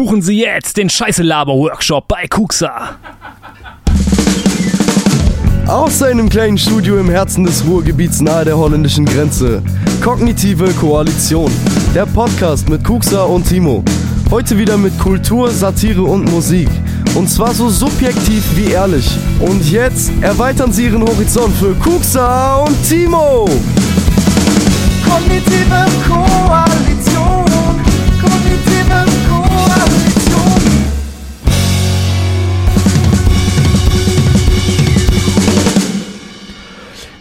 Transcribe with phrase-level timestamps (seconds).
[0.00, 2.96] Buchen Sie jetzt den Scheiße-Laber-Workshop bei Kuxa.
[5.66, 9.62] Aus seinem kleinen Studio im Herzen des Ruhrgebiets nahe der holländischen Grenze.
[10.02, 11.52] Kognitive Koalition.
[11.94, 13.84] Der Podcast mit Kuxa und Timo.
[14.30, 16.70] Heute wieder mit Kultur, Satire und Musik.
[17.14, 19.06] Und zwar so subjektiv wie ehrlich.
[19.38, 23.46] Und jetzt erweitern Sie Ihren Horizont für Kuxa und Timo.
[25.04, 26.19] Kognitive Koalition.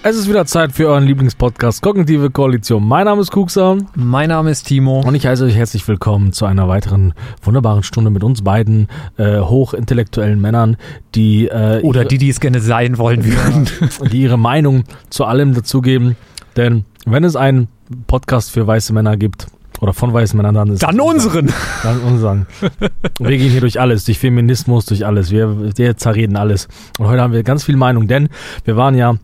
[0.01, 2.87] Es ist wieder Zeit für euren Lieblingspodcast Kognitive Koalition.
[2.87, 5.01] Mein Name ist Kuxa Mein Name ist Timo.
[5.01, 7.13] und ich heiße euch herzlich willkommen zu einer weiteren
[7.43, 10.77] wunderbaren Stunde mit uns beiden äh, hochintellektuellen Männern,
[11.15, 13.67] die äh, Oder ihre, die, die es gerne sein wollen würden.
[14.09, 16.15] die ihre Meinung zu allem dazugeben.
[16.55, 17.67] Denn wenn es einen
[18.07, 19.47] Podcast für weiße Männer gibt
[19.81, 21.51] oder von weißen Männern, dann ist Dann unseren.
[21.83, 22.47] Dann unseren.
[23.19, 25.29] Wir gehen hier durch alles, durch Feminismus, durch alles.
[25.29, 26.69] Wir, wir zerreden alles.
[26.97, 28.29] Und heute haben wir ganz viel Meinung, denn
[28.63, 29.15] wir waren ja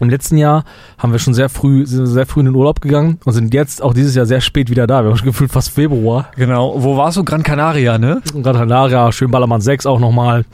[0.00, 0.64] im letzten Jahr
[0.98, 3.82] haben wir schon sehr früh, sind sehr früh in den Urlaub gegangen und sind jetzt
[3.82, 5.02] auch dieses Jahr sehr spät wieder da.
[5.02, 6.30] Wir haben schon gefühlt fast Februar.
[6.36, 6.74] Genau.
[6.76, 7.24] Wo warst du?
[7.24, 8.22] Gran Canaria, ne?
[8.42, 10.44] Gran Canaria, schön Ballermann 6 auch nochmal.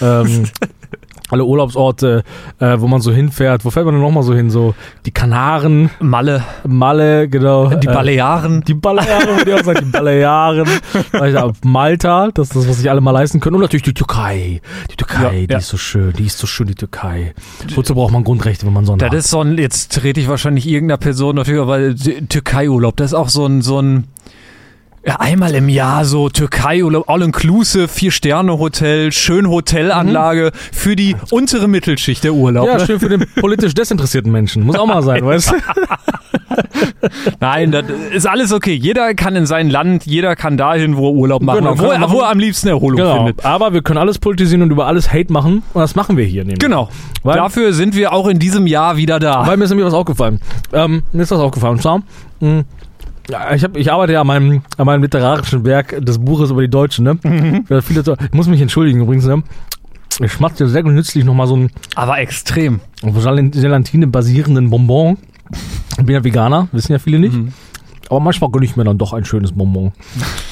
[0.00, 0.44] Ähm,
[1.30, 2.22] alle Urlaubsorte,
[2.58, 3.64] äh, wo man so hinfährt.
[3.64, 4.50] Wo fährt man denn nochmal so hin?
[4.50, 4.74] So
[5.06, 6.42] die Kanaren, Malle.
[6.66, 7.68] Malle, genau.
[7.68, 8.62] Die Äh, Balearen.
[8.66, 10.68] die Balearen, würde ich auch sagen, die Balearen.
[11.64, 13.56] Malta, das ist das, was sich alle mal leisten können.
[13.56, 14.60] Und natürlich die Türkei.
[14.90, 15.58] Die Türkei, Ja, die ja.
[15.58, 17.34] ist so schön, die ist so schön, die Türkei.
[17.74, 19.14] Wozu braucht man Grundrechte, wenn man so Das hat?
[19.16, 21.94] ist so ein, jetzt trete ich wahrscheinlich irgendeiner Person natürlich, aber
[22.28, 24.04] Türkei-Urlaub, das ist auch so ein, so ein,
[25.16, 32.66] einmal im Jahr so Türkei-Urlaub, all-inclusive, Vier-Sterne-Hotel, schön Hotelanlage für die untere Mittelschicht der Urlaub.
[32.66, 32.86] Ja, ne?
[32.86, 34.64] schön für den politisch desinteressierten Menschen.
[34.64, 35.54] Muss auch mal sein, weißt du?
[37.40, 38.74] Nein, das ist alles okay.
[38.74, 42.10] Jeder kann in sein Land, jeder kann dahin, wo er Urlaub machen, Genau, wo, er
[42.10, 43.16] wo er am liebsten Erholung Genau.
[43.18, 43.44] findet.
[43.44, 45.62] Aber wir können alles politisieren und über alles Hate machen.
[45.72, 46.58] Und das machen wir hier nämlich.
[46.58, 46.88] Genau.
[47.22, 49.46] Weil- Dafür sind wir auch in diesem Jahr wieder da.
[49.46, 50.40] Weil mir ist nämlich was aufgefallen.
[50.72, 51.74] Ähm, mir ist was aufgefallen.
[51.74, 52.02] Und zwar,
[52.40, 52.64] mh,
[53.30, 56.62] ja, ich, hab, ich arbeite ja an meinem, an meinem literarischen Werk des Buches über
[56.62, 57.04] die Deutschen.
[57.04, 57.64] Ne?
[57.68, 59.26] Ja, viele, ich muss mich entschuldigen übrigens.
[59.26, 59.42] Ne?
[60.20, 62.80] Ich schmatzte sehr nützlich nochmal so einen Aber extrem.
[63.02, 65.18] auf Gelatine basierenden Bonbon.
[65.98, 67.36] Ich bin ja Veganer, wissen ja viele nicht.
[68.10, 69.92] Aber manchmal gönne ich mir dann doch ein schönes Bonbon.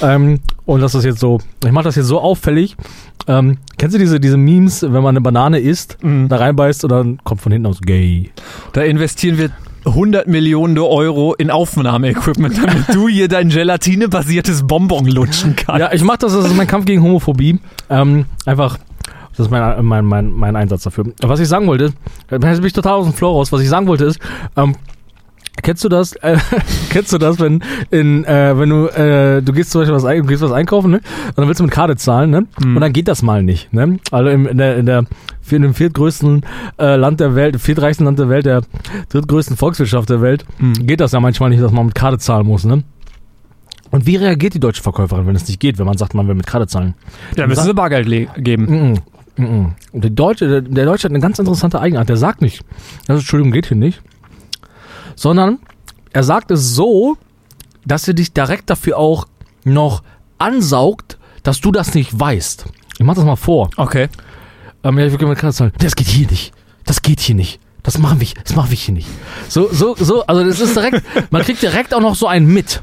[0.02, 2.76] ähm, und das ist jetzt so, ich mache das jetzt so auffällig.
[3.26, 7.18] Ähm, kennst du diese, diese Memes, wenn man eine Banane isst, da reinbeißt und dann
[7.24, 8.30] kommt von hinten aus gay.
[8.72, 9.50] Da investieren wir
[9.86, 15.80] 100 Millionen Euro in Aufnahmeequipment, damit du hier dein Gelatine-basiertes Bonbon lutschen kannst.
[15.80, 17.60] Ja, ich mache das, das ist mein Kampf gegen Homophobie.
[17.88, 18.78] Ähm, einfach,
[19.30, 21.04] das ist mein, mein, mein, mein Einsatz dafür.
[21.22, 21.92] Was ich sagen wollte,
[22.30, 24.18] jetzt bin ich total aus dem Flow raus, was ich sagen wollte ist,
[24.56, 24.74] ähm,
[25.62, 26.12] Kennst du das?
[26.16, 26.38] Äh,
[26.90, 30.26] kennst du das, wenn in, äh, wenn du, äh, du gehst zum Beispiel was, ein,
[30.26, 30.98] gehst was einkaufen, ne?
[31.28, 32.46] Und dann willst du mit Karte zahlen, ne?
[32.62, 33.98] Und dann geht das mal nicht, ne?
[34.10, 35.06] Also im, in der, in der,
[35.50, 36.44] in dem viertgrößten
[36.78, 38.62] äh, Land der Welt, viertreichsten Land der Welt, der
[39.08, 40.44] drittgrößten Volkswirtschaft der Welt,
[40.80, 42.82] geht das ja manchmal nicht, dass man mit Karte zahlen muss, ne?
[43.90, 46.34] Und wie reagiert die deutsche Verkäuferin, wenn es nicht geht, wenn man sagt, man will
[46.34, 46.94] mit Karte zahlen?
[47.36, 48.92] Da müssen sie Bargeld geben.
[48.92, 48.94] Mm.
[49.38, 52.08] Und der Deutsche, der, der Deutsche hat eine ganz interessante Eigenart.
[52.08, 52.64] Der sagt nicht,
[53.06, 54.02] also Entschuldigung, geht hier nicht,
[55.16, 55.58] sondern
[56.12, 57.16] er sagt es so,
[57.84, 59.26] dass er dich direkt dafür auch
[59.64, 60.02] noch
[60.38, 62.66] ansaugt, dass du das nicht weißt.
[62.98, 63.70] Ich mach das mal vor.
[63.76, 64.08] Okay.
[64.84, 65.72] Ähm, ja, ich mit Karte zahlen.
[65.78, 66.52] Das geht hier nicht.
[66.84, 67.60] Das geht hier nicht.
[67.82, 69.08] Das machen wir, das machen wir hier nicht.
[69.48, 72.82] So, so, so, also das ist direkt, man kriegt direkt auch noch so einen mit.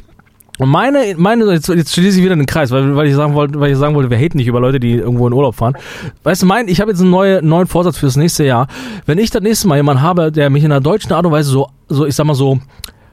[0.59, 3.59] Und meine, meine, jetzt, jetzt schließe ich wieder den Kreis, weil, weil ich sagen wollte,
[3.59, 5.75] weil ich sagen wollte, wir haten nicht über Leute, die irgendwo in Urlaub fahren.
[6.23, 8.67] Weißt du, mein, ich habe jetzt einen neue, neuen Vorsatz fürs nächste Jahr.
[9.07, 11.49] Wenn ich das nächste Mal jemanden habe, der mich in einer deutschen Art und Weise
[11.49, 12.59] so, so, ich sag mal so,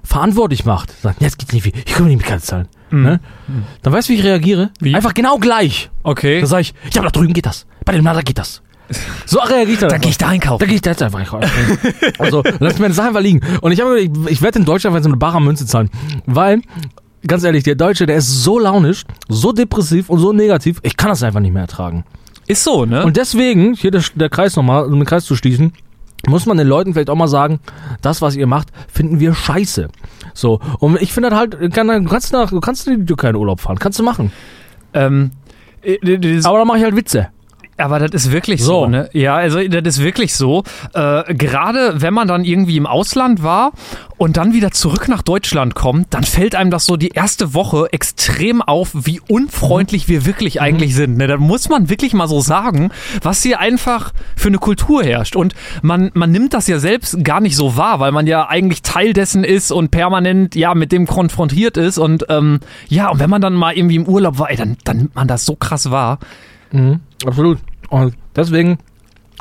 [0.04, 2.68] verantwortlich macht, sagt, jetzt geht's nicht, wie- ich kann nicht mit Karte zahlen.
[2.90, 3.20] Ne?
[3.82, 4.70] Dann weißt du, wie ich reagiere?
[4.80, 4.94] Wie?
[4.96, 5.90] Einfach genau gleich.
[6.02, 6.40] Okay.
[6.40, 7.66] Dann sage ich, ja, aber da drüben geht das.
[7.84, 8.62] Bei dem Lader geht das.
[9.24, 9.88] So reagiere ich dann.
[9.90, 10.58] Dann gehe ich da einkaufen.
[10.58, 11.48] Da gehe ich da jetzt einfach einkaufen.
[12.18, 13.40] also, lass mir Sache einfach liegen.
[13.60, 15.88] Und ich habe, ich, ich werde in Deutschland einfach so eine bare Münze zahlen.
[16.26, 16.62] Weil,
[17.26, 21.10] ganz ehrlich, der Deutsche, der ist so launisch, so depressiv und so negativ, ich kann
[21.10, 22.04] das einfach nicht mehr ertragen.
[22.46, 23.04] Ist so, ne?
[23.04, 25.72] Und deswegen, hier der, der Kreis nochmal, um den Kreis zu schließen,
[26.26, 27.60] muss man den Leuten vielleicht auch mal sagen,
[28.02, 29.88] das, was ihr macht, finden wir scheiße.
[30.34, 33.36] So, und ich finde halt, kann, du kannst nach, du kannst in die Türkei in
[33.36, 34.32] Urlaub fahren, kannst du machen.
[34.92, 35.30] ähm,
[35.82, 35.96] äh,
[36.44, 37.28] Aber dann mache ich halt Witze.
[37.80, 38.86] Aber das ist wirklich so, So.
[38.86, 39.08] ne?
[39.12, 40.64] Ja, also das ist wirklich so.
[40.94, 43.72] Äh, Gerade wenn man dann irgendwie im Ausland war
[44.18, 47.88] und dann wieder zurück nach Deutschland kommt, dann fällt einem das so die erste Woche
[47.92, 51.16] extrem auf, wie unfreundlich wir wirklich eigentlich sind.
[51.16, 51.26] Ne?
[51.26, 52.90] Da muss man wirklich mal so sagen,
[53.22, 55.36] was hier einfach für eine Kultur herrscht.
[55.36, 58.82] Und man, man nimmt das ja selbst gar nicht so wahr, weil man ja eigentlich
[58.82, 61.98] Teil dessen ist und permanent ja mit dem konfrontiert ist.
[61.98, 64.96] Und ähm, ja, und wenn man dann mal irgendwie im Urlaub war, ey, dann, dann
[64.98, 66.18] nimmt man das so krass wahr.
[66.72, 67.58] Mhm, absolut.
[67.90, 68.78] Und deswegen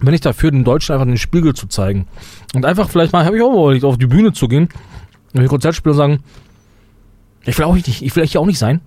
[0.01, 2.07] bin ich dafür, den Deutschen einfach den Spiegel zu zeigen.
[2.53, 4.69] Und einfach vielleicht mal, habe ich auch überlegt, auf die Bühne zu gehen,
[5.33, 6.23] wenn ich Konzert spiele und sagen,
[7.45, 8.81] ich will auch nicht, ich will hier auch nicht sein.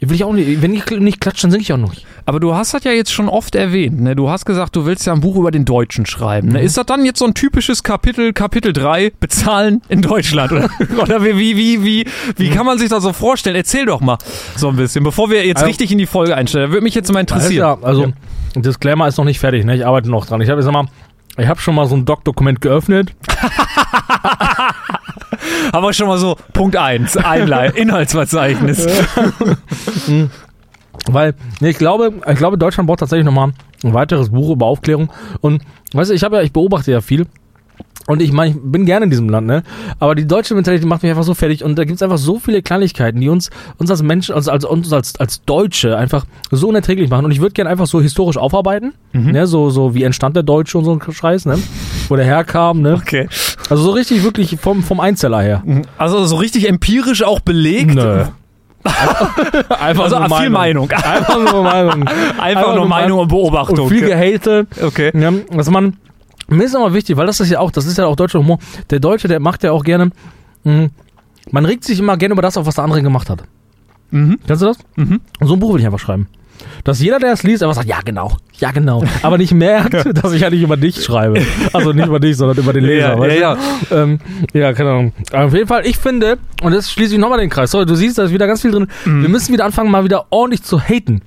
[0.00, 2.04] Ich will ich auch nicht, wenn ich nicht klatsche, dann singe ich auch nicht.
[2.26, 4.00] Aber du hast das ja jetzt schon oft erwähnt.
[4.00, 4.14] Ne?
[4.16, 6.48] Du hast gesagt, du willst ja ein Buch über den Deutschen schreiben.
[6.48, 6.60] Ne?
[6.60, 10.52] Ist das dann jetzt so ein typisches Kapitel, Kapitel 3, Bezahlen in Deutschland?
[10.52, 10.68] Oder,
[11.02, 12.04] oder wie, wie, wie, wie,
[12.36, 13.56] wie kann man sich das so vorstellen?
[13.56, 14.18] Erzähl doch mal
[14.56, 16.70] so ein bisschen, bevor wir jetzt Also- richtig in die Folge einsteigen.
[16.70, 17.54] Würde mich jetzt mal interessieren.
[17.54, 18.12] Ja, also,
[18.62, 19.76] Disclaimer ist noch nicht fertig, ne?
[19.76, 20.40] Ich arbeite noch dran.
[20.40, 20.86] Ich habe, sag mal,
[21.36, 23.12] ich habe schon mal so ein Doc-Dokument geöffnet.
[25.72, 28.86] Aber schon mal so, Punkt 1, Einleit, Inhaltsverzeichnis.
[31.06, 33.52] Weil, nee, ich glaube, ich glaube, Deutschland braucht tatsächlich nochmal
[33.82, 35.10] ein weiteres Buch über Aufklärung.
[35.40, 35.62] Und
[35.92, 37.26] weißt du, ich habe ja, ich beobachte ja viel.
[38.06, 39.62] Und ich meine, ich bin gerne in diesem Land, ne?
[39.98, 42.60] Aber die deutsche Mentalität macht mich einfach so fertig und da gibt's einfach so viele
[42.60, 43.48] Kleinigkeiten, die uns,
[43.78, 47.24] uns als Menschen, also als, uns als, als Deutsche einfach so unerträglich machen.
[47.24, 49.46] Und ich würde gerne einfach so historisch aufarbeiten, ne?
[49.46, 51.58] So, so wie entstand der Deutsche und so ein Scheiß, ne?
[52.08, 52.94] Wo der herkam, ne?
[53.00, 53.26] Okay.
[53.70, 55.62] Also so richtig wirklich vom, vom Einzeller her.
[55.96, 57.94] Also so richtig empirisch auch belegt.
[57.94, 58.24] Nö.
[59.80, 60.90] Einfach Also viel Meinung.
[60.90, 62.06] Einfach nur Meinung.
[62.38, 63.78] Einfach nur Meinung und Beobachtung.
[63.80, 64.66] Und viel Gehate.
[64.82, 65.10] Okay.
[65.18, 65.96] Ja, dass man,
[66.48, 68.58] mir ist immer wichtig, weil das ist ja auch, das ist ja auch deutscher Humor.
[68.90, 70.10] Der Deutsche, der macht ja auch gerne,
[70.64, 70.88] mh,
[71.50, 73.44] man regt sich immer gerne über das auf, was der andere gemacht hat.
[74.10, 74.38] Mhm.
[74.46, 74.78] Kennst du das?
[74.96, 75.20] Mhm.
[75.40, 76.28] Und so ein Buch will ich einfach schreiben.
[76.84, 79.02] Dass jeder, der es liest, einfach sagt, ja genau, ja genau.
[79.22, 81.42] Aber nicht merkt, dass ich ja nicht über dich schreibe.
[81.72, 83.14] Also nicht über dich, sondern über den Leser.
[83.14, 83.56] Ja, weißt ja,
[83.90, 83.94] du?
[83.94, 84.18] Ähm,
[84.52, 85.12] ja, keine Ahnung.
[85.32, 87.70] Aber auf jeden Fall, ich finde, und jetzt schließe ich nochmal den Kreis.
[87.70, 88.86] Sorry, du siehst, da ist wieder ganz viel drin.
[89.04, 89.22] Mhm.
[89.22, 91.22] Wir müssen wieder anfangen, mal wieder ordentlich zu haten.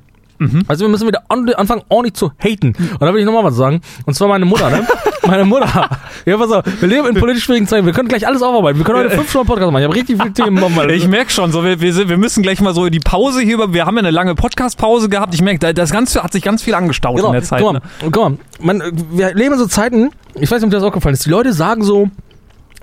[0.67, 2.67] Also wir müssen wieder an- anfangen, ordentlich zu haten.
[2.91, 3.81] Und da will ich nochmal was sagen.
[4.05, 4.85] Und zwar meine Mutter, ne?
[5.27, 5.89] meine Mutter.
[6.25, 7.85] Ja, pass auf, wir leben in politisch schwierigen Zeiten.
[7.85, 8.77] Wir können gleich alles aufarbeiten.
[8.79, 9.81] Wir können heute fünf Stunden Podcast machen.
[9.81, 10.73] Ich habe richtig viele Themen.
[10.75, 10.91] Mal.
[10.91, 13.41] Ich merke schon, so, wir, wir, sind, wir müssen gleich mal so in die Pause
[13.41, 13.73] hier über.
[13.73, 15.33] Wir haben ja eine lange Podcast-Pause gehabt.
[15.33, 17.61] Ich merke, da- das Ganze hat sich ganz viel angestaut Genau, in der Zeit.
[17.61, 17.79] guck Ne?
[18.01, 18.81] mal, guck mal man,
[19.11, 21.29] wir leben in so Zeiten, ich weiß nicht, ob dir das auch gefallen ist, die
[21.29, 22.09] Leute sagen so,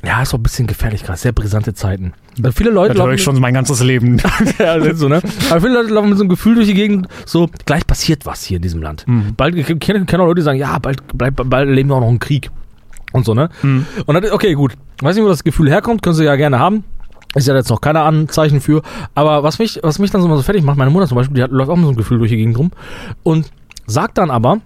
[0.07, 2.13] ja, ist doch ein bisschen gefährlich gerade, sehr brisante Zeiten.
[2.39, 4.19] Weil viele Leute Das höre ich schon mein ganzes Leben.
[4.59, 5.23] ja, so, ne?
[5.51, 8.43] Aber viele Leute laufen mit so einem Gefühl durch die Gegend, so, gleich passiert was
[8.43, 9.05] hier in diesem Land.
[9.37, 12.01] Bald, ich kenne kenn auch Leute, die sagen, ja, bald, bald, bald leben wir auch
[12.01, 12.51] noch im Krieg.
[13.13, 13.49] Und so, ne?
[14.07, 14.73] Und dann, okay, gut.
[15.01, 16.85] Weiß nicht, wo das Gefühl herkommt, können sie ja gerne haben.
[17.35, 18.83] Ist ja jetzt noch keine Anzeichen für.
[19.15, 21.37] Aber was mich, was mich dann so mal so fertig macht, meine Mutter zum Beispiel,
[21.37, 22.71] die hat, läuft auch mit so einem Gefühl durch die Gegend rum.
[23.23, 23.51] Und
[23.87, 24.59] sagt dann aber,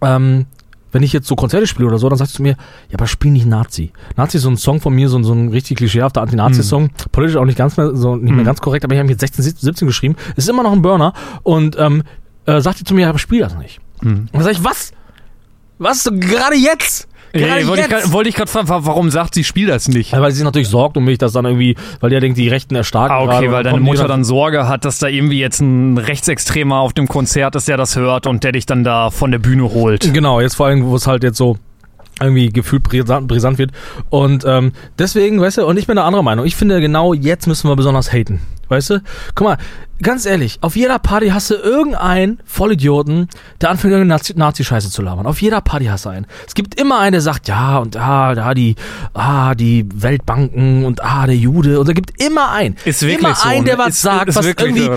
[0.00, 0.46] ähm,
[0.94, 2.52] wenn ich jetzt so Konzerte spiele oder so, dann sagst du mir,
[2.88, 3.92] ja, aber spiel nicht Nazi.
[4.16, 6.90] Nazi ist so ein Song von mir, so, ein- so ein richtig klischeehafter Anti-Nazi-Song.
[7.12, 9.42] Politisch auch nicht ganz mehr, so, nicht mehr ganz korrekt, aber ich habe mit 16,
[9.44, 10.16] 17 geschrieben.
[10.36, 11.12] Ist immer noch ein Burner.
[11.42, 12.02] Und ähm,
[12.46, 13.80] äh, sagt die zu mir, ja, aber spiel das nicht.
[14.02, 14.92] Und dann sag ich, was?
[15.78, 16.04] Was?
[16.12, 17.08] Gerade jetzt?
[17.34, 20.12] Gerade Ey, wollte ich wollte ich gerade fragen, wa- warum sagt sie, spiel das nicht?
[20.12, 22.46] Ja, weil sie sich natürlich sorgt um mich, dass dann irgendwie, weil ja denkt, die
[22.48, 23.16] Rechten erstarken.
[23.16, 26.76] Ah, okay, und weil deine Mutter dann Sorge hat, dass da irgendwie jetzt ein Rechtsextremer
[26.78, 29.64] auf dem Konzert ist, der das hört und der dich dann da von der Bühne
[29.64, 30.14] holt.
[30.14, 31.58] Genau, jetzt vor allem, wo es halt jetzt so
[32.20, 33.72] irgendwie gefühlt brisant, brisant wird.
[34.10, 34.70] Und ähm,
[35.00, 36.46] deswegen, weißt du, und ich bin eine andere Meinung.
[36.46, 38.38] Ich finde, genau jetzt müssen wir besonders haten.
[38.68, 39.02] Weißt du?
[39.34, 39.56] Guck mal,
[40.02, 43.28] ganz ehrlich, auf jeder Party hast du irgendeinen Vollidioten,
[43.60, 45.26] der anfängt, irgendeine Nazi- Nazi-Scheiße zu labern.
[45.26, 46.26] Auf jeder Party hast du einen.
[46.46, 48.76] Es gibt immer einen, der sagt, ja, und ah, da die,
[49.14, 51.78] ah, die Weltbanken und ah, der Jude.
[51.80, 52.76] Und da gibt immer einen.
[52.84, 53.82] Ist wirklich immer so, einen, der ne?
[53.82, 54.96] was Ist- sagt, ist was irgendwie so.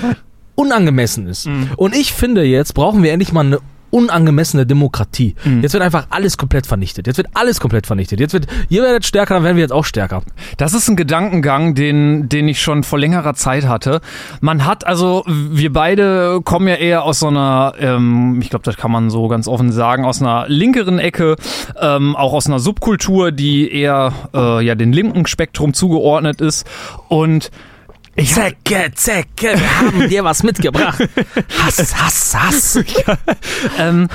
[0.56, 1.48] unangemessen ist.
[1.76, 5.36] Und ich finde, jetzt brauchen wir endlich mal eine unangemessene Demokratie.
[5.62, 7.08] Jetzt wird einfach alles komplett vernichtet.
[7.08, 8.20] Jetzt wird alles komplett vernichtet.
[8.20, 10.24] Jetzt wird, ihr werdet stärker, dann werden wir jetzt auch stärker.
[10.58, 14.02] Das ist ein Gedankengang, den, den ich schon vor längerer Zeit hatte.
[14.42, 18.78] Man hat, also wir beide kommen ja eher aus so einer, ähm, ich glaube, das
[18.78, 21.36] kann man so ganz offen sagen, aus einer linkeren Ecke,
[21.80, 26.68] ähm, auch aus einer Subkultur, die eher äh, ja den linken Spektrum zugeordnet ist.
[27.08, 27.52] Und
[28.18, 31.08] ich Zecke, Zecke, wir haben dir was mitgebracht.
[31.64, 32.80] Hass, Hass, Hass.
[33.78, 34.10] ähm,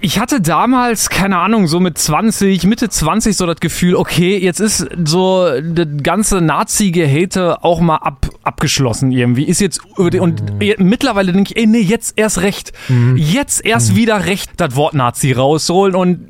[0.00, 4.60] ich hatte damals, keine Ahnung, so mit 20, Mitte 20 so das Gefühl, okay, jetzt
[4.60, 9.44] ist so das ganze Nazi-Gehate auch mal ab, abgeschlossen irgendwie.
[9.44, 10.74] Ist jetzt, und Mhm.
[10.88, 12.72] mittlerweile denke ich, ey, nee, jetzt erst recht.
[13.16, 13.70] Jetzt Mhm.
[13.70, 16.20] erst wieder recht das Wort Nazi rausholen und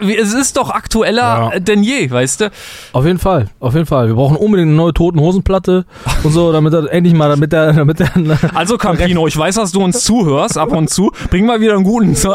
[0.00, 1.60] es ist doch aktueller Ja.
[1.60, 2.50] denn je, weißt du?
[2.92, 4.08] Auf jeden Fall, auf jeden Fall.
[4.08, 5.84] Wir brauchen unbedingt eine neue Toten Hosenplatte
[6.24, 8.10] und so, damit er endlich mal, damit der, damit der,
[8.54, 11.12] Also Campino, ich weiß, dass du uns zuhörst ab und zu.
[11.30, 12.32] Bring mal wieder einen guten so,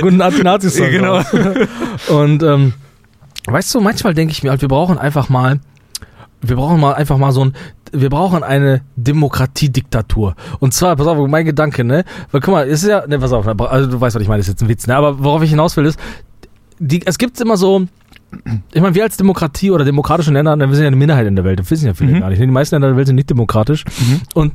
[0.00, 0.86] guten Anti-Nazi-Song.
[0.92, 1.22] Ja, genau.
[2.20, 2.72] Und ähm,
[3.46, 5.60] weißt du, manchmal denke ich mir halt, wir brauchen einfach mal,
[6.42, 7.52] wir brauchen mal einfach mal so ein,
[7.92, 10.34] wir brauchen eine Demokratiediktatur.
[10.60, 12.04] Und zwar, pass auf, mein Gedanke, ne?
[12.32, 14.40] Weil guck mal, es ist ja, ne, pass auf, also du weißt, was ich meine,
[14.40, 14.96] ist jetzt ein Witz, ne?
[14.96, 15.98] Aber worauf ich hinaus will, ist,
[16.78, 17.86] die, es gibt immer so,
[18.72, 21.44] ich meine, wir als Demokratie oder demokratische Länder, wir sind ja eine Minderheit in der
[21.44, 22.20] Welt, das wissen ja viele Mhm.
[22.20, 22.38] gar nicht.
[22.38, 22.46] ne?
[22.46, 23.84] Die meisten Länder der Welt sind nicht demokratisch.
[24.34, 24.52] Und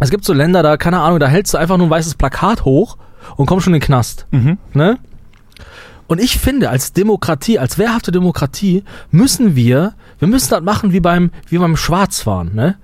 [0.00, 2.64] es gibt so Länder, da, keine Ahnung, da hältst du einfach nur ein weißes Plakat
[2.64, 2.96] hoch
[3.36, 4.26] und kommst schon in den Knast.
[4.30, 4.58] Mhm.
[4.72, 4.98] Ne?
[6.06, 11.00] Und ich finde, als Demokratie, als wehrhafte Demokratie, müssen wir, wir müssen das machen wie
[11.00, 12.76] beim, wie beim Schwarzfahren, ne?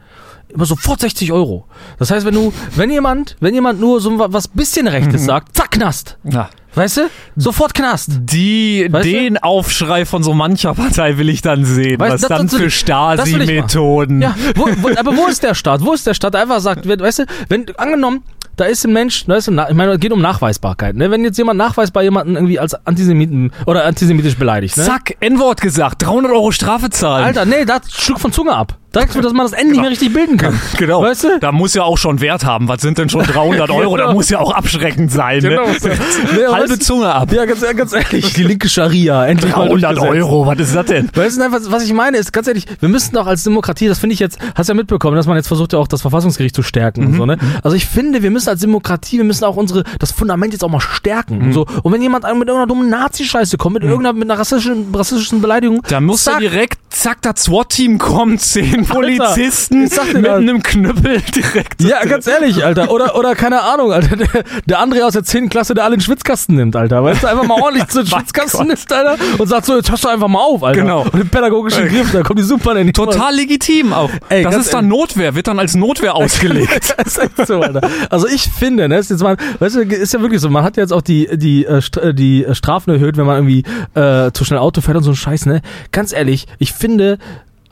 [0.48, 1.66] Immer sofort 60 Euro.
[1.98, 5.56] Das heißt, wenn du, wenn jemand, wenn jemand nur so wa- was bisschen Rechtes sagt,
[5.56, 6.18] zack, Knast.
[6.22, 6.48] Ja.
[6.74, 7.02] Weißt du?
[7.36, 8.10] Sofort Knast.
[8.24, 9.10] Die, Weißt du?
[9.12, 12.00] den Aufschrei von so mancher Partei will ich dann sehen.
[12.00, 12.70] Weißt, was das- dann das für.
[12.70, 14.22] Stasi-Methoden.
[14.22, 15.84] Ja, wo, wo, aber wo ist der Staat?
[15.84, 16.34] Wo ist der Staat?
[16.34, 18.22] Der einfach sagt, we- weißt du, wenn, angenommen,
[18.56, 21.10] da ist ein Mensch, da ist ein, ich meine, es geht um Nachweisbarkeit, ne?
[21.10, 24.84] Wenn jetzt jemand nachweisbar jemanden irgendwie als Antisemiten oder antisemitisch beleidigt, ne?
[24.84, 27.24] Zack, N-Wort gesagt, 300 Euro Strafe zahlen.
[27.24, 28.78] Alter, nee, da Stück von Zunge ab.
[28.94, 30.58] Direkt, dass man das Ende nicht mehr richtig bilden kann.
[30.76, 31.02] Genau.
[31.02, 31.38] Weißt du?
[31.40, 32.68] Da muss ja auch schon Wert haben.
[32.68, 33.96] Was sind denn schon 300 Euro?
[33.96, 34.14] Da Genau.
[34.14, 35.40] muss ja auch abschreckend sein.
[35.40, 35.66] Genau.
[35.66, 35.74] Ne?
[36.34, 37.32] Nee, Halbe Zunge ab.
[37.32, 40.22] Ja, ganz, ganz ehrlich, die linke Scharia, endlich mal 300 durchgesetzt.
[40.24, 41.10] Euro, was ist das denn?
[41.14, 43.98] Weißt du, einfach, was ich meine, ist ganz ehrlich, wir müssen doch als Demokratie, das
[43.98, 46.62] finde ich jetzt, hast ja mitbekommen, dass man jetzt versucht ja auch das Verfassungsgericht zu
[46.62, 47.38] stärken und so, ne?
[47.62, 50.68] Also ich finde, wir müssen als Demokratie, wir müssen auch unsere, das Fundament jetzt auch
[50.70, 51.66] mal stärken und so.
[51.82, 55.82] Und wenn jemand mit irgendeiner dummen Nazi-Scheiße kommt, mit irgendeiner, mit einer rassistischen, rassistischen Beleidigung,
[55.88, 58.40] Da muss zack, direkt, zack, das SWAT-Team kommt,
[58.84, 61.82] Polizisten dir mit einem Knüppel direkt.
[61.82, 62.90] Ja, ganz ehrlich, Alter.
[62.90, 64.16] Oder, oder keine Ahnung, Alter.
[64.16, 64.28] Der,
[64.66, 65.48] der André aus der 10.
[65.48, 67.02] Klasse, der alle in den Schwitzkasten nimmt, Alter.
[67.02, 69.16] Weißt du, einfach mal ordentlich zu den Schwitzkasten nimmt, Alter.
[69.38, 70.80] Und sagt so, jetzt hörst du einfach mal auf, Alter.
[70.80, 71.02] Genau.
[71.02, 74.10] Und den pädagogischen Griff, da kommt die super in die Total legitim auch.
[74.28, 76.94] Ey, das ist dann Notwehr, wird dann als Notwehr ausgelegt.
[76.96, 77.88] Das ist echt so, Alter.
[78.10, 80.76] Also ich finde, ne, ist jetzt mal, weißt du, ist ja wirklich so, man hat
[80.76, 83.64] jetzt auch die, die, äh, äh, die Strafen erhöht, wenn man irgendwie
[83.98, 85.62] äh, zu schnell Auto fährt und so ein Scheiß, ne?
[85.92, 87.18] Ganz ehrlich, ich finde,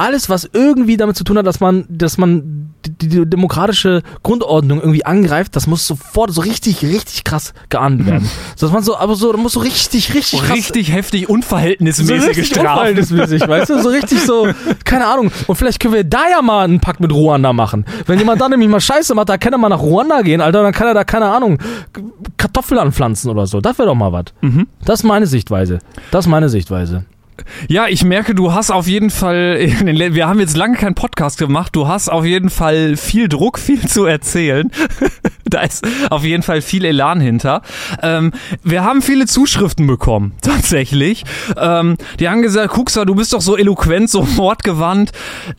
[0.02, 4.80] alles, was irgendwie damit zu tun hat, dass man, dass man die, die demokratische Grundordnung
[4.80, 8.28] irgendwie angreift, das muss sofort so richtig, richtig krass geahndet werden.
[8.56, 11.32] So, dass man so, aber so, da muss so richtig, richtig krass Richtig heftig, so
[11.34, 12.68] unverhältnismäßige richtig Strafen.
[12.68, 13.80] unverhältnismäßig, weißt du?
[13.80, 14.48] So richtig so,
[14.84, 15.30] keine Ahnung.
[15.46, 17.84] Und vielleicht können wir da ja mal einen Pakt mit Ruanda machen.
[18.06, 20.64] Wenn jemand da nämlich mal Scheiße macht, da kann er mal nach Ruanda gehen, Alter,
[20.64, 21.58] dann kann er da, keine Ahnung,
[22.36, 23.60] Kartoffeln anpflanzen oder so.
[23.60, 24.24] Das wäre doch mal was.
[24.40, 24.66] Mhm.
[24.84, 25.78] Das ist meine Sichtweise.
[26.10, 27.04] Das ist meine Sichtweise.
[27.68, 31.74] Ja, ich merke, du hast auf jeden Fall, wir haben jetzt lange keinen Podcast gemacht,
[31.74, 34.70] du hast auf jeden Fall viel Druck, viel zu erzählen.
[35.54, 37.62] da ist auf jeden Fall viel Elan hinter.
[38.02, 38.32] Ähm,
[38.62, 41.24] wir haben viele Zuschriften bekommen, tatsächlich.
[41.56, 45.12] Ähm, die haben gesagt, Kuxa, du bist doch so eloquent, so wortgewandt.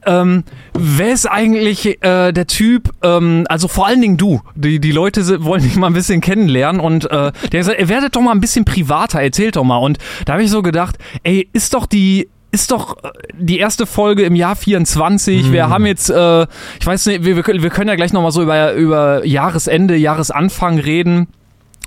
[0.06, 4.92] Ähm, wer ist eigentlich äh, der Typ, ähm, also vor allen Dingen du, die, die
[4.92, 8.32] Leute wollen dich mal ein bisschen kennenlernen und äh, der hat gesagt, werdet doch mal
[8.32, 9.78] ein bisschen privater, erzählt doch mal.
[9.78, 13.86] Und da habe ich so gedacht, ey, ist doch die ist doch äh, die erste
[13.86, 15.52] Folge im Jahr 24.
[15.52, 16.44] Wir haben jetzt, äh,
[16.80, 19.98] ich weiß nicht, wir, wir können wir können ja gleich nochmal so über, über Jahresende,
[19.98, 21.28] Jahresanfang reden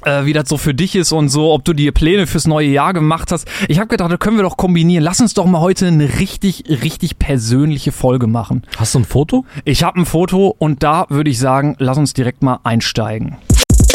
[0.05, 2.69] äh, wie das so für dich ist und so, ob du dir Pläne fürs neue
[2.69, 3.49] Jahr gemacht hast.
[3.69, 5.03] Ich habe gedacht, da können wir doch kombinieren.
[5.05, 8.63] Lass uns doch mal heute eine richtig, richtig persönliche Folge machen.
[8.77, 9.45] Hast du ein Foto?
[9.65, 13.37] Ich habe ein Foto und da würde ich sagen, lass uns direkt mal einsteigen.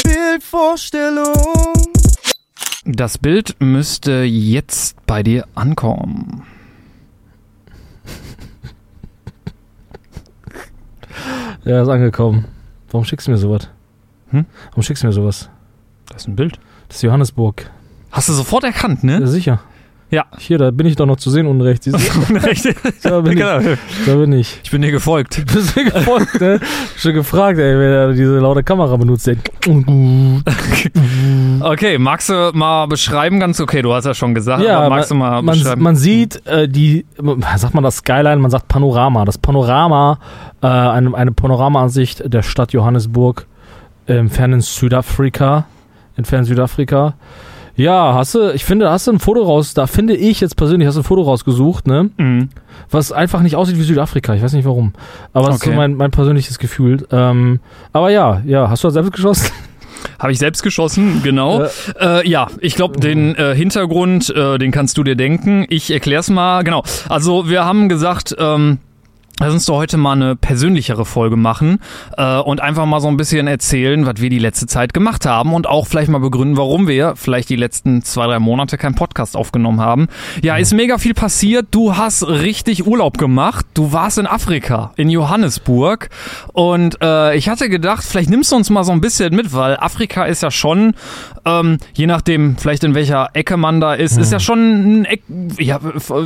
[0.04, 1.34] Bildvorstellung.
[2.86, 6.44] Das Bild müsste jetzt bei dir ankommen.
[11.64, 12.46] Ja, ist angekommen.
[12.90, 13.70] Warum schickst du mir sowas?
[14.30, 14.46] Hm?
[14.72, 15.50] Warum schickst du mir sowas?
[16.10, 16.60] Das ist ein Bild.
[16.88, 17.70] Das ist Johannesburg.
[18.12, 19.28] Hast du sofort erkannt, Ja, ne?
[19.28, 19.62] sicher.
[20.12, 20.26] Ja.
[20.38, 21.86] Hier, da bin ich doch noch zu sehen unten rechts.
[21.90, 22.34] Siehst du?
[22.36, 22.68] Recht.
[23.04, 23.40] Da bin ich.
[23.40, 23.76] Genau.
[24.06, 24.60] Da bin ich.
[24.64, 25.38] Ich bin dir gefolgt.
[25.52, 26.60] Du bist mir gefolgt, ne?
[26.98, 29.28] Schon gefragt, ey, wer diese laute Kamera benutzt.
[29.28, 29.38] Ey.
[31.62, 33.40] Okay, magst du mal beschreiben?
[33.40, 34.64] Ganz okay, du hast ja schon gesagt.
[34.64, 35.82] Ja, aber magst du mal man, beschreiben?
[35.82, 37.06] man sieht äh, die,
[37.56, 39.26] sagt man das Skyline, man sagt Panorama.
[39.26, 40.20] Das Panorama,
[40.62, 43.48] äh, eine, eine Panoramaansicht der Stadt Johannesburg
[44.08, 45.66] im fernen Südafrika.
[46.18, 47.16] In fernen Südafrika.
[47.76, 50.88] Ja, hast du, ich finde, hast du ein Foto raus, da finde ich jetzt persönlich,
[50.88, 52.10] hast du ein Foto rausgesucht, ne?
[52.18, 52.50] Mhm.
[52.90, 54.34] Was einfach nicht aussieht wie Südafrika.
[54.36, 54.94] Ich weiß nicht warum.
[55.34, 55.78] Aber das ist so Okay.
[55.78, 57.08] mein, mein persönliches Gefühl.
[57.12, 57.60] Ähm,
[57.94, 59.50] aber ja, ja, hast du das selbst geschossen?
[60.20, 61.64] Habe ich selbst geschossen, genau.
[62.00, 65.66] Äh, ja, ich glaube, den äh, Hintergrund, äh, den kannst du dir denken.
[65.70, 66.64] Ich erklär's mal.
[66.64, 66.84] Genau.
[67.08, 68.80] Also wir haben gesagt, ähm,
[69.40, 71.80] Lass uns doch heute mal eine persönlichere Folge machen
[72.16, 75.54] äh, und einfach mal so ein bisschen erzählen, was wir die letzte Zeit gemacht haben
[75.54, 79.36] und auch vielleicht mal begründen, warum wir vielleicht die letzten zwei, drei Monate keinen Podcast
[79.36, 80.10] aufgenommen haben.
[80.44, 81.70] Ja, ist mega viel passiert.
[81.72, 83.66] Du hast richtig Urlaub gemacht.
[83.74, 86.10] Du warst in Afrika, in Johannesburg.
[86.54, 89.76] Und äh, ich hatte gedacht, vielleicht nimmst du uns mal so ein bisschen mit, weil
[89.78, 90.94] Afrika ist ja schon,
[91.46, 95.24] ähm, je nachdem, vielleicht in welcher Ecke man da ist, ist ja schon ein Eck,
[95.58, 95.80] ja,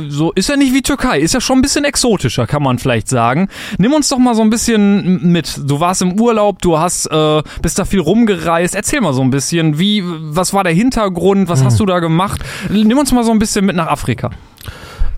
[0.08, 2.95] so ist ja nicht wie Türkei, ist ja schon ein bisschen exotischer, kann man vielleicht
[3.04, 3.48] sagen.
[3.78, 5.60] Nimm uns doch mal so ein bisschen mit.
[5.68, 8.74] Du warst im Urlaub, du hast äh, bist da viel rumgereist.
[8.74, 12.40] Erzähl mal so ein bisschen, wie was war der Hintergrund, was hast du da gemacht?
[12.70, 14.30] Nimm uns mal so ein bisschen mit nach Afrika.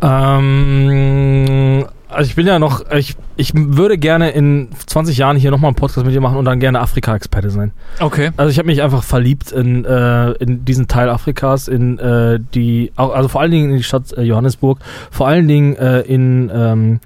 [0.01, 5.68] Ähm, also ich bin ja noch, ich, ich würde gerne in 20 Jahren hier nochmal
[5.68, 7.71] einen Podcast mit dir machen und dann gerne Afrika-Experte sein.
[8.00, 8.30] Okay.
[8.37, 12.90] Also ich habe mich einfach verliebt in, äh, in diesen Teil Afrikas, in äh, die,
[12.97, 14.80] also vor allen Dingen in die Stadt äh, Johannesburg,
[15.12, 16.99] vor allen Dingen äh, in, ähm,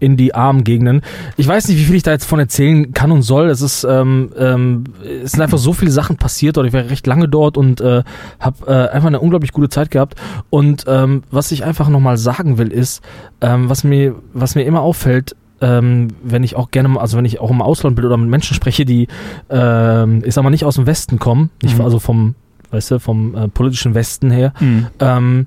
[0.00, 1.02] in die armen Gegenden.
[1.36, 3.50] Ich weiß nicht, wie viel ich da jetzt von erzählen kann und soll.
[3.50, 4.84] Es ist, ähm, ähm,
[5.22, 6.66] es sind einfach so viele Sachen passiert dort.
[6.66, 8.02] Ich war recht lange dort und äh,
[8.40, 10.14] habe äh, einfach eine unglaublich gute Zeit gehabt.
[10.48, 13.02] Und ähm, was ich einfach nochmal sagen will, ist,
[13.42, 17.40] ähm, was mir, was mir immer auffällt, ähm, wenn ich auch gerne, also wenn ich
[17.40, 19.08] auch im Ausland bin oder mit Menschen spreche, die,
[19.50, 21.84] ähm, ich sag mal, nicht aus dem Westen kommen, nicht, Mhm.
[21.84, 22.34] also vom,
[22.70, 24.86] weißt du, vom äh, politischen Westen her, Mhm.
[25.00, 25.46] ähm,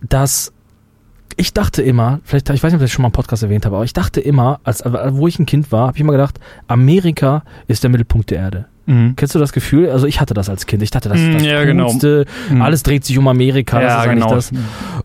[0.00, 0.52] dass
[1.36, 3.64] ich dachte immer, vielleicht, ich weiß nicht, ob ich das schon mal im Podcast erwähnt
[3.64, 6.38] habe, aber ich dachte immer, als, wo ich ein Kind war, habe ich immer gedacht,
[6.68, 8.64] Amerika ist der Mittelpunkt der Erde.
[8.86, 9.14] Mhm.
[9.16, 9.90] Kennst du das Gefühl?
[9.90, 10.82] Also ich hatte das als Kind.
[10.82, 11.86] Ich dachte, das ist das Mm, ja, genau.
[11.86, 12.24] Coolste.
[12.50, 12.62] Mhm.
[12.62, 13.80] Alles dreht sich um Amerika.
[13.80, 14.52] das ist eigentlich das.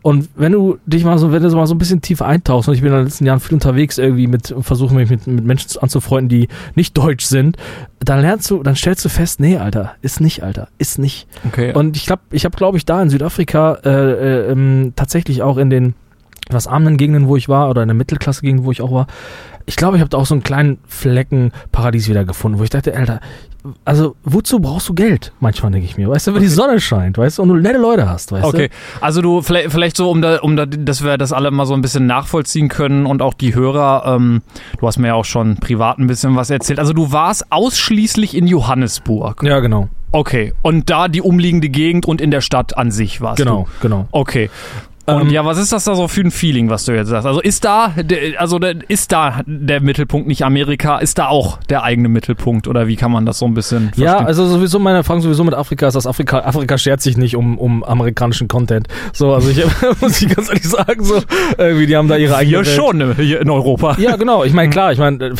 [0.01, 2.75] Und wenn du dich mal so, wenn du mal so ein bisschen tiefer eintauchst, und
[2.75, 5.69] ich bin in den letzten Jahren viel unterwegs irgendwie mit, versuche mich mit, mit Menschen
[5.79, 7.57] anzufreunden, die nicht deutsch sind,
[7.99, 11.27] dann lernst du, dann stellst du fest, nee, Alter, ist nicht, Alter, ist nicht.
[11.47, 11.73] Okay.
[11.73, 15.57] Und ich glaube, ich habe, glaube ich, da in Südafrika äh, äh, ähm, tatsächlich auch
[15.57, 15.93] in den
[16.47, 19.07] etwas armen Gegenden, wo ich war, oder in der Mittelklasse-Gegend, wo ich auch war,
[19.67, 22.69] ich glaube, ich habe da auch so einen kleinen Flecken Paradies wieder gefunden, wo ich
[22.69, 23.19] dachte, Alter,
[23.83, 25.33] also wozu brauchst du Geld?
[25.41, 27.77] Manchmal denke ich mir, weißt du, wenn die Sonne scheint, weißt du, und du nette
[27.77, 28.69] Leute hast, weißt Okay,
[29.01, 31.73] also du vielleicht, vielleicht so, um da, um da, dass wir das alle mal so
[31.73, 34.15] ein bisschen nachvollziehen können und auch die Hörer.
[34.15, 34.41] Ähm,
[34.79, 36.79] du hast mir ja auch schon privat ein bisschen was erzählt.
[36.79, 39.41] Also du warst ausschließlich in Johannesburg.
[39.41, 39.47] du?
[39.47, 43.37] Ja, genau, Okay, und da die umliegende Gegend und in der Stadt an sich warst
[43.37, 44.03] genau, genau.
[44.03, 44.07] du.
[44.11, 44.49] Okay.
[45.09, 47.25] Und Ähm, ja, was ist das da so für ein Feeling, was du jetzt sagst?
[47.25, 48.59] Also ist da, der- also
[48.89, 50.97] ist da der Mittelpunkt nicht Amerika?
[50.99, 54.03] Ist da auch der eigene Mittelpunkt oder wie kann man das so ein bisschen verstehen?
[54.03, 57.37] Ja, also sowieso meine Erfahrung sowieso mit Afrika ist, dass Afrika, Afrika schert sich nicht
[57.37, 58.89] um, um amerikanischen Content.
[59.13, 59.63] So, also ich
[60.01, 61.21] muss ich ganz ehrlich sagen, so
[61.57, 62.75] irgendwie, die haben da ihre eigene hier Welt.
[62.75, 63.95] schon ne, hier in Europa.
[63.99, 64.43] Ja, genau.
[64.43, 65.35] Ich meine, klar, ich meine,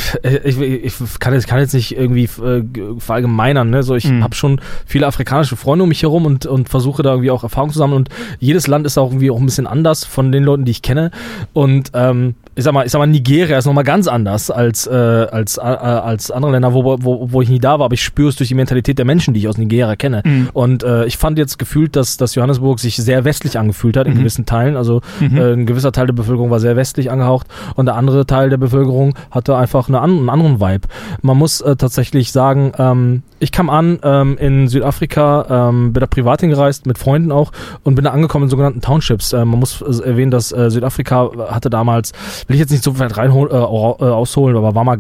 [0.45, 2.63] ich, ich kann, jetzt, kann jetzt nicht irgendwie äh,
[3.00, 3.69] verallgemeinern.
[3.69, 3.83] Ne?
[3.83, 4.24] So, ich Mhm.
[4.24, 7.71] habe schon viele afrikanische Freunde um mich herum und, und versuche da irgendwie auch Erfahrung
[7.71, 7.97] zu sammeln.
[7.97, 8.09] Und
[8.39, 11.10] jedes Land ist auch irgendwie auch ein bisschen anders von den Leuten, die ich kenne.
[11.54, 14.91] Und ähm, ich sag mal, ich sag mal, Nigeria ist nochmal ganz anders als, äh,
[14.91, 18.30] als, äh, als andere Länder, wo, wo, wo ich nie da war, aber ich spüre
[18.30, 20.22] es durch die Mentalität der Menschen, die ich aus Nigeria kenne.
[20.26, 20.50] Mhm.
[20.54, 24.13] Und äh, ich fand jetzt gefühlt, dass, dass Johannesburg sich sehr westlich angefühlt hat in
[24.13, 24.20] Mhm.
[24.20, 24.76] gewissen Teilen.
[24.76, 25.38] Also Mhm.
[25.38, 28.58] äh, ein gewisser Teil der Bevölkerung war sehr westlich angehaucht und der andere Teil der
[28.58, 30.88] Bevölkerung hatte einfach eine, an- einen anderen Vibe.
[31.22, 36.08] Man muss äh, tatsächlich sagen, ähm, ich kam an ähm, in Südafrika, ähm, bin da
[36.08, 37.52] privat hingereist, mit Freunden auch
[37.84, 39.32] und bin da angekommen in sogenannten Townships.
[39.34, 42.12] Äh, man muss äh, erwähnen, dass äh, Südafrika hatte damals,
[42.47, 44.99] will ich jetzt nicht so weit rein äh, au- ausholen, aber war mal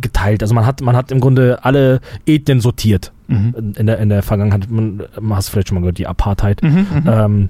[0.00, 0.42] geteilt.
[0.42, 3.74] Also man hat, man hat im Grunde alle Ethnien sortiert Mhm.
[3.76, 4.70] in der, in der Vergangenheit.
[4.70, 6.62] Man, man hast vielleicht schon mal gehört, die Apartheid.
[6.62, 6.86] Mhm.
[6.94, 7.02] Mhm.
[7.06, 7.48] Ähm,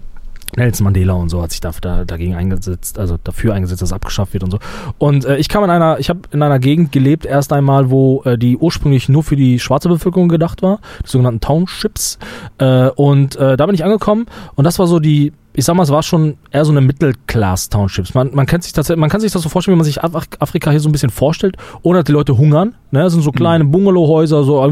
[0.57, 3.93] Nelson Mandela und so hat sich da, da, dagegen eingesetzt, also dafür eingesetzt, dass es
[3.93, 4.59] abgeschafft wird und so.
[4.97, 8.23] Und äh, ich kam in einer, ich habe in einer Gegend gelebt, erst einmal, wo
[8.25, 12.19] äh, die ursprünglich nur für die schwarze Bevölkerung gedacht war, die sogenannten Townships.
[12.59, 15.91] Äh, und da bin ich angekommen und das war so die, ich sag mal, es
[15.91, 18.15] war schon eher so eine Mittelclass-Townships.
[18.15, 20.13] Man, man, kennt sich tatsächlich, man kann sich das so vorstellen, wie man sich Af
[20.39, 22.77] Afrika hier so ein bisschen vorstellt, ohne dass die Leute hungern.
[22.93, 23.03] Ne?
[23.03, 24.65] Das sind so kleine Bungalowhäuser, so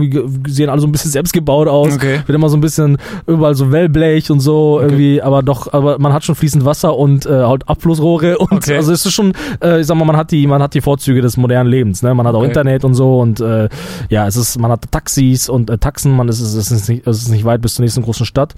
[0.46, 1.96] sehen alle so ein bisschen selbstgebaut aus.
[1.96, 2.20] Okay.
[2.24, 6.12] Wird immer so ein bisschen überall so Wellblech und so irgendwie, aber doch, aber man
[6.12, 8.76] hat schon fließend Wasser und äh, halt Abflussrohre und Okay.
[8.76, 11.20] also es ist schon, äh, ich sag mal, man hat die, man hat die Vorzüge
[11.20, 12.14] des modernen Lebens, ne?
[12.14, 12.48] Man hat auch Okay.
[12.48, 13.68] Internet und so und äh,
[14.08, 17.22] ja, es ist, man hat Taxis und äh, Taxen, man ist, es ist nicht, es
[17.22, 18.54] ist nicht weit bis zur nächsten großen Stadt.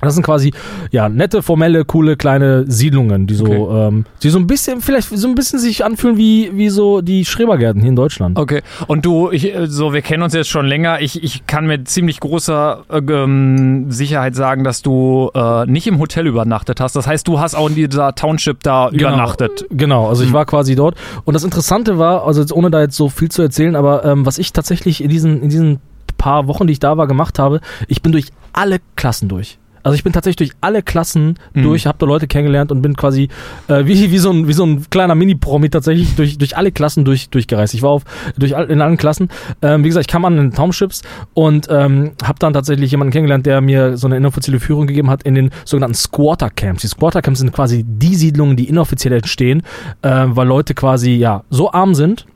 [0.00, 0.52] Das sind quasi
[0.92, 3.88] ja nette, formelle, coole kleine Siedlungen, die so, Okay.
[3.88, 7.24] ähm, die so ein bisschen, vielleicht so ein bisschen sich anfühlen wie wie so die
[7.24, 8.38] Schrebergärten hier in Deutschland.
[8.38, 8.62] Okay.
[8.86, 11.00] Und du, ich, äh, so, wir kennen uns jetzt schon länger.
[11.00, 15.98] Ich, ich kann mit ziemlich großer äh, ähm, Sicherheit sagen, dass du äh, nicht im
[15.98, 16.94] Hotel übernachtet hast.
[16.94, 19.66] Das heißt, du hast auch in dieser Township da übernachtet.
[19.70, 20.34] Genau, also ich Mhm.
[20.34, 20.94] war quasi dort.
[21.24, 24.24] Und das Interessante war, also jetzt ohne da jetzt so viel zu erzählen, aber ähm,
[24.26, 25.80] was ich tatsächlich in diesen, in diesen
[26.18, 29.58] paar Wochen, die ich da war, gemacht habe, ich bin durch alle Klassen durch.
[29.82, 31.62] Also ich bin tatsächlich durch alle Klassen Mhm.
[31.62, 33.28] durch, habe da Leute kennengelernt und bin quasi
[33.68, 37.04] äh, wie, wie, so ein, wie so ein kleiner Mini-Promi tatsächlich durch, durch alle Klassen
[37.04, 37.74] durch, durchgereist.
[37.74, 38.02] Ich war auf,
[38.36, 39.28] durch in allen Klassen.
[39.62, 41.02] Ähm, wie gesagt, ich kam an den Townships
[41.34, 45.22] und ähm, habe dann tatsächlich jemanden kennengelernt, der mir so eine inoffizielle Führung gegeben hat
[45.22, 46.82] in den sogenannten Squatter-Camps.
[46.82, 49.62] Die Squatter-Camps sind quasi die Siedlungen, die inoffiziell entstehen,
[50.02, 52.26] äh, weil Leute quasi ja so arm sind,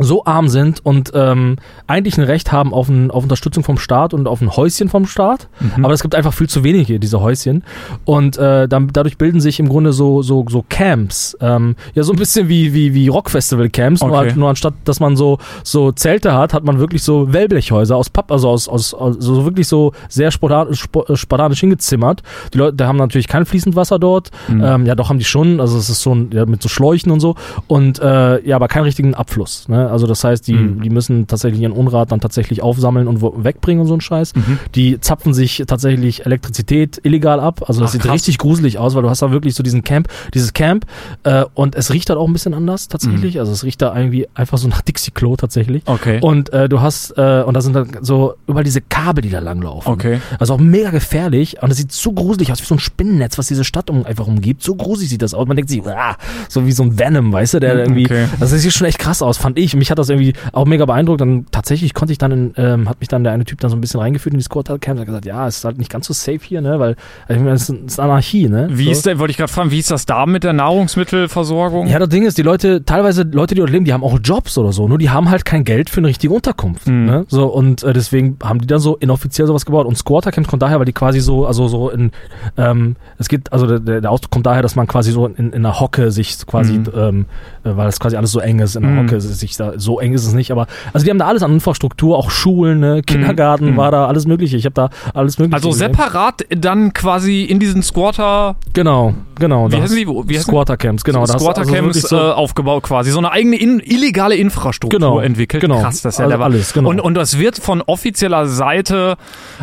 [0.00, 4.14] so arm sind und ähm, eigentlich ein Recht haben auf, ein, auf Unterstützung vom Staat
[4.14, 5.48] und auf ein Häuschen vom Staat.
[5.76, 5.84] Mhm.
[5.84, 7.62] Aber es gibt einfach viel zu wenige diese Häuschen.
[8.04, 11.36] Und äh, dann, dadurch bilden sich im Grunde so, so, so Camps.
[11.40, 14.00] Ähm, ja, so ein bisschen wie, wie, wie Rockfestival-Camps.
[14.00, 14.26] Nur, Okay.
[14.26, 18.10] halt, nur anstatt, dass man so, so Zelte hat, hat man wirklich so Wellblechhäuser aus
[18.10, 22.22] Papp, also aus, aus, aus so wirklich so sehr spartanisch, sp- spartanisch hingezimmert.
[22.52, 24.30] Die Leute, da haben natürlich kein fließend Wasser dort.
[24.48, 24.62] Mhm.
[24.64, 25.60] Ähm, ja, doch haben die schon.
[25.60, 27.34] Also es ist so ein, ja, mit so Schläuchen und so.
[27.66, 29.68] Und äh, ja, aber keinen richtigen Abfluss.
[29.68, 29.83] Ne?
[29.90, 30.82] Also das heißt, die, Mhm.
[30.82, 34.34] die müssen tatsächlich ihren Unrat dann tatsächlich aufsammeln und wegbringen und so ein Scheiß.
[34.34, 34.58] Mhm.
[34.74, 37.64] Die zapfen sich tatsächlich Elektrizität illegal ab.
[37.68, 38.12] Also das Ach, sieht krass.
[38.14, 40.86] richtig gruselig aus, weil du hast da wirklich so diesen Camp, dieses Camp
[41.24, 42.90] äh, und es riecht halt auch ein bisschen anders Mhm.
[42.92, 43.38] tatsächlich.
[43.40, 45.82] Also es riecht da irgendwie einfach so nach Dixie-Klo tatsächlich.
[45.86, 46.18] Okay.
[46.20, 49.38] Und äh, du hast, äh, und da sind dann so überall diese Kabel, die da
[49.40, 49.92] langlaufen.
[49.92, 50.20] Okay.
[50.38, 53.46] Also auch mega gefährlich und es sieht so gruselig aus, wie so ein Spinnennetz, was
[53.48, 54.62] diese Stadt um, einfach umgibt.
[54.62, 55.46] So gruselig sieht das aus.
[55.46, 56.16] Man denkt sich, ah,
[56.48, 58.26] so wie so ein Venom, weißt du, der irgendwie, Okay.
[58.40, 59.73] das sieht schon echt krass aus, fand ich.
[59.76, 61.20] Mich hat das irgendwie auch mega beeindruckt.
[61.20, 63.76] Dann tatsächlich konnte ich dann, in, ähm, hat mich dann der eine Typ dann so
[63.76, 65.90] ein bisschen reingeführt in die Squad Camp und hat gesagt, ja, es ist halt nicht
[65.90, 66.96] ganz so safe hier, ne, weil,
[67.28, 68.68] ich meine, es ist, Anarchie, ne.
[68.70, 68.90] Wie so.
[68.92, 71.86] ist denn, wollte ich gerade fragen, wie ist das da mit der Nahrungsmittelversorgung?
[71.88, 74.56] Ja, das Ding ist, die Leute, teilweise Leute, die dort leben, die haben auch Jobs
[74.58, 76.86] oder so, nur die haben halt kein Geld für eine richtige Unterkunft.
[76.86, 77.04] Mhm.
[77.06, 77.24] Ne?
[77.28, 79.86] So, und äh, deswegen haben die dann so inoffiziell sowas gebaut.
[79.86, 82.10] Und Squatter-Camps kommt daher, weil die quasi so, also so in,
[82.56, 85.36] ähm, es geht, also der- der, der Ausdruck kommt daher, dass man quasi so in,
[85.36, 86.84] in einer Hocke sich quasi, Mhm.
[86.96, 87.26] ähm,
[87.64, 89.06] äh, weil es quasi alles so eng ist, in einer Mhm.
[89.08, 91.52] Hocke sich da, so eng ist es nicht, aber, also die haben da alles an
[91.52, 93.02] Infrastruktur, auch Schulen, ne?
[93.02, 93.76] Kindergarten Mhm.
[93.76, 94.56] war da, alles mögliche.
[94.56, 95.92] Ich habe da alles mögliche Also gesehen.
[95.92, 99.68] separat dann quasi in diesen Squatter, Genau, genau.
[99.70, 100.06] wie da heißen die?
[100.06, 101.18] Wie heißen Squatter-Camps, genau.
[101.18, 103.10] da hast du also Squatter-Camps wirklich so- äh, aufgebaut quasi.
[103.10, 105.60] So eine eigene in, illegale Infrastruktur Genau, entwickelt.
[105.60, 105.80] genau.
[105.80, 106.90] Krass, das ist ja Also der alles, genau.
[106.90, 109.16] Und, und das wird von offizieller Seite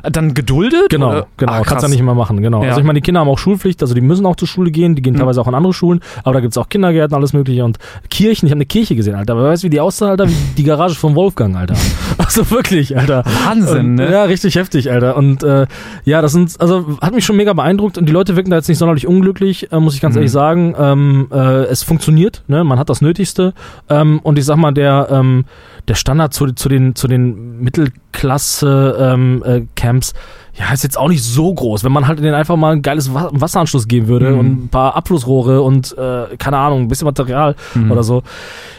[0.10, 0.90] dann geduldet?
[0.90, 1.28] Genau, oder?
[1.38, 1.52] genau.
[1.52, 1.84] Ah, kannst krass.
[1.84, 2.64] ja nicht immer machen, genau.
[2.64, 2.70] Ja.
[2.70, 4.96] Also ich meine, die Kinder haben auch Schulpflicht, also die müssen auch zur Schule gehen,
[4.96, 5.20] die gehen Mhm.
[5.20, 7.78] teilweise auch in andere Schulen, aber da gibt's auch Kindergärten, alles mögliche und
[8.10, 8.46] Kirchen.
[8.46, 9.34] Ich habe eine Kirche gesehen, Alter.
[9.34, 10.30] Aber weißt du, wie die aussah, Alter?
[10.30, 11.76] Wie die Garage von Wolfgang, Alter.
[12.18, 13.24] Also wirklich, Alter.
[13.46, 14.10] Wahnsinn, und, ne?
[14.12, 15.18] Ja, richtig heftig, Alter.
[15.18, 15.66] Und äh,
[16.06, 18.70] ja, das sind, also hat mich schon mega beeindruckt und die Leute wirken da jetzt
[18.70, 20.20] nicht sonderlich unglücklich, äh, muss ich ganz Mhm.
[20.20, 20.76] ehrlich sagen.
[20.80, 22.64] Ähm, äh, es funktioniert, ne?
[22.64, 23.54] Man hat das Nötigste.
[23.90, 25.44] Ähm, und ich sag mal, der, ähm,
[25.90, 30.14] der Standard zu, zu den, zu den Mittelklasse-Camps, ähm, äh, Camps,
[30.60, 31.84] ja, ist jetzt auch nicht so groß.
[31.84, 34.40] Wenn man halt denen einfach mal ein geiles Wa- Wasseranschluss geben würde Mhm.
[34.40, 37.92] und ein paar Abflussrohre und, äh, keine Ahnung, ein bisschen Material Mhm.
[37.92, 38.24] oder so.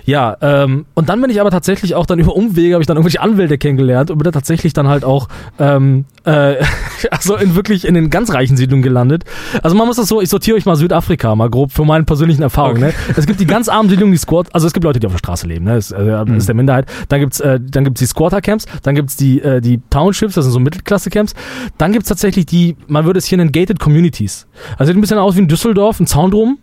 [0.05, 2.97] Ja, ähm, und dann bin ich aber tatsächlich auch dann über Umwege, habe ich dann
[2.97, 6.57] irgendwelche Anwälte kennengelernt und bin dann tatsächlich dann halt auch ähm, äh,
[7.11, 9.25] also in wirklich in den ganz reichen Siedlungen gelandet.
[9.63, 12.43] Also man muss das so, ich sortiere euch mal Südafrika mal grob für meine persönlichen
[12.43, 12.83] Erfahrungen.
[12.83, 12.93] Okay.
[13.09, 13.15] Ne?
[13.17, 15.19] Es gibt die ganz armen Siedlungen, die Squat, also es gibt Leute, die auf der
[15.19, 15.75] Straße leben, ne?
[15.77, 16.37] Das ist, äh, Mhm.
[16.37, 16.87] ist der Minderheit.
[17.09, 20.53] Dann gibt's äh, dann gibt's die Squatter-Camps, dann gibt's die, äh, die Townships, das sind
[20.53, 21.35] so Mittelklasse-Camps.
[21.79, 24.47] Dann gibt's tatsächlich die, man würde es hier nennen, Gated Communities.
[24.79, 26.59] Also sieht ein bisschen aus wie in Düsseldorf, ein Zaun drum.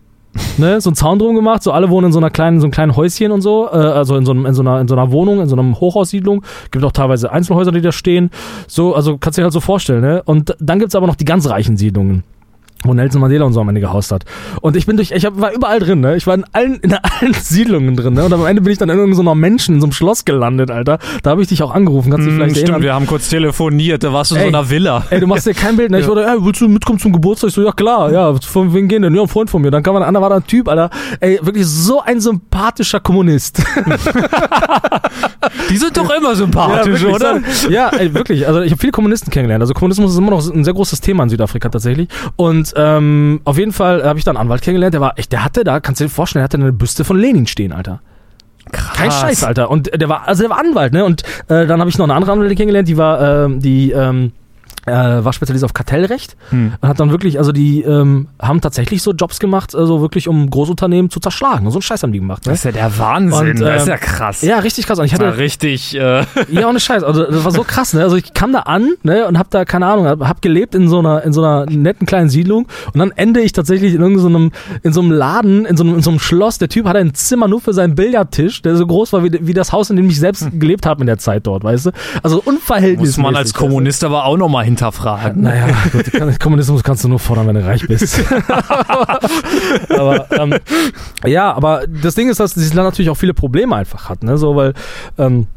[0.59, 2.71] Ne, so ein Zaun drum gemacht, so alle wohnen in so einer kleinen, so einem
[2.71, 5.11] kleinen Häuschen und so, äh, also in so, einem, in, so einer, in so einer
[5.11, 6.43] Wohnung, in so einem Hochhaussiedlung.
[6.69, 8.29] Gibt auch teilweise Einzelhäuser, die da stehen.
[8.67, 10.21] So, also kannst du dir halt so vorstellen, ne?
[10.23, 12.23] Und dann gibt's aber noch die ganz reichen Siedlungen.
[12.85, 14.23] Wo Nelson Mandela und so am Ende gehaust hat.
[14.61, 16.15] Und ich bin durch, ich hab, war überall drin, ne?
[16.15, 18.23] Ich war in allen, in allen Siedlungen drin, ne?
[18.23, 20.97] Und am Ende bin ich dann in irgendeiner Menschen in so einem Schloss gelandet, Alter.
[21.23, 22.83] Da habe ich dich auch angerufen, kannst du Mhm, vielleicht stimmt, erinnern?
[22.83, 25.03] wir haben kurz telefoniert, da warst du in so einer Villa.
[25.09, 25.97] Ey, du machst dir kein Bild, ne?
[25.99, 26.09] Ich Ja.
[26.09, 27.49] wurde, ey, willst du mitkommen zum Geburtstag?
[27.49, 29.13] Ich so, ja klar, ja, von wem gehen denn?
[29.13, 29.71] Ja, ein Freund von mir.
[29.71, 30.89] Dann kam ein anderer, war da ein Typ, Alter.
[31.19, 33.61] Ey, wirklich so ein sympathischer Kommunist.
[35.69, 37.39] Die sind doch immer sympathisch, wirklich, oder?
[37.51, 38.47] so- Ja, ey, wirklich.
[38.47, 39.61] Also ich habe viele Kommunisten kennengelernt.
[39.61, 42.09] Also Kommunismus ist immer noch ein sehr großes Thema in Südafrika tatsächlich.
[42.35, 45.43] Und ähm, auf jeden Fall habe ich da einen Anwalt kennengelernt, der war echt, der
[45.43, 48.01] hatte da, kannst du dir vorstellen, der hatte eine Büste von Lenin stehen, Alter.
[48.71, 49.21] Kein Krass.
[49.21, 49.71] Scheiß, Alter.
[49.71, 51.03] Und der war, also der war Anwalt, ne?
[51.03, 54.31] Und äh, dann habe ich noch eine andere Anwältin kennengelernt, die war, ähm, die ähm,
[54.85, 56.73] äh, war spezialisiert auf Kartellrecht Hm.
[56.79, 60.49] und hat dann wirklich, also die ähm, haben tatsächlich so Jobs gemacht, also wirklich um
[60.49, 61.65] Großunternehmen zu zerschlagen.
[61.65, 62.51] Und so einen Scheiß haben die gemacht, ne?
[62.51, 64.41] Das ist ja der Wahnsinn, Und, das ist ähm, ja krass.
[64.41, 64.99] Ja, richtig krass.
[64.99, 67.03] Und ich das war hatte, richtig, äh, ja, ohne Scheiß.
[67.03, 68.01] Also das war so krass, ne?
[68.03, 70.87] Also ich kam da an, ne, und hab da, keine Ahnung, hab, hab gelebt in
[70.89, 74.21] so einer, in so einer netten kleinen Siedlung und dann ende ich tatsächlich in irgendeinem,
[74.21, 74.51] so einem,
[74.83, 76.57] in so einem Laden, in so einem, in so einem Schloss.
[76.57, 79.53] Der Typ hatte ein Zimmer nur für seinen Billardtisch, der so groß war wie, wie
[79.53, 81.91] das Haus, in dem ich selbst gelebt habe in der Zeit dort, weißt du?
[82.23, 83.17] Also unverhältnismäßig.
[83.17, 83.53] muss man als?
[83.53, 85.41] Kommunist aber auch nochmal hinterfragen.
[85.41, 88.19] Naja, gut, Kommunismus kannst du nur fordern, wenn du reich bist.
[89.89, 90.55] aber ähm,
[91.25, 94.37] ja, aber das Ding ist, dass dieses Land natürlich auch viele Probleme einfach hat, ne?
[94.37, 94.73] So, weil
[95.17, 95.47] ähm,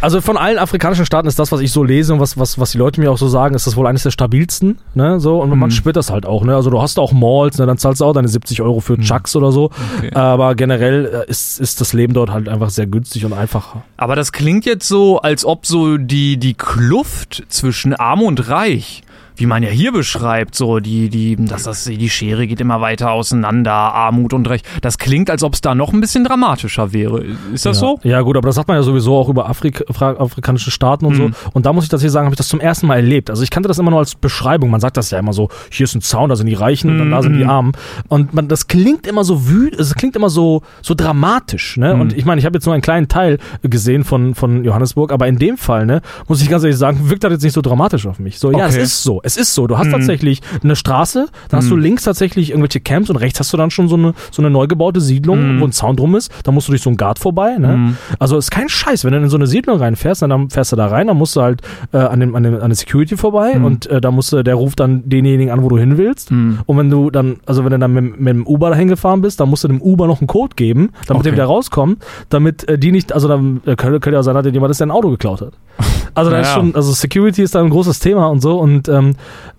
[0.00, 2.72] Also von allen afrikanischen Staaten ist das, was ich so lese und was, was, was
[2.72, 4.78] die Leute mir auch so sagen, ist das wohl eines der stabilsten.
[4.94, 5.20] Ne?
[5.20, 6.44] So, und man spürt das halt auch.
[6.44, 6.54] Ne?
[6.56, 7.66] Also du hast auch Malls, ne?
[7.66, 9.70] dann zahlst du auch deine 70 Euro für Chucks oder so.
[9.98, 10.12] Okay.
[10.14, 13.76] Aber generell äh, ist, ist das Leben dort halt einfach sehr günstig und einfach.
[13.96, 19.02] Aber das klingt jetzt so, als ob so die, die Kluft zwischen Arm und Reich,
[19.36, 23.10] wie man ja hier beschreibt, so die, die, dass das, die Schere geht immer weiter
[23.12, 24.62] auseinander, Armut und Reich.
[24.80, 27.22] Das klingt, als ob es da noch ein bisschen dramatischer wäre.
[27.52, 27.80] Ist das ja.
[27.80, 27.98] so?
[28.02, 31.16] Ja, gut, aber das sagt man ja sowieso auch über Afrik afrikanische Staaten und Mhm.
[31.16, 31.50] so.
[31.52, 33.30] Und da muss ich tatsächlich sagen, habe ich das zum ersten Mal erlebt.
[33.30, 34.70] Also ich kannte das immer nur als Beschreibung.
[34.70, 36.98] Man sagt das ja immer so, hier ist ein Zaun, da sind die Reichen und
[36.98, 37.50] dann da sind die Mhm.
[37.50, 37.72] Armen.
[38.08, 41.76] Und man, das klingt immer so wütend, es klingt immer so, so dramatisch.
[41.76, 41.94] Ne?
[41.94, 42.00] Mhm.
[42.00, 45.26] Und ich meine, ich habe jetzt nur einen kleinen Teil gesehen von, von Johannesburg, aber
[45.28, 48.06] in dem Fall, ne, muss ich ganz ehrlich sagen, wirkt das jetzt nicht so dramatisch
[48.06, 48.38] auf mich.
[48.38, 48.82] So, ja, es Okay.
[48.82, 49.66] ist so, es ist so.
[49.66, 49.92] Du hast Mhm.
[49.92, 53.70] tatsächlich eine Straße, dann hast du links tatsächlich irgendwelche Camps und rechts hast du dann
[53.70, 55.60] schon so eine, so eine neu gebaute Siedlung, Mhm.
[55.60, 56.30] wo ein Zaun drum ist.
[56.44, 57.56] Da musst du durch so einen Guard vorbei.
[57.58, 57.76] Ne?
[57.76, 57.96] Mhm.
[58.18, 60.86] Also ist kein Scheiß, wenn du in so eine Siedlung reinfährst, dann- fährst du da
[60.86, 63.64] rein, dann musst du halt äh, an, dem, an, dem, an der Security vorbei Mhm.
[63.64, 66.30] und äh, da musst du, der ruft dann denjenigen an, wo du hin willst.
[66.30, 66.58] Mhm.
[66.66, 69.40] Und wenn du dann, also wenn du dann mit, mit dem Uber dahin gefahren bist,
[69.40, 71.22] dann musst du dem Uber noch einen Code geben, damit Okay.
[71.24, 74.44] der wieder rauskommt, damit äh, die nicht, also dann äh, könnte, könnte ja sein, dass
[74.44, 75.52] dir jemand das dein Auto geklaut hat.
[76.14, 76.54] Also da ist Ja.
[76.54, 79.14] schon, also Security ist da ein großes Thema und so und ähm,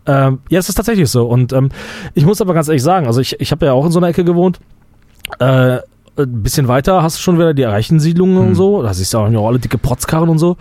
[0.05, 1.25] ähm, ja, es ist tatsächlich so.
[1.27, 1.69] Und ähm,
[2.13, 4.07] ich muss aber ganz ehrlich sagen, also ich, ich habe ja auch in so einer
[4.09, 4.59] Ecke gewohnt.
[5.39, 5.77] Äh,
[6.17, 8.55] ein bisschen weiter hast du schon wieder die reichen Siedlungen und Hm.
[8.55, 8.83] so.
[8.83, 10.57] Da siehst du auch noch alle dicke Protzkarren und so.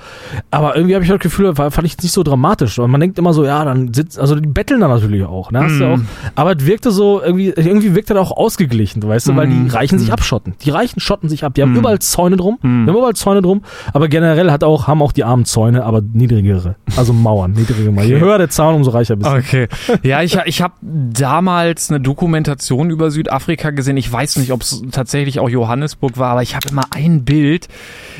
[0.50, 2.78] Aber irgendwie habe ich halt das Gefühl, fand ich nicht so dramatisch.
[2.78, 5.50] Und man denkt immer so, ja, dann sitzt, also die betteln da natürlich auch.
[5.50, 5.66] Ne?
[5.66, 5.82] Hm.
[5.92, 5.98] auch
[6.36, 9.68] aber es wirkte so, irgendwie, irgendwie wirkte das auch ausgeglichen, weißt du, weil die Hm.
[9.68, 10.14] Reichen sich Hm.
[10.14, 10.54] abschotten.
[10.62, 11.54] Die Reichen schotten sich ab.
[11.54, 11.78] Die haben Hm.
[11.78, 12.58] überall Zäune drum.
[12.62, 13.62] Die haben überall Zäune drum.
[13.92, 16.76] Aber generell hat auch, haben auch die armen Zäune, aber niedrigere.
[16.96, 18.06] Also Mauern, niedrigere Mauern.
[18.08, 18.24] Je Okay.
[18.24, 19.36] höher der Zaun, umso reicher bist du.
[19.36, 19.68] Okay.
[20.02, 23.96] Ja, ich, ich habe damals eine Dokumentation über Südafrika gesehen.
[23.96, 27.68] Ich weiß nicht, ob es tatsächlich auch Johannesburg war, aber ich habe immer ein Bild.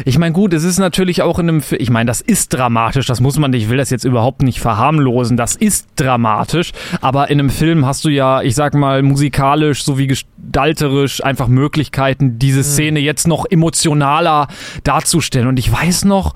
[0.05, 3.07] Ich meine, gut, es ist natürlich auch in einem Fi- ich meine, das ist dramatisch,
[3.07, 7.41] das muss man, ich will das jetzt überhaupt nicht verharmlosen, das ist dramatisch, aber in
[7.41, 13.01] einem Film hast du ja, ich sag mal, musikalisch sowie gestalterisch einfach Möglichkeiten, diese Szene
[13.01, 14.49] jetzt noch emotionaler
[14.85, 15.49] darzustellen.
[15.49, 16.35] Und ich weiß noch,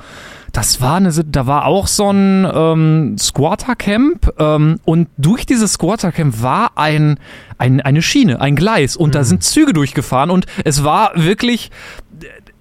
[0.56, 6.40] das war eine, da war auch so ein ähm, Squatter-Camp ähm, und durch dieses Squatter-Camp
[6.40, 7.18] war ein,
[7.58, 11.70] ein, eine Schiene, ein Gleis und da sind Züge durchgefahren und es war wirklich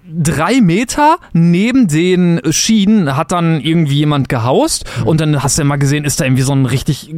[0.08, 5.66] drei Meter neben den Schienen hat dann irgendwie jemand gehaust und dann hast du ja
[5.66, 7.12] mal gesehen, ist da irgendwie so ein richtig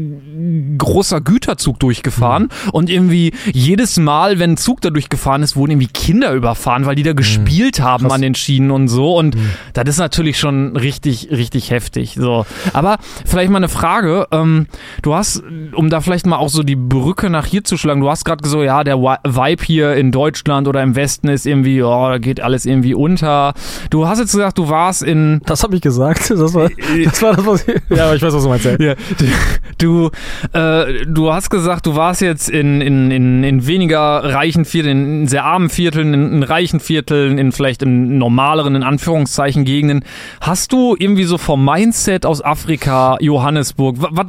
[0.79, 5.89] großer Güterzug durchgefahren und irgendwie jedes Mal, wenn ein Zug da durchgefahren ist, wurden irgendwie
[5.89, 8.15] Kinder überfahren, weil die da gespielt haben Krass.
[8.15, 9.37] an den Schienen und so und
[9.75, 12.15] das ist natürlich schon richtig, richtig heftig.
[12.17, 12.47] So.
[12.73, 14.27] Aber vielleicht mal eine Frage.
[14.31, 14.67] Ähm,
[15.03, 15.43] du hast,
[15.75, 18.43] um da vielleicht mal auch so die Brücke nach hier zu schlagen, du hast gerade
[18.43, 22.41] gesagt, ja, der Vibe hier in Deutschland oder im Westen ist irgendwie, oh, da geht
[22.41, 23.55] alles irgendwie unter.
[23.91, 26.31] Du hast jetzt gesagt, du warst in Das habe ich gesagt.
[26.31, 26.69] Das war,
[27.05, 27.75] das war das, was ich.
[27.91, 28.65] Ja, aber ich weiß, was du meinst.
[28.65, 28.77] Ja.
[28.79, 28.95] ja,
[29.79, 30.11] du,
[30.53, 35.29] äh, du hast gesagt, du warst jetzt in, in, in, in weniger reichen Vierteln, in
[35.29, 40.05] sehr armen Vierteln, in, in reichen Vierteln, in vielleicht in normaleren, in Anführungszeichen, Gegenden.
[40.41, 44.27] Hast du irgendwie so vom Mindset aus Afrika, Johannesburg, was,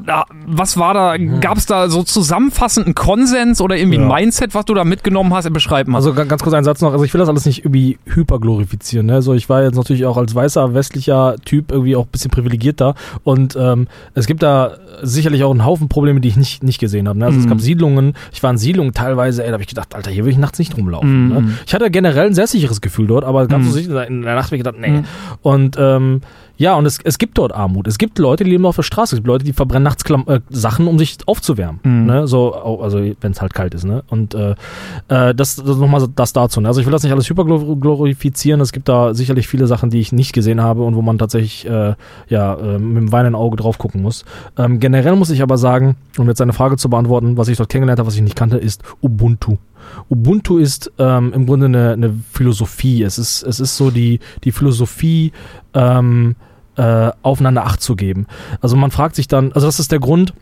[0.48, 4.16] was war da, gab es da so zusammenfassend einen Konsens oder irgendwie ein Ja.
[4.16, 6.06] Mindset, was du da mitgenommen hast, beschreiben hast?
[6.06, 6.92] Also ga- ganz kurz einen Satz noch.
[6.92, 7.98] Also ich will das alles nicht irgendwie
[8.39, 9.06] hyperglorifizieren.
[9.06, 9.21] Ne?
[9.21, 12.95] So, ich war jetzt natürlich auch als weißer westlicher Typ irgendwie auch ein bisschen privilegierter
[13.23, 17.08] und ähm, es gibt da sicherlich auch einen Haufen Probleme, die ich nicht, nicht gesehen
[17.08, 17.19] habe.
[17.19, 17.25] Ne?
[17.25, 17.49] Also es Mhm.
[17.49, 20.32] gab Siedlungen, ich war in Siedlungen teilweise, ey, da habe ich gedacht, Alter, hier will
[20.32, 21.23] ich nachts nicht rumlaufen.
[21.28, 21.30] Mhm.
[21.34, 21.54] Ne?
[21.65, 23.69] Ich hatte generell ein sehr sicheres Gefühl dort, aber ganz Mhm.
[23.69, 24.89] so sicher in der Nacht habe ich gedacht, nee.
[24.89, 25.04] Mhm.
[25.41, 26.21] Und ähm,
[26.60, 27.88] ja, und es, es gibt dort Armut.
[27.88, 29.15] Es gibt Leute, die leben auf der Straße.
[29.15, 31.80] Es gibt Leute, die verbrennen nachts Klam äh, Sachen, um sich aufzuwärmen.
[31.84, 32.06] Mhm.
[32.06, 32.28] Ne?
[32.28, 33.86] So, also wenn es halt kalt ist.
[33.86, 34.04] Ne?
[34.10, 34.56] Und äh,
[35.08, 36.60] äh, das, das nochmal das dazu.
[36.60, 36.67] Ne?
[36.67, 38.60] Also ich will das nicht alles hyperglorifizieren.
[38.60, 41.65] Es gibt da sicherlich viele Sachen, die ich nicht gesehen habe und wo man tatsächlich
[41.65, 41.95] äh,
[42.28, 44.26] ja, äh, mit dem weinenden Auge drauf gucken muss.
[44.58, 47.69] Ähm, generell muss ich aber sagen, um jetzt eine Frage zu beantworten, was ich dort
[47.69, 49.56] kennengelernt habe, was ich nicht kannte, ist Ubuntu.
[50.10, 53.04] Ubuntu ist ähm, im Grunde eine, eine Philosophie.
[53.04, 55.32] Es ist, es ist so die, die Philosophie,
[55.74, 56.36] ähm,
[56.80, 58.26] äh, aufeinander Acht zu geben.
[58.62, 60.34] Also man fragt sich dann, also das ist der Grund,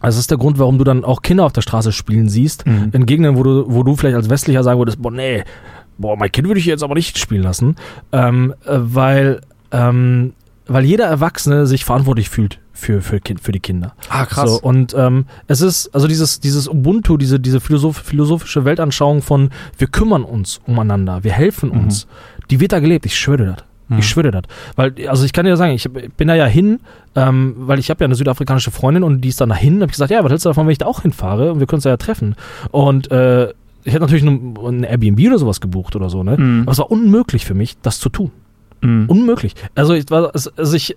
[0.00, 2.90] das ist der Grund, warum du dann auch Kinder auf der Straße spielen siehst, Mhm.
[2.92, 5.44] in Gegenden, wo du, wo du vielleicht als Westlicher sagen würdest, boah, nee,
[5.98, 7.76] boah, mein Kind würde ich jetzt aber nicht spielen lassen,
[8.12, 9.40] ähm, äh, weil,
[9.72, 10.32] ähm,
[10.66, 13.94] weil jeder Erwachsene sich verantwortlich fühlt für, für, kind, für die Kinder.
[14.08, 19.22] ah, So, und ähm, es ist, also dieses, dieses Ubuntu, diese, diese philosoph philosophische Weltanschauung
[19.22, 21.80] von wir kümmern uns umeinander, wir helfen Mhm.
[21.84, 22.06] uns,
[22.50, 23.64] die wird da gelebt, ich schwöre das.
[23.88, 23.98] Mhm.
[23.98, 24.42] Ich schwöre das.
[24.76, 26.80] Weil, also ich kann dir sagen, ich bin da ja hin,
[27.16, 29.76] ähm, weil ich habe ja eine südafrikanische Freundin und die ist dann dahin.
[29.80, 31.66] habe ich gesagt, ja, was hältst du davon, wenn ich da auch hinfahre und wir
[31.66, 32.34] können uns da ja treffen.
[32.70, 33.48] Und äh,
[33.84, 36.36] ich hätte natürlich ein, ein Airbnb oder sowas gebucht oder so, ne?
[36.36, 36.62] Mhm.
[36.62, 38.30] Aber es war unmöglich für mich, das zu tun.
[38.82, 39.06] Mhm.
[39.08, 39.54] Unmöglich.
[39.74, 40.96] Also ich, war- also ich,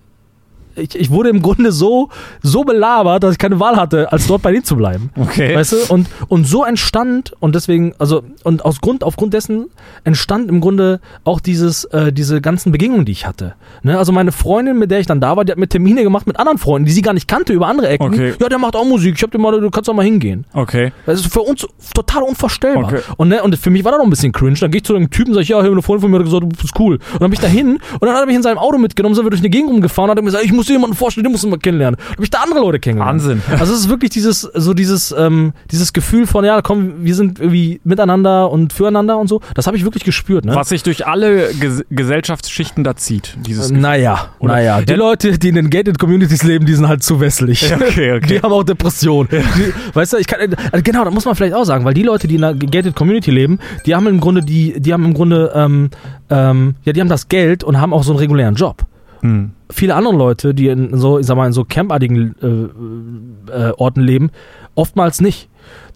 [0.76, 2.10] ich, ich wurde im Grunde so,
[2.42, 5.10] so belabert, dass ich keine Wahl hatte, als dort bei denen zu bleiben.
[5.16, 5.56] Okay.
[5.56, 5.78] Weißt du?
[5.90, 9.68] Und, und so entstand, und deswegen, also, und aus Grund, aufgrund dessen
[10.04, 13.56] entstand im Grunde auch dieses, äh, diese ganzen Begegnungen, die ich hatte.
[13.84, 13.98] Ne?
[13.98, 16.38] Also meine Freundin, mit der ich dann da war, die hat mir Termine gemacht mit
[16.40, 18.08] anderen Freunden, die sie gar nicht kannte, über andere Ecken.
[18.08, 18.34] Okay.
[18.40, 20.46] Ja, der macht auch Musik, ich hab dir mal, du kannst auch mal hingehen.
[20.54, 20.92] Okay.
[21.06, 22.86] Das ist für uns total unvorstellbar.
[22.86, 23.00] Okay.
[23.18, 24.58] Und, ne, und für mich war das noch ein bisschen cringe.
[24.60, 26.26] Dann gehe ich zu einem Typen und sage, ja, hey, eine Freundin von mir hat
[26.26, 26.96] gesagt, du bist cool.
[26.96, 29.16] Und dann bin ich da hin und dann hat er mich in seinem Auto mitgenommen,
[29.16, 31.24] sind wir durch eine Gegend rumgefahren und hat mir gesagt, ich muss dir jemanden vorstellen,
[31.24, 31.98] den musst du mal kennenlernen.
[32.00, 33.22] Dann habe ich da andere Leute kennengelernt.
[33.24, 33.42] Wahnsinn.
[33.60, 37.40] Also es ist wirklich dieses, so dieses, ähm, dieses Gefühl von, ja, komm, wir sind
[37.40, 39.42] irgendwie miteinander und füreinander und so.
[39.56, 40.56] Das habe ich wirklich gespürt, ne?
[40.56, 43.38] Was sich durch alle Ges Gesellschaftsschichten da zieht.
[43.46, 43.82] Dieses Gefühl.
[43.82, 44.82] Naja, Oder- naja.
[44.82, 44.98] Die Ja.
[44.98, 47.70] Leute, die in den Gated Communities leben, die sind halt zu westlich.
[47.70, 48.28] Ja, okay, okay.
[48.28, 49.30] Die haben auch Depressionen.
[49.32, 50.40] Die, weißt du, ich kann,
[50.72, 52.96] also genau, da muss man vielleicht auch sagen, weil die Leute, die in einer gated
[52.96, 55.90] Community leben, die haben im Grunde die, die haben im Grunde, ähm,
[56.30, 58.84] ähm, ja, die haben das Geld und haben auch so einen regulären Job.
[59.22, 59.52] Hm.
[59.70, 64.02] Viele andere Leute, die in so, ich sag mal, in so campartigen äh, äh, Orten
[64.02, 64.30] leben,
[64.76, 65.50] oftmals nicht.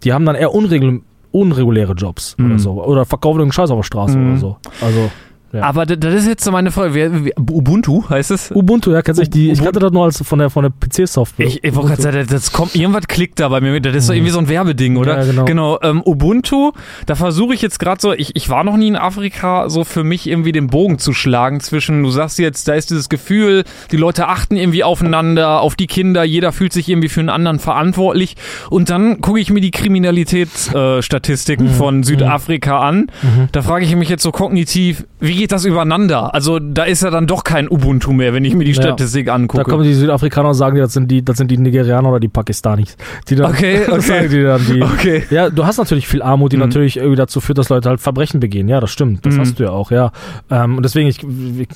[0.04, 2.58] Die haben dann eher unregul unreguläre Jobs oder Mhm.
[2.58, 2.82] so.
[2.82, 4.28] Oder verkaufen irgendeinen Scheiß auf der Straße Mhm.
[4.30, 4.56] oder so.
[4.80, 5.10] Also,
[5.56, 5.62] Ja.
[5.62, 7.32] Aber das ist jetzt so meine Frage.
[7.38, 8.50] Ubuntu heißt es?
[8.50, 9.50] Ubuntu, ja, kennst du die?
[9.50, 11.46] Ich kannte das nur als von der, von der PC-Software.
[11.46, 13.80] Ich, ich wollte gerade sagen, das kommt, irgendwas klickt da bei mir.
[13.80, 15.24] Das ist so irgendwie so ein Werbeding, oder?
[15.24, 15.78] Ja, genau.
[15.82, 16.72] ähm, Ubuntu,
[17.06, 20.04] da versuche ich jetzt gerade so, ich, ich war noch nie in Afrika, so für
[20.04, 23.96] mich irgendwie den Bogen zu schlagen zwischen, du sagst jetzt, da ist dieses Gefühl, die
[23.96, 28.36] Leute achten irgendwie aufeinander, auf die Kinder, jeder fühlt sich irgendwie für einen anderen verantwortlich.
[28.70, 33.10] Und dann gucke ich mir die Kriminalitätsstatistiken äh, Statistiken von Südafrika an.
[33.22, 33.48] Mhm.
[33.52, 36.34] Da frage ich mich jetzt so kognitiv, wie geht das übereinander?
[36.34, 38.82] Also da ist ja dann doch kein Ubuntu mehr, wenn ich mir die Ja.
[38.82, 39.62] Statistik angucke.
[39.62, 42.26] Da kommen die Südafrikaner und sagen, das sind die, das sind die Nigerianer oder die
[42.28, 42.96] Pakistanis.
[43.28, 44.28] Die dann, Okay, okay.
[44.28, 45.22] die dann, die, Okay.
[45.30, 46.62] Ja, du hast natürlich viel Armut, die Mhm.
[46.64, 48.66] natürlich irgendwie dazu führt, dass Leute halt Verbrechen begehen.
[48.68, 49.24] Ja, das stimmt.
[49.24, 49.40] Das Mhm.
[49.40, 50.10] hast du ja auch, ja.
[50.50, 51.20] Ähm, und deswegen, ich,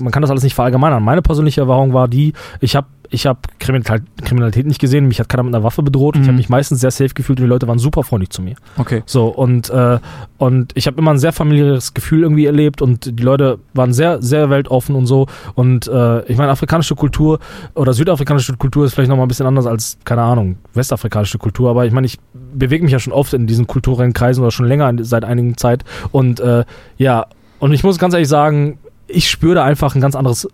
[0.01, 1.03] man kann das alles nicht verallgemeinern.
[1.05, 5.43] Meine persönliche Erfahrung war die, ich habe ich hab Kriminalität, nicht gesehen, mich hat keiner
[5.43, 6.15] mit einer Waffe bedroht.
[6.17, 6.27] Ich Mhm.
[6.29, 8.55] habe mich meistens sehr safe gefühlt und die Leute waren super freundlich zu mir.
[8.79, 9.03] Okay.
[9.05, 9.99] So, und, äh,
[10.39, 14.23] und ich habe immer ein sehr familiäres Gefühl irgendwie erlebt und die Leute waren sehr,
[14.23, 15.27] sehr weltoffen und so.
[15.55, 17.41] Und äh, ich meine, afrikanische Kultur
[17.75, 21.69] oder südafrikanische Kultur ist vielleicht nochmal ein bisschen anders als, keine Ahnung, westafrikanische Kultur.
[21.71, 24.67] Aber ich meine, ich bewege mich ja schon oft in diesen kulturellen Kreisen oder schon
[24.67, 25.85] länger seit einigen Zeit.
[26.13, 26.65] Und äh,
[26.97, 27.27] ja,
[27.59, 30.49] und ich muss ganz ehrlich sagen, ich spüre da einfach ein ganz anderes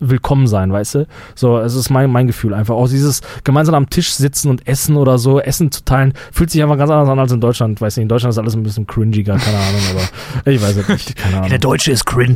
[0.00, 1.06] willkommen sein, weißt du?
[1.34, 2.74] So, es ist mein, mein Gefühl einfach.
[2.74, 6.62] Auch dieses gemeinsam am Tisch sitzen und essen oder so, Essen zu teilen, fühlt sich
[6.62, 7.80] einfach ganz anders an als in Deutschland.
[7.80, 10.88] Weiß nicht, in Deutschland ist alles ein bisschen cringiger, keine Ahnung, aber ich weiß es
[10.88, 11.58] nicht, keine Ahnung.
[11.60, 12.34] Deutsche ist cringe.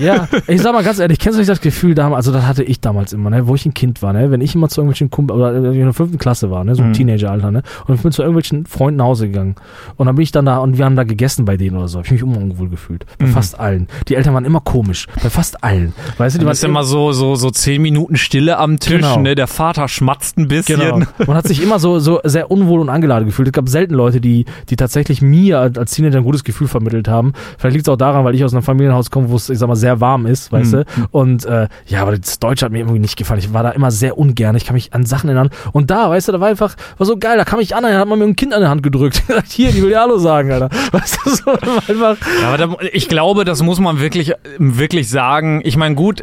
[0.00, 2.62] Ja, ich sag mal ganz ehrlich, kennst du nicht das Gefühl damals, also das hatte
[2.62, 5.10] ich damals immer, ne, wo ich ein Kind war, ne, wenn ich immer zu irgendwelchen
[5.10, 6.92] Kumpel, oder in der fünften Klasse war, ne, so im Mhm.
[6.94, 9.54] Teenageralter, ne, und ich bin zu irgendwelchen Freunden nach Hause gegangen
[9.96, 11.98] und dann bin ich dann da und wir haben da gegessen bei denen oder so,
[11.98, 13.04] hab ich mich immer unwohl gefühlt.
[13.18, 13.30] Bei Mhm.
[13.32, 13.88] fast allen.
[14.08, 15.92] Die Eltern waren immer komisch, bei fast allen.
[16.18, 19.20] Weißt du, die Du waren immer so, so, so zehn Minuten Stille am Tisch, Genau.
[19.20, 19.34] ne?
[19.34, 20.78] Der Vater schmatzt ein bisschen.
[20.80, 21.00] Genau.
[21.18, 23.48] Und hat sich immer so, so sehr unwohl und angeladen gefühlt.
[23.48, 27.32] Es gab selten Leute, die, die tatsächlich mir als Teenager ein gutes Gefühl vermittelt haben.
[27.58, 29.68] Vielleicht liegt es auch daran, weil ich aus einem Familienhaus komme, wo es, ich sag
[29.68, 30.76] mal, sehr warm ist, weißt Mhm.
[30.76, 30.84] du?
[31.12, 33.40] Und äh, ja, aber das Deutsche hat mir irgendwie nicht gefallen.
[33.40, 34.56] Ich war da immer sehr ungern.
[34.56, 35.50] Ich kann mich an Sachen erinnern.
[35.72, 37.98] Und da, weißt du, da war einfach, war so geil, da kam ich an, da
[37.98, 39.22] hat man mir ein Kind an der Hand gedrückt.
[39.48, 40.68] Hier, die will ja Hallo sagen, Alter.
[40.92, 42.16] Weißt du, so einfach.
[42.42, 45.60] Ja, aber da, ich glaube, das muss man wirklich, wirklich sagen.
[45.64, 46.22] Ich meine, gut,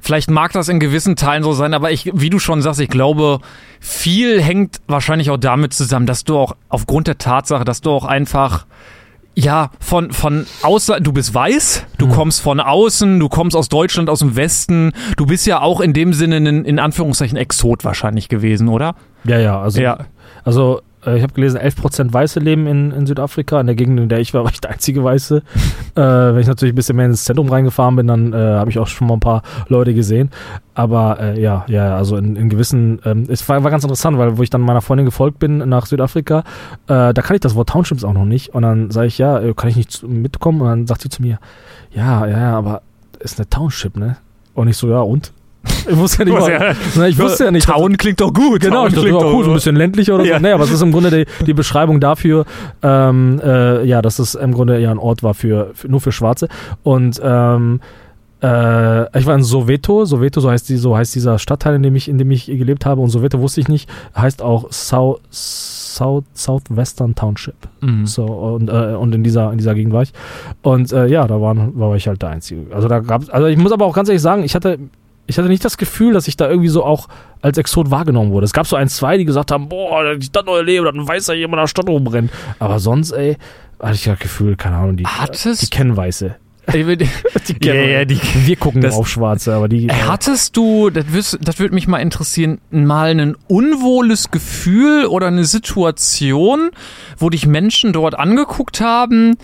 [0.00, 2.88] vielleicht mag das in gewissen Teilen so sein, aber ich, wie du schon sagst, ich
[2.90, 3.40] glaube,
[3.80, 8.04] viel hängt wahrscheinlich auch damit zusammen, dass du auch aufgrund der Tatsache, dass du auch
[8.04, 8.66] einfach
[9.36, 12.10] ja, von, von außer, du bist weiß, du Mhm.
[12.10, 15.92] kommst von außen, du kommst aus Deutschland, aus dem Westen, du bist ja auch in
[15.92, 18.96] dem Sinne ein, in Anführungszeichen Exot wahrscheinlich gewesen, oder?
[19.24, 19.80] Ja, ja, also.
[19.80, 19.98] Ja.
[20.44, 23.60] Also, ich habe gelesen, 11% Weiße leben in, in Südafrika.
[23.60, 25.42] In der Gegend, in der ich war, war ich der einzige Weiße.
[25.94, 28.78] äh, wenn ich natürlich ein bisschen mehr ins Zentrum reingefahren bin, dann äh, habe ich
[28.78, 30.30] auch schon mal ein paar Leute gesehen.
[30.74, 34.38] Aber äh, ja, ja, also in, in gewissen, ähm, es war, war ganz interessant, weil
[34.38, 36.40] wo ich dann meiner Freundin gefolgt bin nach Südafrika,
[36.86, 38.54] äh, da kann ich das Wort Townships auch noch nicht.
[38.54, 40.60] Und dann sage ich, ja, äh, kann ich nicht mitkommen?
[40.60, 41.38] Und dann sagt sie zu mir,
[41.92, 42.82] ja, ja, aber
[43.18, 44.16] ist eine Township, ne?
[44.54, 45.32] Und ich so, ja, und?
[45.88, 48.60] Ich wusste ja nicht, mal, ja- Na, ich wusste ja nicht, Town klingt doch gut.
[48.60, 50.36] Genau, Town ich dachte, cool, so ein bisschen ländlicher oder Ja.
[50.36, 50.42] so.
[50.42, 52.44] Nee, aber es ist im Grunde die, die Beschreibung dafür,
[52.82, 56.12] ähm, äh, ja, dass es im Grunde ja ein Ort war für, für nur für
[56.12, 56.48] Schwarze.
[56.82, 57.80] Und ähm,
[58.42, 61.94] äh, ich war in Soweto, Soweto, so heißt die, so heißt dieser Stadtteil, in dem
[61.96, 63.00] ich, in dem ich gelebt habe.
[63.02, 67.54] Und Soweto wusste ich nicht, heißt auch South, South, Southwestern Township.
[67.82, 68.06] Mhm.
[68.06, 70.12] So, und, äh, und in dieser, in dieser Gegend war ich.
[70.62, 72.62] Und äh, ja, da waren, war ich halt der Einzige.
[72.74, 74.78] Also da gab's, also ich muss aber auch ganz ehrlich sagen, ich hatte,
[75.30, 77.08] ich hatte nicht das Gefühl, dass ich da irgendwie so auch
[77.40, 78.44] als Exot wahrgenommen wurde.
[78.44, 81.34] Es gab so ein, zwei, die gesagt haben, boah, Stadt neue Leben, dann weiß ja
[81.34, 82.30] jemand in der Stadt rumrennt.
[82.58, 83.36] Aber sonst, ey,
[83.80, 86.36] hatte ich das Gefühl, keine Ahnung, die, Hattest die kennen Weiße.
[86.72, 86.86] Die
[87.66, 89.88] Ja, ja, die- wir gucken das- auf Schwarze, aber die.
[89.90, 96.70] Hattest du, das, das würde mich mal interessieren, mal ein unwohles Gefühl oder eine Situation,
[97.18, 99.36] wo dich Menschen dort angeguckt haben,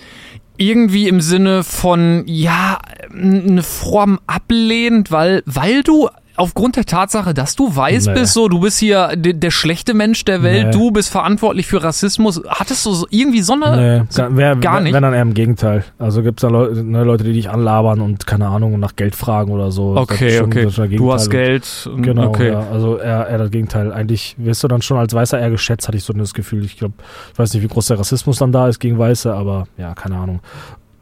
[0.58, 2.78] irgendwie im Sinne von, ja,
[3.12, 8.14] eine Form ablehnend, weil, weil du aufgrund der Tatsache, dass du weiß Nee.
[8.14, 10.72] bist, so, du bist hier der, der schlechte Mensch der Welt, Nee.
[10.72, 14.80] du bist verantwortlich für Rassismus, hattest du so irgendwie so eine, Nee, gar, wer, gar
[14.80, 14.92] nicht?
[14.94, 15.84] Wenn dann eher im Gegenteil.
[15.98, 18.96] Also gibt es da Leute, ne, Leute, die dich anlabern und keine Ahnung und nach
[18.96, 19.96] Geld fragen oder so.
[19.96, 21.30] Okay, schon- okay, du hast.
[21.30, 22.52] Geld, Genau, okay.
[22.52, 23.92] ja, also eher, eher das Gegenteil.
[23.92, 26.64] Eigentlich wirst du dann schon als Weißer eher geschätzt, hatte ich so das Gefühl.
[26.64, 26.94] Ich glaube,
[27.32, 30.16] ich weiß nicht, wie groß der Rassismus dann da ist gegen Weiße, aber ja, keine
[30.16, 30.40] Ahnung.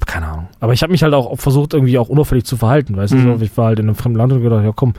[0.07, 0.49] Keine Ahnung.
[0.61, 3.39] Aber ich habe mich halt auch versucht, irgendwie auch unauffällig zu verhalten, weißt Mhm.
[3.39, 3.45] du?
[3.45, 4.95] Ich war halt in einem fremden Land und gedacht, ja komm,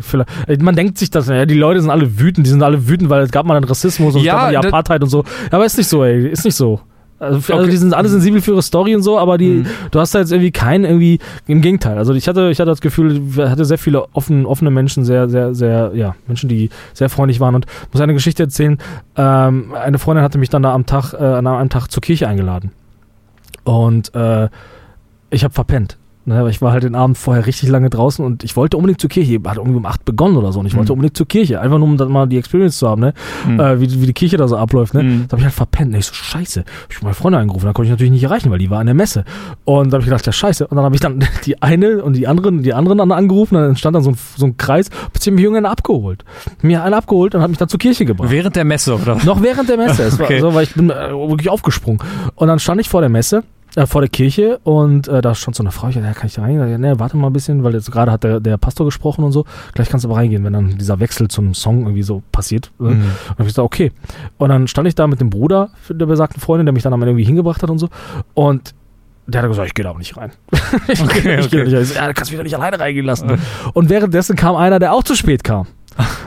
[0.00, 2.88] vielleicht, Ey, man denkt sich das, ja, die Leute sind alle wütend, die sind alle
[2.88, 5.08] wütend, weil es gab mal einen Rassismus und Ja, es gab mal die Apartheid und
[5.08, 5.24] so.
[5.50, 6.80] Aber ist nicht so, ey, ist nicht so.
[7.18, 7.70] Also, also Okay.
[7.70, 9.66] die sind alle sensibel für ihre Story und so, aber die, Mhm.
[9.90, 11.96] du hast da jetzt irgendwie keinen irgendwie, im Gegenteil.
[11.96, 15.30] Also ich hatte, ich hatte das Gefühl, ich hatte sehr viele offen, offene Menschen, sehr,
[15.30, 18.76] sehr, sehr, ja, Menschen, die sehr freundlich waren und muss eine Geschichte erzählen.
[19.16, 22.28] Ähm, eine Freundin hatte mich dann da am Tag, äh, an einem Tag zur Kirche
[22.28, 22.72] eingeladen.
[23.66, 24.48] Und äh,
[25.30, 25.98] ich habe verpennt.
[26.28, 29.00] Ne, weil ich war halt den Abend vorher richtig lange draußen und ich wollte unbedingt
[29.00, 29.38] zur Kirche.
[29.46, 30.94] Hat irgendwie um acht begonnen oder so und ich wollte Mhm.
[30.94, 31.60] unbedingt zur Kirche.
[31.60, 33.14] Einfach nur, um dann mal die Experience zu haben, ne?
[33.46, 33.60] Mhm.
[33.60, 35.04] Äh, wie, wie die Kirche da so abläuft, ne?
[35.04, 35.24] Mhm.
[35.28, 35.92] Da habe ich halt verpennt.
[35.92, 35.98] Ne?
[35.98, 36.64] Ich so, scheiße.
[36.90, 38.86] Ich hab meine Freundin angerufen, dann konnte ich natürlich nicht erreichen, weil die war in
[38.86, 39.22] der Messe.
[39.64, 40.66] Und da habe ich gedacht, ja scheiße.
[40.66, 43.94] Und dann habe ich dann die eine und die anderen, die anderen angerufen, dann entstand
[43.94, 46.24] dann so ein, so ein Kreis, beziehungsweise mich irgendeinen abgeholt.
[46.60, 48.32] Mir einen abgeholt und hat mich dann zur Kirche gebracht.
[48.32, 49.16] Während der Messe, oder?
[49.24, 50.02] Noch während der Messe.
[50.02, 50.42] Es Okay.
[50.42, 52.00] war so, weil ich bin äh, wirklich aufgesprungen.
[52.34, 53.44] Und dann stand ich vor der Messe,
[53.76, 56.26] äh, vor der Kirche und äh, da stand so eine Frau, ich dachte, ja, kann
[56.26, 56.68] ich da reingehen?
[56.68, 59.32] Ja, nee, warte mal ein bisschen, weil jetzt gerade hat der, der Pastor gesprochen und
[59.32, 59.44] so.
[59.74, 62.72] Gleich kannst du aber reingehen, wenn dann dieser Wechsel zum Song irgendwie so passiert.
[62.78, 62.86] Mhm.
[62.86, 63.92] Und dann hab ich gesagt, okay.
[64.38, 67.08] Und dann stand ich da mit dem Bruder der besagten Freundin, der mich dann einmal
[67.08, 67.88] irgendwie hingebracht hat und so.
[68.34, 68.74] Und
[69.26, 70.32] der hat gesagt, ich gehe da aber nicht rein.
[70.88, 71.64] ich Okay, geh, ich geh da okay.
[71.64, 71.82] nicht rein.
[71.82, 73.38] Ich so, Ja, du kannst mich doch nicht alleine reingehen lassen.
[73.74, 75.66] Und währenddessen kam einer, der auch zu spät kam.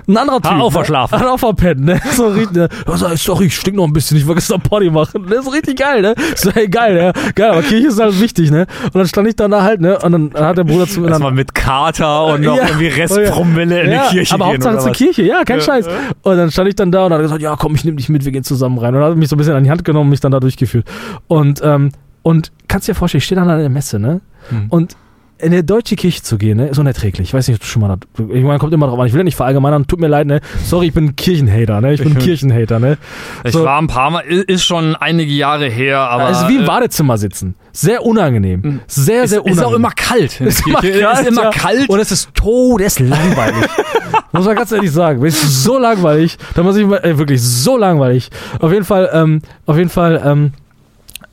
[0.07, 0.51] Ein anderer Typ.
[0.53, 0.72] auch ne?
[0.72, 1.20] verschlafen.
[1.20, 2.01] Hat auch verpennt, ne?
[2.15, 2.70] So richtig, ne?
[2.88, 5.28] So, sorry, ich stink noch ein bisschen, ich wollte gestern Party machen.
[5.30, 6.15] Das ist richtig geil, ne?
[6.36, 7.13] So, hey, geil, ne?
[7.36, 8.65] Geil, aber Kirche ist halt wichtig, ne?
[8.86, 9.99] Und dann stand ich dann da halt, ne?
[9.99, 12.67] Und dann hat der Bruder zu mir dann, Erstmal mit Kater und noch Ja.
[12.67, 14.53] irgendwie Restpromille in ja, die Kirche aber gehen.
[14.53, 14.91] Hauptsache oder zur?
[14.93, 15.61] Kirche, ja, kein.
[15.61, 15.88] Scheiß.
[16.24, 18.26] Und dann stand ich dann da und hat gesagt, ja, komm, ich nehme dich mit,
[18.26, 18.95] wir gehen zusammen rein.
[18.95, 20.88] Und hat mich so ein bisschen an die Hand genommen und mich dann da durchgeführt.
[21.28, 21.91] Und, ähm,
[22.24, 24.22] und kannst dir vorstellen, ich stehe dann an der Messe, ne?
[24.49, 24.65] Hm.
[24.70, 24.95] Und
[25.39, 27.29] in eine deutsche Kirche zu gehen, ne, ist unerträglich.
[27.29, 29.07] Ich weiß nicht, ob du schon mal da, ich meine, kommt immer drauf an.
[29.07, 30.41] Ich will ja nicht verallgemeinern, tut mir leid, ne?
[30.65, 31.93] Sorry, ich bin Kirchenhater, ne?
[31.93, 32.97] Ich bin Kirchenhater, ne?
[33.43, 33.63] Ich So.
[33.63, 36.29] war ein paar Mal, ist schon einige Jahre her, aber.
[36.29, 37.55] es ist wie im äh, Badezimmer sitzen.
[37.71, 38.81] Sehr unangenehm.
[38.87, 39.65] Sehr, ist, sehr ist unangenehm.
[39.65, 40.39] auch immer kalt.
[40.39, 41.49] der Ist immer kalt, ist immer ja.
[41.51, 41.89] kalt.
[41.89, 43.69] Und es ist todeslangweilig.
[44.33, 45.23] muss man ganz ehrlich sagen.
[45.25, 46.37] Es ist so langweilig.
[46.55, 48.29] Da muss ich mal, äh, wirklich so langweilig.
[48.59, 50.51] Auf jeden Fall, ähm, auf jeden Fall, ähm,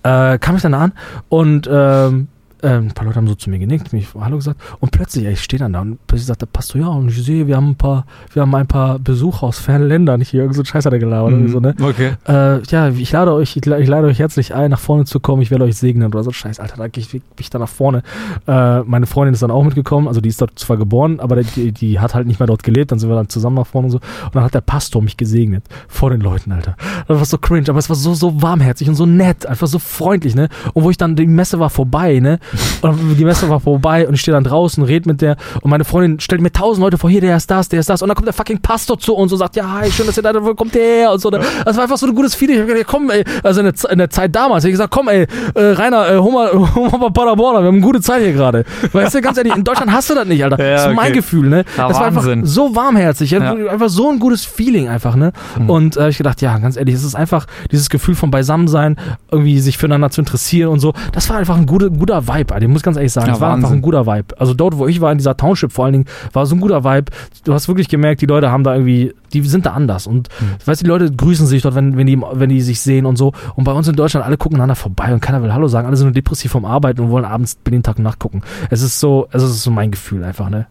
[0.03, 0.93] äh, kam ich dann an
[1.29, 2.29] und ähm,
[2.63, 5.33] ähm, ein paar Leute haben so zu mir genickt, mich Hallo gesagt und plötzlich, ey,
[5.33, 7.71] ich stehe dann da und plötzlich sagt der Pastor, ja, und ich sehe, wir haben
[7.71, 10.87] ein paar, wir haben ein paar Besucher aus fernen Ländern hier, irgend so ein Scheiß
[10.87, 11.75] hat er gelabert oder so, ne?
[11.81, 12.13] Okay.
[12.27, 15.43] Äh, ja, ich lade euch, ich, ich lade euch herzlich ein, nach vorne zu kommen.
[15.43, 16.33] Ich werde euch segnen oder so.
[16.33, 18.03] Scheiß, Alter, da gehe ich, ich da nach vorne.
[18.47, 20.09] Äh, meine Freundin ist dann auch mitgekommen.
[20.09, 22.93] Also die ist dort zwar geboren, aber die, die hat halt nicht mehr dort gelebt.
[22.93, 23.99] Dann sind wir dann zusammen nach vorne und so.
[23.99, 26.77] Und dann hat der Pastor mich gesegnet vor den Leuten, Alter.
[27.09, 29.79] Das war so cringe, aber es war so so warmherzig und so nett, einfach so
[29.79, 30.49] freundlich, ne?
[30.73, 32.39] Und wo ich dann die Messe war vorbei, ne?
[32.83, 35.85] Und die Messe war vorbei und ich stehe dann draußen, red mit der und meine
[35.85, 38.03] Freundin stellt mir tausend Leute vor, hier, der ist das, der ist das.
[38.03, 40.23] Und dann kommt der fucking Pastor zu uns und sagt, ja, hi, schön, dass ihr
[40.23, 41.31] da wo kommt ihr her und so.
[41.31, 41.41] ne?
[41.65, 42.57] Das war einfach so ein gutes Feeling.
[42.57, 45.09] Ich hab gedacht, komm, ey, also in der, in der Zeit damals, ich gesagt, komm,
[45.09, 48.33] ey, äh, Rainer, äh, hol mal, hol mal Paderborn, wir haben eine gute Zeit hier
[48.33, 48.65] gerade.
[48.93, 50.63] Weißt du, ganz ehrlich, in Deutschland hast du das nicht, Alter.
[50.63, 51.13] Ja, das ist mein okay.
[51.17, 51.65] Gefühl, ne?
[51.77, 52.45] Ja, das war einfach Wahnsinn.
[52.47, 53.53] so warmherzig, Ja.
[53.55, 55.33] einfach so ein gutes Feeling einfach, ne?
[55.59, 55.71] Mhm.
[55.71, 58.97] Und äh, ich gedacht, ja, ganz ehrlich, es ist einfach dieses Gefühl von Beisammensein,
[59.31, 60.93] irgendwie sich füreinander zu interessieren und so.
[61.13, 62.63] Das war einfach ein guter, guter Vibe, Alter.
[62.63, 63.79] Ich muss ganz ehrlich sagen, Ja, es war einfach Wahnsinn.
[63.79, 64.39] ein guter Vibe.
[64.39, 66.85] Also dort, wo ich war, in dieser Township vor allen Dingen, war so ein guter
[66.85, 67.11] Vibe.
[67.45, 70.07] Du hast wirklich gemerkt, die Leute haben da irgendwie, die sind da anders.
[70.07, 70.47] Und Mhm.
[70.67, 73.17] weißt du, die Leute grüßen sich dort, wenn, wenn, die, wenn die sich sehen und
[73.17, 73.33] so.
[73.55, 75.87] Und bei uns in Deutschland, alle gucken einander vorbei und keiner will Hallo sagen.
[75.87, 78.43] Alle sind nur depressiv vom Arbeiten und wollen abends den Tag und Nacht gucken.
[78.71, 80.67] Es ist so, es ist so mein Gefühl einfach, ne?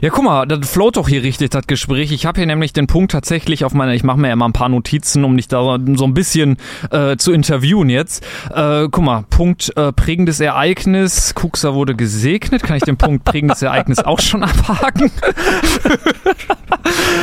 [0.00, 2.12] Ja, guck mal, das float doch hier richtig, das Gespräch.
[2.12, 4.52] Ich habe hier nämlich den Punkt tatsächlich auf meiner, ich mache mir ja immer ein
[4.52, 6.56] paar Notizen, um dich da so ein bisschen
[6.90, 8.24] äh, zu interviewen jetzt.
[8.54, 12.62] Äh, guck mal, Punkt äh, prägendes Ereignis, Kuxa wurde gesegnet.
[12.62, 15.10] Kann ich den Punkt prägendes Ereignis auch schon abhaken?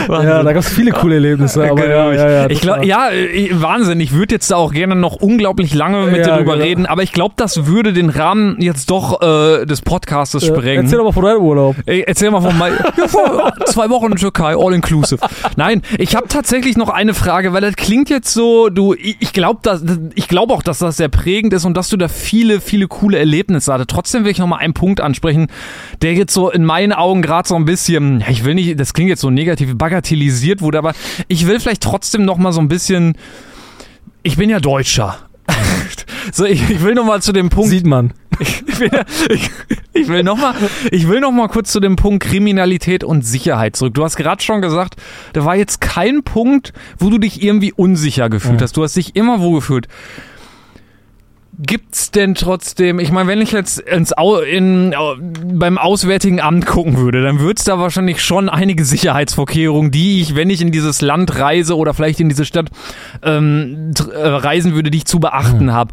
[0.08, 1.70] Ja, da gab es viele coole Erlebnisse.
[1.70, 4.00] Aber ja, ja, ja, ich glaube, ja, äh, Wahnsinn.
[4.00, 6.66] Ich würde jetzt da auch gerne noch unglaublich lange mit Ja, dir drüber genau.
[6.66, 10.86] reden, aber ich glaube, das würde den Rahmen jetzt doch äh, des Podcastes sprengen.
[10.86, 11.76] Erzähl doch mal von deinem Urlaub.
[11.86, 15.20] Ey, erzähl mal von mal ja, vor zwei Wochen in Türkei, all inclusive.
[15.56, 19.62] Nein, ich habe tatsächlich noch eine Frage, weil das klingt jetzt so, du, ich glaube,
[20.28, 23.74] glaube auch, dass das sehr prägend ist und dass du da viele, viele coole Erlebnisse
[23.74, 23.90] hattest.
[23.90, 25.48] Trotzdem will ich noch mal einen Punkt ansprechen,
[26.02, 29.10] der jetzt so in meinen Augen gerade so ein bisschen, ich will nicht, das klingt
[29.10, 30.94] jetzt so negativ, bagatellisiert wurde, aber
[31.28, 33.18] ich will vielleicht trotzdem noch mal so ein bisschen,
[34.24, 35.18] ich bin ja Deutscher.
[36.32, 38.14] So, ich, ich will noch mal zu dem Punkt Sieht man.
[38.40, 38.92] Ich will,
[39.30, 39.50] ich,
[39.94, 40.54] ich will noch mal,
[40.92, 43.94] ich will noch mal kurz zu dem Punkt Kriminalität und Sicherheit zurück.
[43.94, 44.96] Du hast gerade schon gesagt,
[45.34, 48.64] da war jetzt kein Punkt, wo du dich irgendwie unsicher gefühlt Mhm.
[48.64, 48.78] hast.
[48.78, 49.88] Du hast dich immer wohl gefühlt.
[51.62, 54.96] Gibt's denn trotzdem, ich meine, wenn ich jetzt ins Au, in,
[55.44, 60.50] beim Auswärtigen Amt gucken würde, dann wird's da wahrscheinlich schon einige Sicherheitsvorkehrungen, die ich, wenn
[60.50, 62.70] ich in dieses Land reise oder vielleicht in diese Stadt
[63.24, 65.92] ähm, äh, reisen würde, die ich zu beachten habe.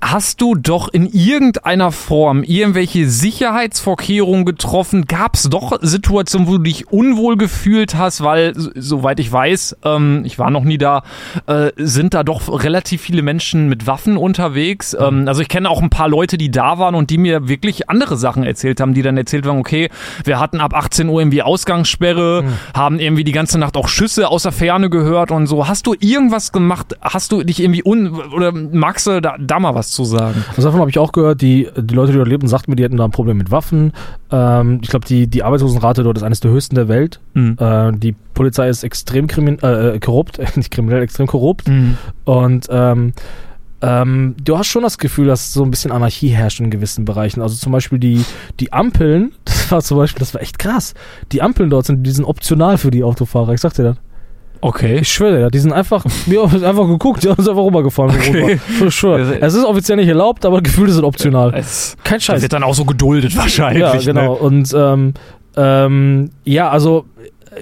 [0.00, 5.06] Hast du doch in irgendeiner Form irgendwelche Sicherheitsvorkehrungen getroffen?
[5.06, 10.40] Gab's doch Situationen, wo du dich unwohl gefühlt hast, weil, soweit ich weiß, ähm, ich
[10.40, 11.04] war noch nie da,
[11.46, 14.96] äh, sind da doch relativ viele Menschen mit Waffen unterwegs.
[15.08, 17.88] Ähm, also ich kenne auch ein paar Leute, die da waren und die mir wirklich
[17.90, 19.90] andere Sachen erzählt haben, die dann erzählt haben, okay,
[20.24, 22.44] wir hatten ab 18 Uhr irgendwie Ausgangssperre,
[22.74, 25.68] haben irgendwie die ganze Nacht auch Schüsse aus der Ferne gehört und so.
[25.68, 26.96] Hast du irgendwas gemacht?
[27.00, 28.14] Hast du dich irgendwie un...
[28.32, 30.44] oder magst du da, da mal was zu sagen?
[30.50, 32.84] Also davon habe ich auch gehört, die, die Leute, die dort lebten, sagten mir, die
[32.84, 33.92] hätten da ein Problem mit Waffen.
[34.30, 37.20] Ähm, ich glaube, die, die Arbeitslosenrate dort ist eines der höchsten der Welt.
[37.34, 37.56] Mhm.
[37.58, 41.68] Äh, die Polizei ist extrem krimin äh, korrupt, nicht kriminell, extrem korrupt.
[41.68, 41.96] Mhm.
[42.24, 43.12] Und ähm,
[43.84, 47.42] ähm, du hast schon das Gefühl, dass so ein bisschen Anarchie herrscht in gewissen Bereichen.
[47.42, 48.24] Also zum Beispiel die,
[48.58, 50.94] die Ampeln, das war zum Beispiel, das war echt krass.
[51.32, 53.52] Die Ampeln dort sind, die sind optional für die Autofahrer.
[53.52, 53.96] Ich sag dir das.
[54.62, 55.00] Okay.
[55.00, 58.16] Ich schwöre dir, die sind einfach, wir haben einfach geguckt, die haben uns einfach rübergefahren.
[58.16, 58.58] Okay.
[58.86, 59.38] Ich schwöre.
[59.40, 61.52] Es ist offiziell nicht erlaubt, aber Gefühle sind optional.
[61.54, 62.42] Es Kein das Scheiß.
[62.42, 63.82] wird dann auch so geduldet wahrscheinlich.
[63.82, 64.32] Ja, genau.
[64.32, 64.38] Ne?
[64.38, 65.14] Und ähm,
[65.56, 67.04] ähm, ja, also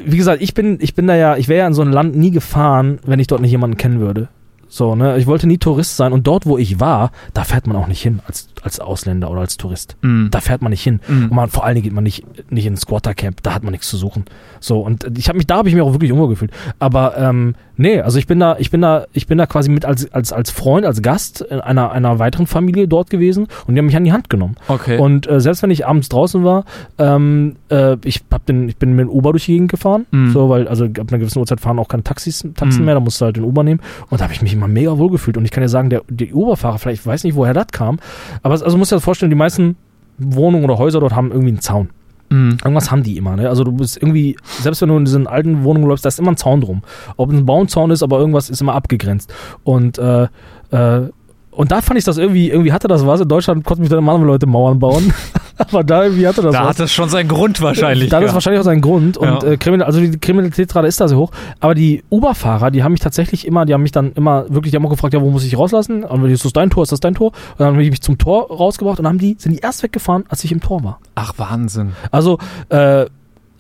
[0.07, 2.17] wie gesagt, ich bin, ich bin da ja, ich wäre ja in so ein Land
[2.17, 4.29] nie gefahren, wenn ich dort nicht jemanden kennen würde.
[4.75, 5.19] So, ne?
[5.19, 8.01] Ich wollte nie Tourist sein und dort, wo ich war, da fährt man auch nicht
[8.01, 9.99] hin als, als Ausländer oder als Tourist.
[10.01, 10.29] Mhm.
[10.31, 11.01] Da fährt man nicht hin.
[11.07, 11.25] Mhm.
[11.25, 13.73] Und man, vor allen Dingen geht man nicht, nicht in ein Squattercamp, da hat man
[13.73, 14.25] nichts zu suchen.
[14.61, 16.53] So, und ich habe mich, da habe ich mich auch wirklich unwohl gefühlt.
[16.79, 19.85] Aber ähm, nee, also ich bin da, ich bin da, ich bin da quasi mit
[19.85, 23.79] als, als, als Freund, als Gast in einer, einer weiteren Familie dort gewesen und die
[23.79, 24.57] haben mich an die Hand genommen.
[24.69, 24.99] Okay.
[24.99, 26.65] Und äh, selbst wenn ich abends draußen war,
[26.99, 30.31] ähm, äh, ich, hab den, ich bin mit dem Uber durch die Gegend gefahren, Mhm.
[30.31, 32.85] so, weil also ab einer gewissen Uhrzeit fahren auch keine Taxis, Taxen Mhm.
[32.87, 33.81] mehr, da musst du halt den Uber nehmen.
[34.09, 35.37] Und da habe ich mich immer mega wohl gefühlt.
[35.37, 37.99] Und ich kann dir sagen, der, der Uberfahrer, vielleicht, ich weiß nicht, woher das kam,
[38.43, 39.77] aber also musst du dir das vorstellen, die meisten
[40.19, 41.91] Wohnungen oder Häuser dort haben irgendwie einen Zaun.
[42.33, 42.57] Mhm.
[42.65, 43.49] Irgendwas haben die immer, ne?
[43.49, 46.33] Also du bist irgendwie, selbst wenn du in diesen alten Wohnungen läufst, da ist immer
[46.33, 46.83] ein Zaun drum.
[47.17, 49.33] Ob es ein Baumzaun ist, aber irgendwas ist immer abgegrenzt.
[49.65, 50.29] Und äh,
[50.71, 51.11] äh,
[51.51, 53.21] und da fand ich das irgendwie, irgendwie hatte das was.
[53.21, 55.13] In Deutschland konnten mich dann immer andere Leute Mauern bauen.
[55.59, 56.69] aber da irgendwie hatte das Da was.
[56.71, 58.09] hat das schon seinen Grund wahrscheinlich.
[58.09, 58.35] Da hat es gehabt.
[58.35, 59.17] wahrscheinlich auch seinen Grund.
[59.17, 59.51] Und Ja.
[59.51, 61.31] äh, Kriminal, also die Kriminalitätsrate ist da sehr hoch.
[61.61, 64.77] Aber die Uber-Fahrer, die haben mich tatsächlich immer, die haben mich dann immer wirklich, die
[64.77, 66.05] haben auch gefragt, ja, wo muss ich rauslassen?
[66.05, 67.29] Und ist das dein Tor, ist das dein Tor?
[67.29, 69.83] Und dann haben die mich zum Tor rausgebracht und dann haben die, sind die erst
[69.83, 70.99] weggefahren, als ich im Tor war.
[71.15, 71.93] Ach, Wahnsinn.
[72.11, 72.39] Also,
[72.69, 73.07] äh,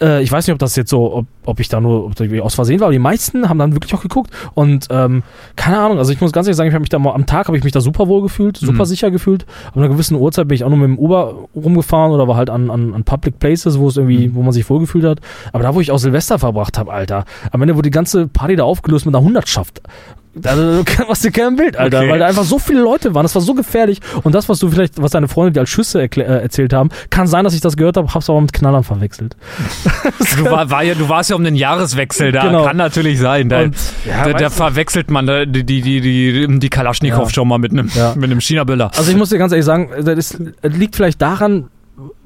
[0.03, 2.41] äh, ich weiß nicht, ob das jetzt so, ob, ob ich da nur ob irgendwie
[2.41, 5.23] aus Versehen war, aber die meisten haben dann wirklich auch geguckt und ähm,
[5.57, 7.47] keine Ahnung, also ich muss ganz ehrlich sagen, ich habe mich da mal am Tag
[7.47, 8.87] habe ich mich da super wohl gefühlt, super Mhm.
[8.87, 9.47] sicher gefühlt.
[9.69, 12.51] Ab einer gewissen Uhrzeit bin ich auch nur mit dem Uber rumgefahren oder war halt
[12.51, 14.35] an, an, an Public Places, wo es irgendwie, Mhm.
[14.35, 15.21] wo man sich wohlgefühlt hat.
[15.53, 18.57] Aber da, wo ich auch Silvester verbracht habe, Alter, am Ende wurde die ganze Party
[18.57, 19.81] da aufgelöst mit einer Hundertschaft.
[20.45, 22.11] Also, du machst dir kein Bild, Alter, Okay.
[22.11, 23.24] weil da einfach so viele Leute waren.
[23.24, 24.01] Das war so gefährlich.
[24.22, 27.26] Und das, was du vielleicht, was deine Freunde dir als Schüsse äh, erzählt haben, kann
[27.26, 29.37] sein, dass ich das gehört habe, hab's aber mit Knallern verwechselt.
[30.37, 32.47] Du, war, war ja, du warst ja um den Jahreswechsel da.
[32.47, 32.64] Genau.
[32.64, 33.49] Kann natürlich sein.
[33.51, 33.76] Da, Und-
[34.07, 37.30] ja, da, da verwechselt man da, die, die, die, die, die Kalaschnikow Ja.
[37.30, 38.14] schon mal mit einem Ja.
[38.16, 38.91] mit einem China-Böller.
[38.97, 41.68] Also ich muss dir ganz ehrlich sagen, das ist, das liegt vielleicht daran,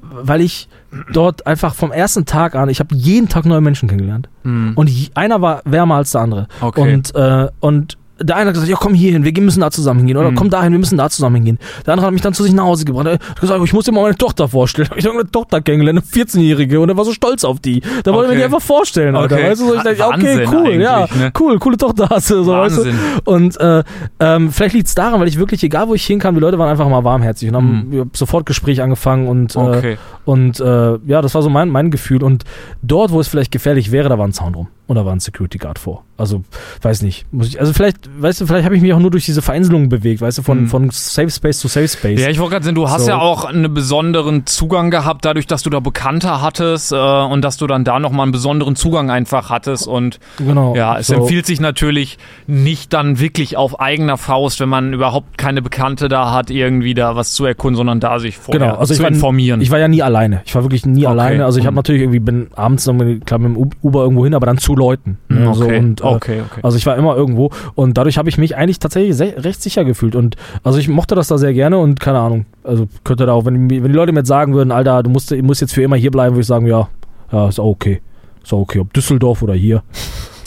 [0.01, 0.69] weil ich
[1.11, 4.29] dort einfach vom ersten Tag an, ich habe jeden Tag neue Menschen kennengelernt.
[4.43, 4.73] Mhm.
[4.75, 6.47] Und einer war wärmer als der andere.
[6.61, 6.93] Okay.
[6.93, 9.99] Und, äh, und der eine hat gesagt, ja komm hier hin, wir müssen da zusammen
[9.99, 10.17] hingehen.
[10.17, 10.35] Oder Mhm.
[10.35, 11.59] komm dahin, wir müssen da zusammen hingehen.
[11.85, 13.05] Der andere hat mich dann zu sich nach Hause gebracht.
[13.07, 14.87] Er hat gesagt, ich muss dir mal meine Tochter vorstellen.
[14.91, 16.79] Hab ich habe eine Tochter kennengelernt, eine 14-Jährige.
[16.79, 17.81] Und er war so stolz auf die.
[17.81, 18.37] Da wollte er mir Okay.
[18.37, 19.35] die einfach vorstellen, Alter.
[19.35, 19.49] Okay.
[19.51, 21.31] Weißt du, so ich dachte, ja, okay, cool, ja, ne?
[21.39, 22.43] cool, coole Tochter hast du.
[22.43, 22.91] So, weißt du?
[23.25, 23.83] Und äh,
[24.19, 26.69] ähm, vielleicht liegt es daran, weil ich wirklich, egal wo ich hinkam, die Leute waren
[26.69, 28.09] einfach mal warmherzig und haben Mhm.
[28.13, 29.97] ich sofort Gespräch angefangen und, äh, Okay.
[30.25, 32.23] und äh, ja, das war so mein, mein Gefühl.
[32.23, 32.43] Und
[32.81, 34.47] dort, wo es vielleicht gefährlich wäre, da war ein Zaun.
[34.87, 36.03] Und da war ein Security Guard vor.
[36.15, 36.43] Also,
[36.81, 37.25] weiß nicht.
[37.33, 39.89] Muss ich, also vielleicht weißt du, vielleicht habe ich mich auch nur durch diese Vereinzelung
[39.89, 40.67] bewegt, weißt du, von, Hm.
[40.67, 42.19] von Safe Space zu Safe Space.
[42.21, 43.11] Ja, ich wollte gerade sagen, du hast So.
[43.11, 47.57] ja auch einen besonderen Zugang gehabt, dadurch, dass du da Bekannter hattest äh, und dass
[47.57, 49.87] du dann da nochmal einen besonderen Zugang einfach hattest.
[49.87, 50.75] Und genau.
[50.75, 51.15] ja, es so.
[51.15, 56.31] empfiehlt sich natürlich nicht dann wirklich auf eigener Faust, wenn man überhaupt keine Bekannte da
[56.33, 59.09] hat, irgendwie da was zu erkunden, sondern da sich vorher Genau, also zu ich war,
[59.11, 59.61] informieren.
[59.61, 60.41] Ich war ja nie alleine.
[60.45, 61.07] Ich war wirklich nie Okay.
[61.11, 61.45] alleine.
[61.45, 61.77] Also ich habe Mhm.
[61.77, 64.75] natürlich irgendwie bin abends dann mit, klar mit dem Uber irgendwo hin, aber dann zu
[64.75, 65.17] Leuten.
[65.29, 65.79] ne, Mhm, so, okay.
[65.79, 66.59] und, äh, okay, okay.
[66.63, 70.15] Also ich war immer irgendwo und dadurch habe ich mich eigentlich tatsächlich recht sicher gefühlt
[70.15, 73.45] und also ich mochte das da sehr gerne und keine Ahnung, also könnte da auch,
[73.45, 75.81] wenn, wenn die Leute mir jetzt sagen würden, Alter, du musst, du musst jetzt für
[75.81, 76.87] immer hier bleiben, würde ich sagen, ja,
[77.31, 78.01] ja, ist auch okay.
[78.43, 79.83] Ist auch okay, ob Düsseldorf oder hier.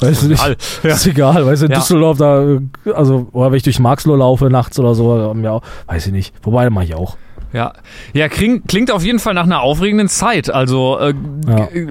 [0.00, 0.42] Weißt du nicht?
[0.42, 0.56] Egal.
[0.92, 1.78] Ist egal, weißt du, in Ja.
[1.78, 2.58] Düsseldorf da,
[2.94, 6.34] also, oder wenn ich durch Marxloh laufe nachts oder so, ja, weiß ich nicht.
[6.42, 7.18] Wobei, mache ich auch.
[7.52, 7.72] Ja,
[8.12, 10.50] ja klingt, klingt auf jeden Fall nach einer aufregenden Zeit.
[10.50, 11.14] Also äh,
[11.48, 11.66] Ja.
[11.66, 11.88] g-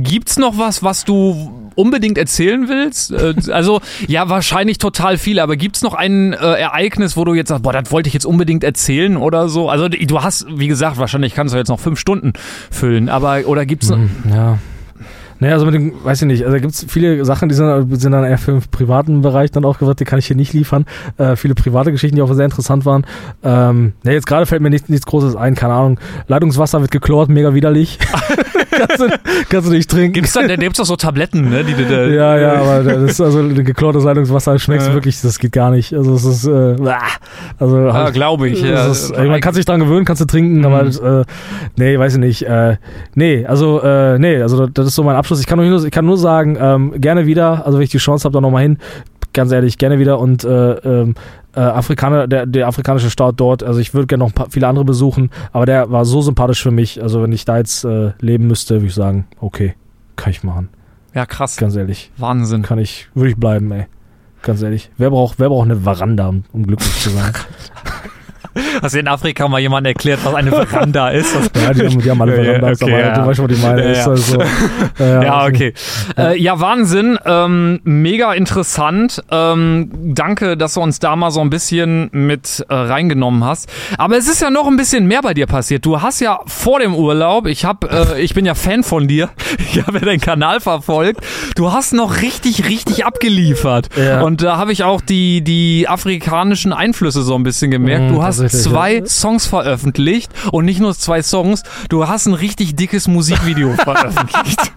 [0.00, 3.12] gibt's noch was, was du unbedingt erzählen willst?
[3.12, 7.48] Äh, also ja, wahrscheinlich total viel, aber gibt's noch ein äh, Ereignis, wo du jetzt
[7.48, 9.68] sagst, boah, das wollte ich jetzt unbedingt erzählen oder so?
[9.70, 12.32] Also du hast, wie gesagt, wahrscheinlich kannst du jetzt noch fünf Stunden
[12.70, 14.58] füllen, aber oder gibt's noch, Hm, Ja.
[15.42, 18.00] Naja, also mit dem, weiß ich nicht, also da gibt es viele Sachen, die sind,
[18.00, 20.86] sind dann eher für den privaten Bereich dann aufgewertet, die kann ich hier nicht liefern.
[21.18, 23.04] Äh, viele private Geschichten, die auch sehr interessant waren.
[23.42, 25.98] Ähm, ja, jetzt gerade fällt mir nicht, nichts Großes ein, keine Ahnung.
[26.28, 27.98] Leitungswasser wird geklort, mega widerlich.
[28.72, 29.08] kannst, du,
[29.48, 30.12] kannst du nicht trinken.
[30.14, 31.64] gibt's dann, da gibt's doch so Tabletten, ne?
[31.64, 34.94] Die, du da- ja, ja, aber das ist also geklortes Leitungswasser schmeckt Ja.
[34.94, 35.92] wirklich, das geht gar nicht.
[35.94, 36.76] Also es ist, äh,
[37.58, 38.60] also Ja, hab- glaube ich.
[38.62, 38.86] Ja.
[38.90, 41.20] ist, man kann sich dran gewöhnen, kannst du trinken, aber Mhm.
[41.22, 41.24] äh,
[41.76, 42.42] nee, weiß ich nicht.
[42.42, 42.76] Äh,
[43.14, 45.40] nee, also äh, nee, also das ist so mein Abschluss.
[45.40, 47.64] Ich kann nur, ich kann nur sagen, ähm, gerne wieder.
[47.66, 48.78] Also wenn ich die Chance habe, da nochmal hin.
[49.34, 51.14] Ganz ehrlich, gerne wieder und äh, ähm,
[51.54, 53.62] äh, Afrikaner, der, der afrikanische Staat dort.
[53.62, 56.62] Also ich würde gerne noch ein paar, viele andere besuchen, aber der war so sympathisch
[56.62, 57.02] für mich.
[57.02, 59.74] Also wenn ich da jetzt äh, leben müsste, würde ich sagen, okay,
[60.16, 60.68] kann ich machen.
[61.14, 61.56] ja, krass.
[61.56, 62.62] Ganz ehrlich, Wahnsinn.
[62.62, 63.86] kann ich, würde ich bleiben, ey.
[64.42, 64.90] Ganz ehrlich.
[64.96, 67.32] Wer braucht, wer braucht eine Veranda, um, um glücklich zu sein?
[68.82, 71.32] Hast du in Afrika mal jemand erklärt, was eine Veranda ist?
[71.62, 73.18] Ja, die haben, die haben alle Verandas, okay, aber ja.
[73.18, 73.84] du weißt was ich meine.
[73.84, 74.06] Ja, Ist ja.
[74.06, 74.42] also,
[74.98, 75.74] ja, Ja, okay.
[76.16, 77.18] Äh, ja, Wahnsinn.
[77.24, 79.22] Ähm, mega interessant.
[79.30, 83.70] Ähm, danke, dass du uns da mal so ein bisschen mit äh, reingenommen hast.
[83.98, 85.84] Aber es ist ja noch ein bisschen mehr bei dir passiert.
[85.84, 89.30] Du hast ja vor dem Urlaub, ich hab, äh, ich bin ja Fan von dir,
[89.58, 91.20] ich habe ja deinen Kanal verfolgt.
[91.54, 93.88] Du hast noch richtig, richtig abgeliefert.
[93.96, 94.22] Ja.
[94.22, 98.10] Und da habe ich auch die, die afrikanischen Einflüsse so ein bisschen gemerkt.
[98.10, 99.04] Mhm, du hast zwei.
[99.06, 104.72] Songs veröffentlicht und nicht nur zwei Songs, du hast ein richtig dickes Musikvideo veröffentlicht.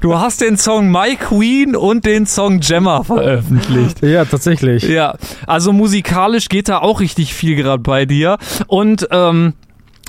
[0.00, 4.02] Du hast den Song My Queen und den Song Gemma veröffentlicht.
[4.02, 4.82] ja, tatsächlich.
[4.84, 8.38] Ja, also musikalisch geht da auch richtig viel gerade bei dir.
[8.66, 9.54] Und ähm,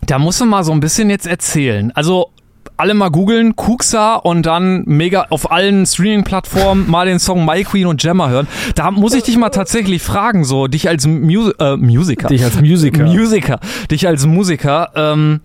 [0.05, 1.91] da musst du mal so ein bisschen jetzt erzählen.
[1.95, 2.29] Also
[2.77, 7.87] alle mal googeln, Kuxa und dann mega auf allen Streaming-Plattformen mal den Song My Queen
[7.87, 8.47] und Gemma hören.
[8.75, 12.27] Da muss ich dich mal tatsächlich fragen, so dich als Mu äh, Musiker.
[12.27, 13.03] Dich als Musiker.
[13.03, 13.59] Musiker.
[13.91, 14.91] Dich als Musiker.
[14.95, 15.41] Ähm,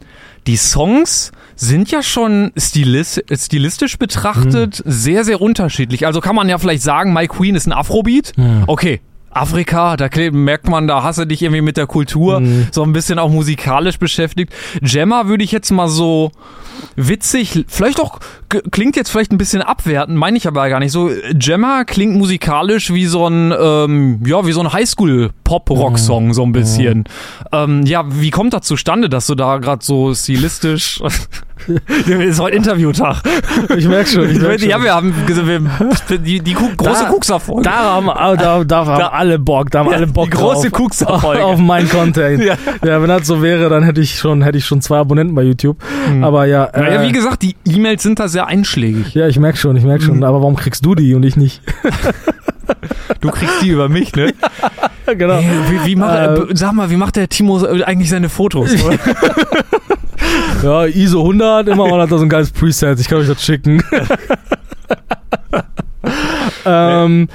[0.46, 6.06] die Songs sind ja schon stilis stilistisch betrachtet sehr, sehr unterschiedlich.
[6.06, 8.32] Also kann man ja vielleicht sagen, My Queen ist ein Afrobeat.
[8.66, 9.00] Okay.
[9.30, 12.66] Afrika, da merkt man, da hast du dich irgendwie mit der Kultur Mhm.
[12.72, 14.52] so ein bisschen auch musikalisch beschäftigt.
[14.82, 16.32] Gemma würde ich jetzt mal so
[16.96, 18.18] witzig, vielleicht auch,
[18.70, 21.10] klingt jetzt vielleicht ein bisschen abwertend, meine ich aber gar nicht so.
[21.34, 27.04] Gemma klingt musikalisch wie so ein, ähm, ja, wie so ein Highschool-Pop-Rock-Song, so ein bisschen.
[27.52, 31.00] Ähm, ja, wie kommt das zustande, dass du da gerade so stilistisch.
[32.06, 33.22] ist heute Interviewtag.
[33.76, 34.30] Ich merk schon.
[34.30, 34.68] Ich merk schon.
[34.70, 37.62] ja, wir haben wir, die, die Ku- große Da- Kuxer-Folge.
[37.62, 40.70] da haben, da, da haben Da- alle Bock, da haben Ja, alle Bock die große.
[40.70, 41.44] Kuxer-Folge.
[41.44, 42.42] auf mein Content.
[42.42, 42.54] Ja.
[42.82, 43.02] Ja.
[43.02, 45.76] wenn das so wäre, dann hätte ich schon, hätte ich schon zwei Abonnenten bei YouTube.
[46.22, 49.14] Aber ja, äh, Naja, wie gesagt, die E-Mails sind da sehr einschlägig.
[49.14, 50.24] ja, ich merk schon, ich merk schon.
[50.24, 51.62] Aber warum kriegst du die und ich nicht?
[53.20, 54.32] Du kriegst die über mich, ne?
[55.16, 55.34] genau.
[55.34, 58.70] Hey, wie, wie macht, Äh, äh, sag mal, wie macht der Timo eigentlich seine Fotos?
[60.62, 63.00] Ja, ISO 100, immer mal hat er so ein geiles Preset.
[63.00, 63.82] Ich kann euch das schicken.
[66.66, 67.28] ähm,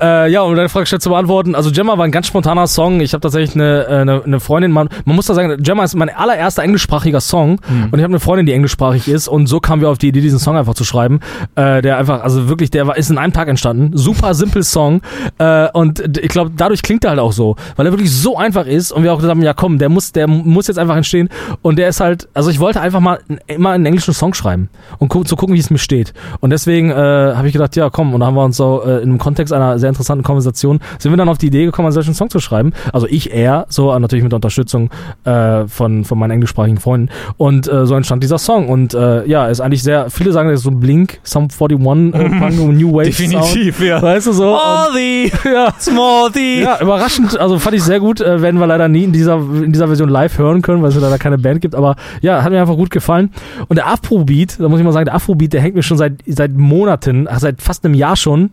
[0.00, 1.54] äh, ja, um deine Frage schnell zu beantworten.
[1.54, 3.00] Also Gemma war ein ganz spontaner Song.
[3.00, 5.94] Ich habe tatsächlich eine, äh, eine, eine Freundin, man, man muss da sagen, Gemma ist
[5.94, 9.82] mein allererster englischsprachiger Song und ich habe eine Freundin, die englischsprachig ist und so kamen
[9.82, 11.20] wir auf die Idee, diesen Song einfach zu schreiben.
[11.54, 13.96] Äh, der einfach, also wirklich, der war, ist in einem Tag entstanden.
[13.96, 15.02] Super simpel Song
[15.38, 18.66] äh, und ich glaube, dadurch klingt er halt auch so, weil er wirklich so einfach
[18.66, 21.28] ist und wir auch gesagt haben, ja komm, der muss, der muss jetzt einfach entstehen
[21.62, 24.68] und der ist halt, also ich wollte einfach mal immer einen englischen Song schreiben
[24.98, 27.90] und gu zu gucken, wie es mir steht und deswegen äh, habe ich gedacht, ja
[27.90, 31.12] komm und dann haben wir uns so äh, einem Kontext einer sehr interessanten Konversationen sind
[31.12, 32.72] wir dann auf die Idee gekommen, einen solchen Song zu schreiben.
[32.92, 34.90] Also ich eher, so äh, natürlich mit der Unterstützung
[35.24, 37.08] äh, von, von meinen englischsprachigen Freunden.
[37.36, 38.68] Und äh, so entstand dieser Song.
[38.68, 42.28] Und äh, ja, ist eigentlich sehr, viele sagen, das ist so Blink, Some 41, äh,
[42.40, 43.88] Punk, New Wave Definitiv, Sound.
[43.88, 44.02] ja.
[44.02, 44.52] Weißt du so?
[44.52, 44.60] Und,
[44.92, 45.74] Smalley, ja.
[45.78, 46.62] Smalley.
[46.62, 49.72] Ja, überraschend, also fand ich sehr gut, äh, werden wir leider nie in dieser, in
[49.72, 52.60] dieser Version live hören können, weil es leider keine Band gibt, aber ja, hat mir
[52.60, 53.30] einfach gut gefallen.
[53.68, 56.14] Und der Afrobeat, da muss ich mal sagen, der Afrobeat, der hängt mir schon seit,
[56.26, 58.50] seit Monaten, ach, seit fast einem Jahr schon,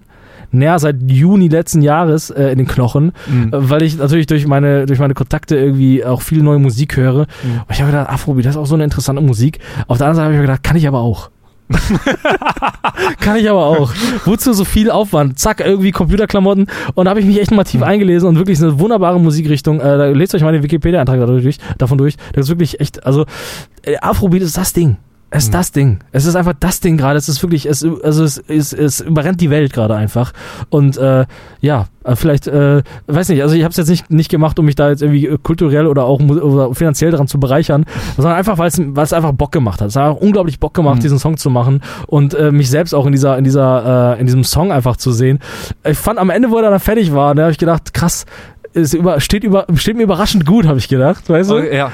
[0.52, 3.54] naja, seit Juni letzten Jahres äh, in den Knochen, Mhm.
[3.54, 7.22] äh, weil ich natürlich durch meine, durch meine Kontakte irgendwie auch viel neue Musik höre.
[7.22, 7.28] Und
[7.70, 9.60] ich habe gedacht, Afrobeat, das ist auch so eine interessante Musik.
[9.88, 11.30] Auf der anderen Seite habe ich mir gedacht, kann ich aber auch.
[13.20, 13.93] Kann ich aber auch.
[14.26, 15.38] Wozu so viel Aufwand?
[15.38, 16.68] Zack, irgendwie Computerklamotten.
[16.95, 19.80] Und da habe ich mich echt mal tief eingelesen und wirklich eine wunderbare Musikrichtung.
[19.80, 21.20] Äh, da lest euch mal den Wikipedia-Eintrag
[21.78, 22.16] davon durch.
[22.34, 23.26] Das ist wirklich echt, also
[23.84, 24.97] äh, Afrobeat ist das Ding.
[25.32, 26.00] Es ist das Ding.
[26.12, 27.18] Es ist einfach das Ding gerade.
[27.18, 30.34] Es ist wirklich, es, also es, es, es überrennt die Welt gerade einfach.
[30.70, 31.26] Und äh,
[31.62, 34.66] ja, äh, vielleicht, äh, weiß nicht, also ich habe es jetzt nicht, nicht gemacht, um
[34.66, 37.86] mich da jetzt irgendwie äh, kulturell oder auch oder finanziell daran zu bereichern,
[38.18, 39.90] sondern einfach, weil es einfach Bock gemacht hat.
[39.90, 41.02] Es hat einfach unglaublich Bock gemacht, Mhm.
[41.02, 44.26] diesen Song zu machen und äh, mich selbst auch in dieser, in dieser, äh, in
[44.26, 45.40] diesem Song einfach zu sehen.
[45.88, 48.26] Ich fand am Ende, wo er dann fertig war, ne, habe ich gedacht, krass,
[48.74, 51.55] es über, steht, über, steht mir überraschend gut, habe ich gedacht, weißt du?
[51.55, 51.91] Oh, ja.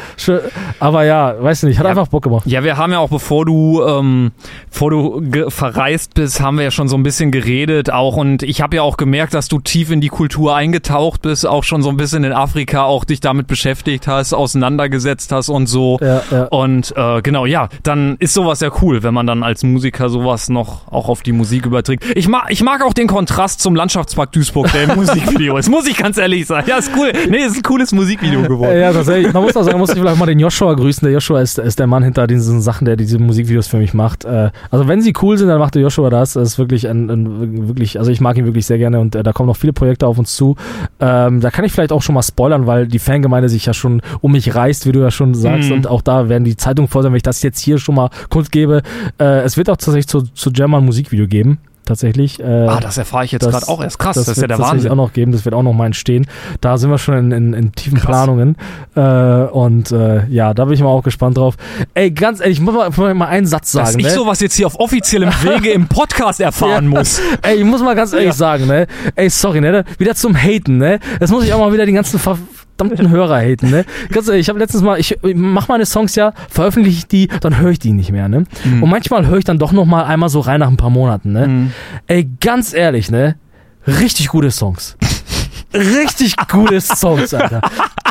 [0.79, 1.91] Aber ja, weiß nicht, hat Ja.
[1.91, 2.45] einfach Bock gemacht.
[2.45, 4.31] Ja, wir haben ja auch, bevor du, ähm,
[4.71, 8.61] bevor du verreist bist, haben wir ja schon so ein bisschen geredet auch und ich
[8.61, 11.89] habe ja auch gemerkt, dass du tief in die Kultur eingetaucht bist, auch schon so
[11.89, 15.97] ein bisschen in Afrika, auch dich damit beschäftigt hast, auseinandergesetzt hast und so.
[16.01, 16.43] Ja, ja.
[16.45, 20.49] Und äh, genau, ja, dann ist sowas ja cool, wenn man dann als Musiker sowas
[20.49, 22.03] noch auch auf die Musik überträgt.
[22.15, 25.87] Ich mag, ich mag auch den Kontrast zum Landschaftspark Duisburg, der im Musikvideo ist, muss
[25.87, 26.64] ich ganz ehrlich sagen.
[26.67, 27.11] Ja, ist cool.
[27.29, 28.77] Nee, ist ein cooles Musikvideo geworden.
[28.79, 29.31] Ja, tatsächlich.
[29.31, 31.05] Man muss auch sagen, muss ich vielleicht mal den Joshua grüßen.
[31.05, 34.25] Der Joshua ist, ist der Mann hinter diesen Sachen, der diese Musikvideos für mich macht.
[34.25, 36.33] Äh, Also wenn sie cool sind, dann macht der Joshua das.
[36.33, 39.23] Das ist wirklich ein, ein wirklich, also ich mag ihn wirklich sehr gerne und äh,
[39.23, 40.55] da kommen noch viele Projekte auf uns zu.
[40.99, 44.01] Ähm, da kann ich vielleicht auch schon mal spoilern, weil die Fangemeinde sich ja schon
[44.21, 45.69] um mich reißt, wie du ja schon sagst.
[45.69, 45.75] Mhm.
[45.75, 48.09] Und auch da werden die Zeitungen voll sein, wenn ich das jetzt hier schon mal
[48.29, 48.81] kundgebe.
[49.19, 51.59] Äh, es wird auch tatsächlich zu, zu ein Musikvideo geben.
[51.85, 52.39] Tatsächlich.
[52.39, 53.99] Äh, Ah, das erfahre ich jetzt das- gerade auch erst.
[53.99, 54.91] Krass, das, ist ja wird der Wahnsinn.
[54.91, 56.25] auch noch geben, das wird auch noch mal entstehen.
[56.61, 58.07] Da sind wir schon in, in, in tiefen Krass.
[58.07, 58.57] Planungen.
[58.95, 61.55] Äh, und äh, ja, da bin ich mal auch gespannt drauf.
[61.93, 63.85] Ey, ganz ehrlich, ich muss mal, mal einen Satz sagen.
[63.85, 64.09] Dass ich ne?
[64.11, 66.99] sowas jetzt hier auf offiziellem Wege im Podcast erfahren Ja.
[66.99, 67.21] muss.
[67.41, 68.33] Ey, ich muss mal ganz ehrlich Ja.
[68.33, 68.87] sagen, ne?
[69.15, 69.83] Ey, sorry, ne?
[69.97, 70.99] Wieder zum Haten, ne?
[71.19, 72.19] Jetzt muss ich auch mal wieder die ganzen
[72.77, 73.85] verdammten Hörer haten, ne?
[74.35, 77.71] Ich habe letztens mal, ich, ich mach meine Songs ja, veröffentliche ich die, dann höre
[77.71, 78.45] ich die nicht mehr, ne?
[78.81, 81.31] Und manchmal höre ich dann doch noch mal einmal so rein nach ein paar Monaten,
[81.31, 81.47] ne?
[81.47, 81.71] Mhm.
[82.07, 83.35] Ey, ganz ehrlich, ne?
[83.87, 84.97] Richtig gute Songs.
[85.75, 87.61] Richtig gute Songs, Alter.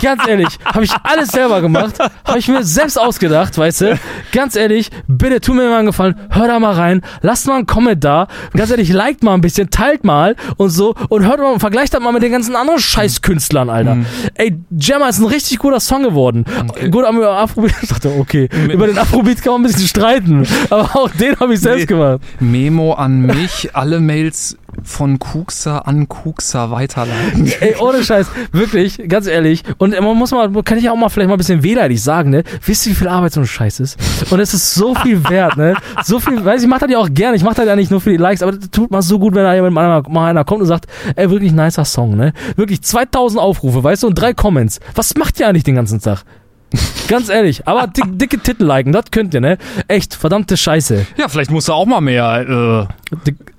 [0.02, 1.94] Ganz ehrlich, habe ich alles selber gemacht,
[2.26, 3.98] habe ich mir selbst ausgedacht, weißt du?
[4.32, 7.66] Ganz ehrlich, bitte tu mir mal einen Gefallen, hör da mal rein, lasst mal einen
[7.66, 8.26] Comment da.
[8.54, 11.94] Ganz ehrlich, liked mal ein bisschen, teilt mal und so und hört mal und vergleicht
[11.94, 13.98] das mal mit den ganzen anderen Scheißkünstlern, Alter.
[14.34, 16.44] Ey, Jammer ist ein richtig guter Song geworden.
[16.90, 20.94] Gut, am Afrobeat, ich dachte, okay, über den Afrobeat kann man ein bisschen streiten, aber
[20.96, 21.86] auch den habe ich selbst Nee.
[21.86, 22.20] gemacht.
[22.40, 27.52] Memo an mich, alle Mails von Kuxa an Kuxa weiterleiten.
[27.60, 29.62] Ey, ohne Scheiß, wirklich, ganz ehrlich.
[29.78, 32.30] Und man muss mal, kann ich ja auch mal vielleicht mal ein bisschen wehleidig sagen,
[32.30, 32.42] ne?
[32.64, 33.98] Wisst ihr, wie viel Arbeit so ein Scheiß ist?
[34.30, 35.74] Und es ist so viel wert, ne?
[36.02, 37.36] So viel, weiß ich, ich mach das ja auch gerne.
[37.36, 39.34] Ich mach das ja nicht nur für die Likes, aber das tut mal so gut,
[39.34, 42.32] wenn da jemand mal einer, mal einer kommt und sagt, ey, wirklich nicer Song, ne?
[42.56, 44.80] Wirklich 2000 Aufrufe, weißt du, und drei Comments.
[44.94, 46.24] Was macht ihr eigentlich den ganzen Tag?
[47.08, 49.58] Ganz ehrlich, aber dick, dicke Titten liken, das könnt ihr, ne?
[49.88, 51.06] Echt, verdammte Scheiße.
[51.16, 52.88] Ja, vielleicht musst du auch mal mehr.
[52.88, 53.03] Äh,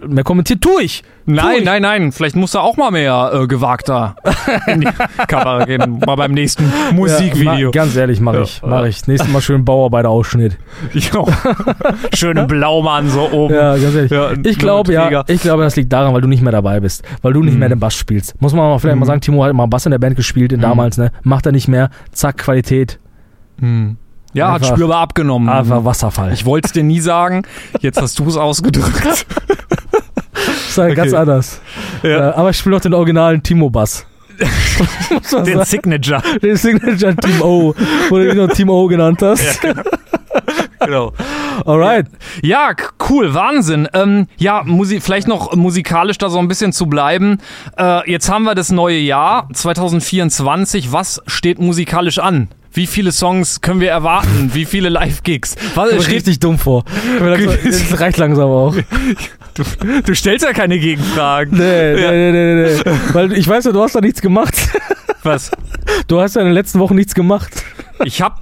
[0.07, 1.03] mehr kommentiert, tu ich.
[1.25, 1.65] nein, ich.
[1.65, 2.11] nein, nein.
[2.11, 4.15] Vielleicht musst du auch mal mehr äh, gewagter
[4.67, 4.87] in die
[5.27, 5.99] Kamera gehen.
[6.05, 7.55] Mal beim nächsten Musikvideo.
[7.67, 8.61] Ja, ganz ehrlich, mach Ja, ich.
[8.65, 9.07] Mach ich.
[9.07, 10.57] Nächstes Mal schön Bauarbeiter-Ausschnitt.
[10.93, 11.27] Jo.
[12.13, 13.53] Schönen Blaumann so oben.
[13.55, 14.11] Ja, ganz ehrlich.
[14.11, 17.03] Ja, ich glaube ja, ich glaube, das liegt daran, weil du nicht mehr dabei bist,
[17.21, 17.59] weil du nicht Mhm.
[17.59, 18.39] mehr den Bass spielst.
[18.41, 20.59] Muss man mal vielleicht mal sagen, Timo hat mal Bass in der Band gespielt in
[20.59, 20.63] Mhm.
[20.63, 21.11] damals, ne?
[21.23, 21.89] Macht er nicht mehr.
[22.11, 22.99] Zack, Qualität.
[23.59, 23.97] Hm.
[24.35, 25.49] Ja, hat Einfach- spürbar abgenommen.
[25.49, 26.33] Einfach Wasserfall.
[26.33, 27.43] Ich wollte es dir nie sagen.
[27.79, 29.03] Jetzt hast du es ausgedrückt.
[29.05, 29.25] das
[30.69, 31.21] ist halt ganz Okay.
[31.21, 31.61] anders.
[32.03, 32.31] Ja.
[32.31, 34.05] Äh, aber ich spiele auch den originalen Timo Bass.
[35.09, 35.63] Muss man Den.
[35.63, 36.21] Signature.
[36.43, 37.73] Den Signature Team O,
[38.09, 39.61] wo du ihn noch Team O genannt hast.
[40.81, 41.13] Genau.
[41.65, 42.07] Alright.
[42.43, 42.71] Ja,
[43.09, 43.87] cool, Wahnsinn.
[43.93, 47.37] Ähm, ja, Musi vielleicht noch musikalisch da so ein bisschen zu bleiben.
[47.77, 50.91] Äh, jetzt haben wir das neue Jahr 2024.
[50.91, 52.49] Was steht musikalisch an?
[52.75, 54.51] Wie viele Songs können wir erwarten?
[54.53, 55.55] Wie viele Live-Gigs?
[55.75, 56.83] Was Ich richtig dumm vor.
[57.63, 58.75] Das reicht langsam auch.
[59.53, 59.63] du,
[60.05, 61.57] du stellst ja keine Gegenfragen.
[61.57, 62.91] Nee, nee, nee, nee, nee.
[63.13, 64.55] Weil ich weiß ja, du hast da nichts gemacht.
[65.23, 65.51] Was?
[66.07, 67.63] Du hast ja in den letzten Wochen nichts gemacht.
[68.03, 68.41] Ich hab.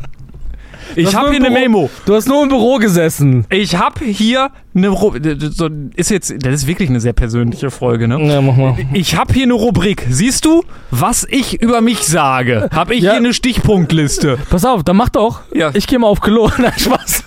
[0.95, 1.89] Ich habe hier eine Memo.
[2.05, 3.45] Du hast nur im Büro gesessen.
[3.49, 5.13] Ich habe hier eine Ru
[5.51, 8.21] so, ist jetzt das ist wirklich eine sehr persönliche Folge, ne?
[8.25, 8.75] Ja, mach mal.
[8.93, 10.05] Ich habe hier eine Rubrik.
[10.09, 12.69] Siehst du, was ich über mich sage?
[12.73, 13.11] Habe ich Ja.
[13.11, 14.37] hier eine Stichpunktliste.
[14.49, 15.41] Pass auf, dann mach doch.
[15.53, 15.71] Ja.
[15.73, 16.49] Ich gehe mal auf Klo.
[16.57, 17.23] Nein, Spaß.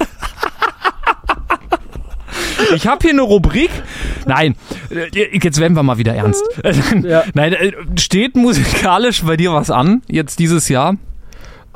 [2.74, 3.70] Ich habe hier eine Rubrik.
[4.26, 4.56] Nein,
[4.90, 6.42] äh, jetzt werden wir mal wieder ernst.
[7.04, 7.22] Ja.
[7.34, 10.96] Nein, äh, steht musikalisch bei dir was an jetzt dieses Jahr?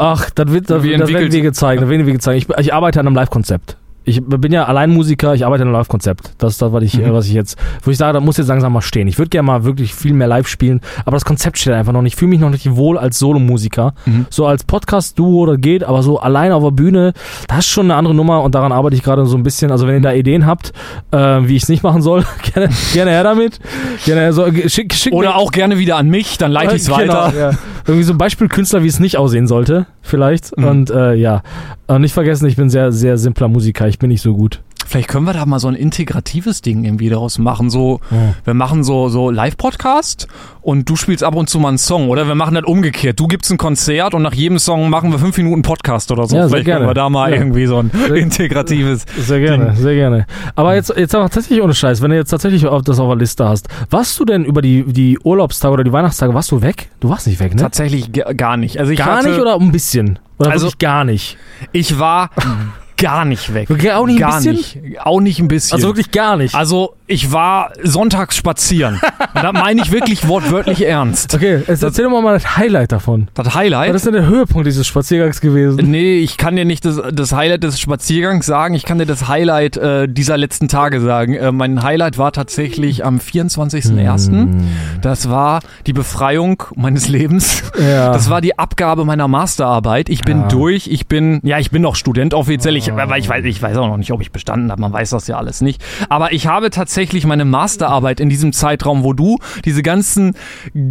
[0.01, 1.83] Ach, das wird, das, das werden Wege zeigen.
[1.83, 2.39] Das werden Wege zeigen.
[2.39, 3.77] Ich, ich arbeite an einem Live-Konzept.
[4.05, 6.33] Ich bin ja allein Musiker, ich arbeite an einem Live-Konzept.
[6.39, 7.05] Das ist das, was ich, Mhm.
[7.05, 9.07] äh, was ich jetzt, wo ich sage, da muss jetzt langsam mal stehen.
[9.09, 12.01] Ich würde gerne mal wirklich viel mehr live spielen, aber das Konzept steht einfach noch
[12.03, 12.15] nicht.
[12.15, 13.93] Ich fühle mich noch nicht wohl als Solomusiker.
[14.07, 14.27] Mhm.
[14.31, 17.13] So als Podcast-Duo, das geht, aber so allein auf der Bühne,
[17.47, 19.71] das ist schon eine andere Nummer und daran arbeite ich gerade so ein bisschen.
[19.71, 20.73] Also wenn ihr da Ideen habt,
[21.13, 22.25] äh, wie ich es nicht machen soll,
[22.55, 23.61] gerne, gerne her damit.
[24.07, 27.31] Gerne, so, schick, schick Oder auch gerne wieder an mich, dann leite ich es weiter.
[27.33, 27.51] Genau, ja.
[27.87, 30.57] Irgendwie so ein Beispielkünstler, wie es nicht aussehen sollte, vielleicht.
[30.57, 30.65] Mhm.
[30.65, 31.43] Und äh, ja,
[31.87, 33.89] und nicht vergessen, ich bin sehr, sehr simpler Musiker.
[33.91, 34.63] Ich bin nicht so gut.
[34.87, 37.71] Vielleicht können wir da mal so ein integratives Ding irgendwie daraus machen.
[37.71, 38.01] So,
[38.45, 40.27] wir machen so, so Live-Podcast
[40.63, 42.09] und du spielst ab und zu mal einen Song.
[42.09, 43.21] Oder wir machen das umgekehrt.
[43.21, 46.35] Du gibst ein Konzert und nach jedem Song machen wir fünf Minuten Podcast oder so.
[46.35, 46.81] Ja, sehr Vielleicht gerne.
[46.81, 47.37] können wir da mal Ja.
[47.37, 49.05] irgendwie so ein integratives.
[49.17, 50.27] Sehr gerne, sehr gerne.
[50.57, 53.49] Aber jetzt, jetzt aber tatsächlich ohne Scheiß, wenn du jetzt tatsächlich das auf der Liste
[53.49, 56.91] hast, warst du denn über die, die Urlaubstage oder die Weihnachtstage, warst du weg?
[56.99, 57.61] Du warst nicht weg, ne?
[57.63, 58.79] Tatsächlich gar nicht.
[58.81, 60.19] Also ich Gar hatte, nicht oder ein bisschen?
[60.39, 61.37] Oder Also- gar nicht?
[61.71, 62.31] Ich war
[63.01, 63.69] gar nicht weg.
[63.69, 64.55] Wirklich auch nicht ein gar bisschen?
[64.55, 65.01] nicht.
[65.05, 65.75] Auch nicht ein bisschen.
[65.75, 66.55] Also wirklich gar nicht?
[66.55, 69.01] Also ich war sonntags spazieren.
[69.35, 71.35] Und da meine ich wirklich wortwörtlich ernst.
[71.35, 73.29] okay, jetzt erzähl doch mal das Highlight davon.
[73.35, 73.91] Das Highlight.
[73.91, 75.91] Was ist denn der Höhepunkt dieses Spaziergangs gewesen?
[75.91, 79.27] Nee, ich kann dir nicht das, das Highlight des Spaziergangs sagen, ich kann dir das
[79.29, 81.35] Highlight äh, dieser letzten Tage sagen.
[81.35, 84.29] Äh, mein Highlight war tatsächlich am 24.01.
[84.31, 84.69] Hm.
[85.03, 87.63] Das war die Befreiung meines Lebens.
[87.81, 88.13] Ja.
[88.13, 90.09] Das war die Abgabe meiner Masterarbeit.
[90.09, 90.49] Ich bin Ja.
[90.49, 93.77] durch, ich bin, ja, ich bin noch Student offiziell, ich, aber ich weiß, ich weiß
[93.77, 95.83] auch noch nicht, ob ich bestanden habe, man weiß das ja alles nicht.
[96.09, 100.35] Aber ich habe tatsächlich meine Masterarbeit in diesem Zeitraum, wo du diese ganzen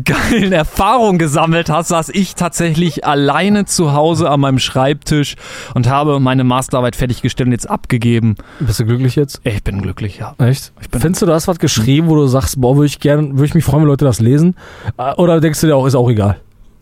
[0.04, 5.36] geilen Erfahrungen gesammelt hast, saß ich tatsächlich alleine zu Hause an meinem Schreibtisch
[5.74, 8.36] und habe meine Masterarbeit fertiggestellt und jetzt abgegeben.
[8.60, 9.42] Bist du glücklich jetzt?
[9.44, 10.36] Ich bin glücklich, ja.
[10.38, 10.72] Echt?
[10.92, 13.56] Findest du, du hast was geschrieben, wo du sagst, boah, würde ich gerne, würde ich
[13.56, 14.56] mich freuen, wenn Leute das lesen?
[14.98, 16.40] Äh, Oder denkst du dir auch, ist auch egal?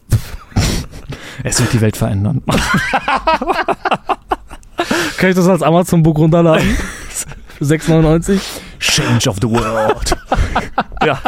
[1.44, 2.42] Es wird die Welt verändern.
[5.18, 6.78] Kann ich das als Amazon-Book runterladen?
[7.62, 8.40] 6,99?
[8.80, 10.16] Change of the world.
[11.04, 11.20] ja.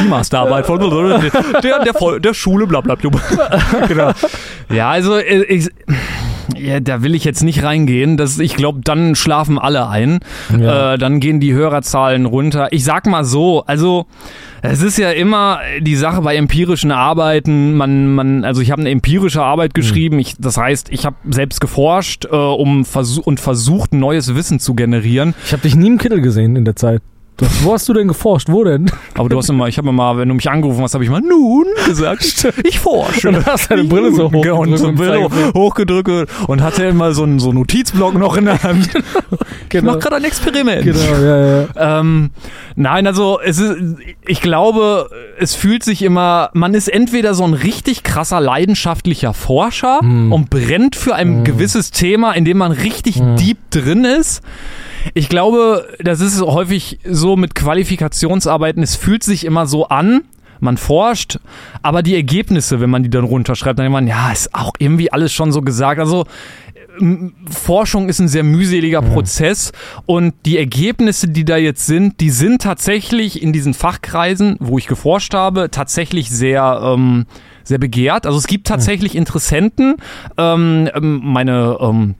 [0.00, 3.10] Die Masterarbeit von der, der, der Schule, bla bla bla.
[3.88, 4.12] genau.
[4.70, 5.68] Ja, also äh, ich,
[6.56, 8.16] ja, da will ich jetzt nicht reingehen.
[8.16, 10.20] Das, ich glaube, dann schlafen alle ein.
[10.58, 10.94] Ja.
[10.94, 12.68] Äh, dann gehen die Hörerzahlen runter.
[12.70, 14.06] Ich sag mal so, also
[14.62, 17.74] es ist ja immer die Sache bei empirischen Arbeiten.
[17.74, 20.18] Man, man, also ich habe eine empirische Arbeit geschrieben.
[20.18, 24.74] Ich, das heißt, ich habe selbst geforscht äh, um versuch, und versucht, neues Wissen zu
[24.74, 25.34] generieren.
[25.44, 27.02] Ich habe dich nie im Kittel gesehen in der Zeit.
[27.38, 28.48] Du, wo hast du denn geforscht?
[28.50, 28.90] Wo denn?
[29.14, 31.20] Aber du hast immer, ich habe immer, wenn du mich angerufen hast, habe ich mal
[31.20, 33.28] nun gesagt, ich forsche.
[33.28, 35.52] Und hast deine Brille so Genau, und hochgedrückt so und Brille Zeigefinger.
[35.52, 36.10] hochgedrückt
[36.48, 38.88] und hatte immer so einen so Notizblock noch in der Hand.
[39.68, 39.92] Ich Genau.
[39.92, 40.84] mache gerade ein Experiment.
[40.84, 41.98] Genau, ja, ja.
[42.00, 42.30] Ähm,
[42.76, 43.76] nein, also es ist,
[44.24, 45.10] ich glaube,
[45.40, 50.30] es fühlt sich immer, man ist entweder so ein richtig krasser leidenschaftlicher Forscher Hm.
[50.32, 54.40] und brennt für ein gewisses Thema, in dem man richtig deep drin ist.
[55.14, 60.22] Ich glaube, das ist häufig so mit Qualifikationsarbeiten, es fühlt sich immer so an,
[60.60, 61.38] man forscht,
[61.82, 65.12] aber die Ergebnisse, wenn man die dann runterschreibt, dann denkt man, ja, ist auch irgendwie
[65.12, 66.00] alles schon so gesagt.
[66.00, 66.24] Also
[67.50, 69.72] Forschung ist ein sehr mühseliger Prozess
[70.06, 74.86] und die Ergebnisse, die da jetzt sind, die sind tatsächlich in diesen Fachkreisen, wo ich
[74.86, 77.26] geforscht habe, tatsächlich sehr ähm,
[77.66, 78.26] sehr begehrt.
[78.26, 79.96] Also es gibt tatsächlich Interessenten.
[80.38, 82.14] Ähm, ähm, meine ähm,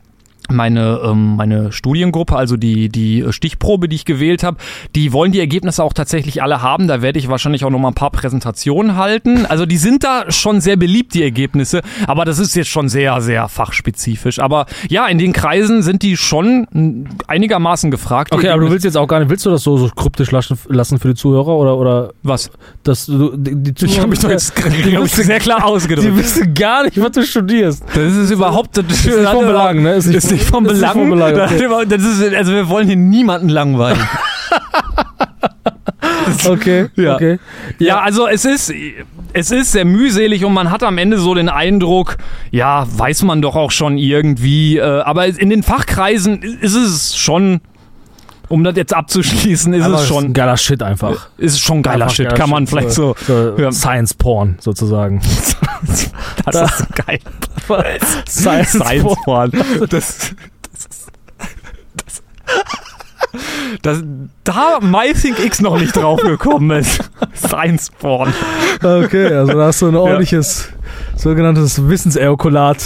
[0.51, 4.59] meine, ähm, meine Studiengruppe, also die, die Stichprobe, die ich gewählt habe,
[4.95, 6.89] die wollen die Ergebnisse auch tatsächlich alle haben.
[6.89, 9.47] Da werde ich wahrscheinlich auch noch mal ein paar Präsentationen halten.
[9.47, 11.83] Also die sind da schon sehr beliebt, die Ergebnisse.
[12.07, 14.39] Aber das ist jetzt schon sehr, sehr fachspezifisch.
[14.39, 18.33] Aber ja, in den Kreisen sind die schon einigermaßen gefragt.
[18.33, 20.31] die Okay, aber du willst jetzt auch gar nicht, willst du das so, so kryptisch
[20.31, 22.51] lassen, lassen für die Zuhörer oder, oder Was?
[22.83, 26.17] dass du, die, die Ich habe mich doch jetzt glaub ich, sehr klar Die ausgedrückt.
[26.17, 27.85] wissen gar nicht, was du studierst.
[27.95, 29.95] Das ist überhaupt das ist nicht von Belang, ne?
[29.95, 30.93] Ist nicht, ist nicht Belang.
[30.93, 31.87] von Belang, okay.
[31.89, 33.99] Das ist, also wir wollen hier niemanden langweilen.
[36.49, 37.15] Okay, Ja.
[37.15, 37.39] okay.
[37.79, 38.73] Ja, also es ist,
[39.33, 42.17] es ist sehr mühselig und man hat am Ende so den Eindruck,
[42.51, 47.61] ja, weiß man doch auch schon irgendwie, äh, aber in den Fachkreisen ist es schon,
[48.49, 51.29] um das jetzt abzuschließen, ist Aber es ist schon, ein geiler Shit einfach.
[51.39, 52.71] ist schon geiler Einfach Shit, geiler kann man Shit.
[52.71, 53.73] vielleicht so, so ja.
[53.73, 55.21] Science Porn sozusagen.
[56.45, 57.19] das ist geil.
[57.71, 59.51] Einfach Science, Science Porn.
[59.51, 59.65] Porn.
[59.89, 61.07] Das, das, ist-
[62.05, 62.23] das,
[63.83, 64.03] das,
[64.45, 67.01] da MyThink X noch nicht drauf gekommen ist.
[67.35, 68.33] Science Porn.
[68.83, 70.69] Okay, also da hast du ein ordentliches
[71.17, 72.79] sogenanntes Wissensejakulat.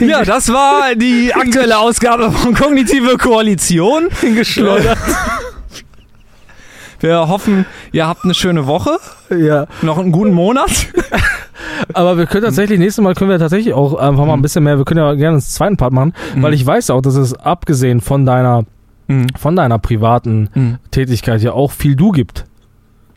[0.00, 4.08] Ja, das war die aktuelle Ausgabe von Kognitive Koalition.
[4.20, 4.98] hingeschleudert.
[7.00, 8.98] Wir hoffen, ihr habt eine schöne Woche,
[9.30, 9.66] ja.
[9.82, 10.70] noch einen guten Monat.
[11.92, 14.78] Aber wir können tatsächlich, nächstes Mal können wir tatsächlich auch einfach mal ein bisschen mehr,
[14.78, 18.00] wir können ja gerne einen zweiten Part machen, weil ich weiß auch, dass es abgesehen
[18.00, 18.64] von deiner,
[19.38, 20.78] von deiner privaten Mhm.
[20.90, 22.44] Tätigkeit ja auch viel du gibt.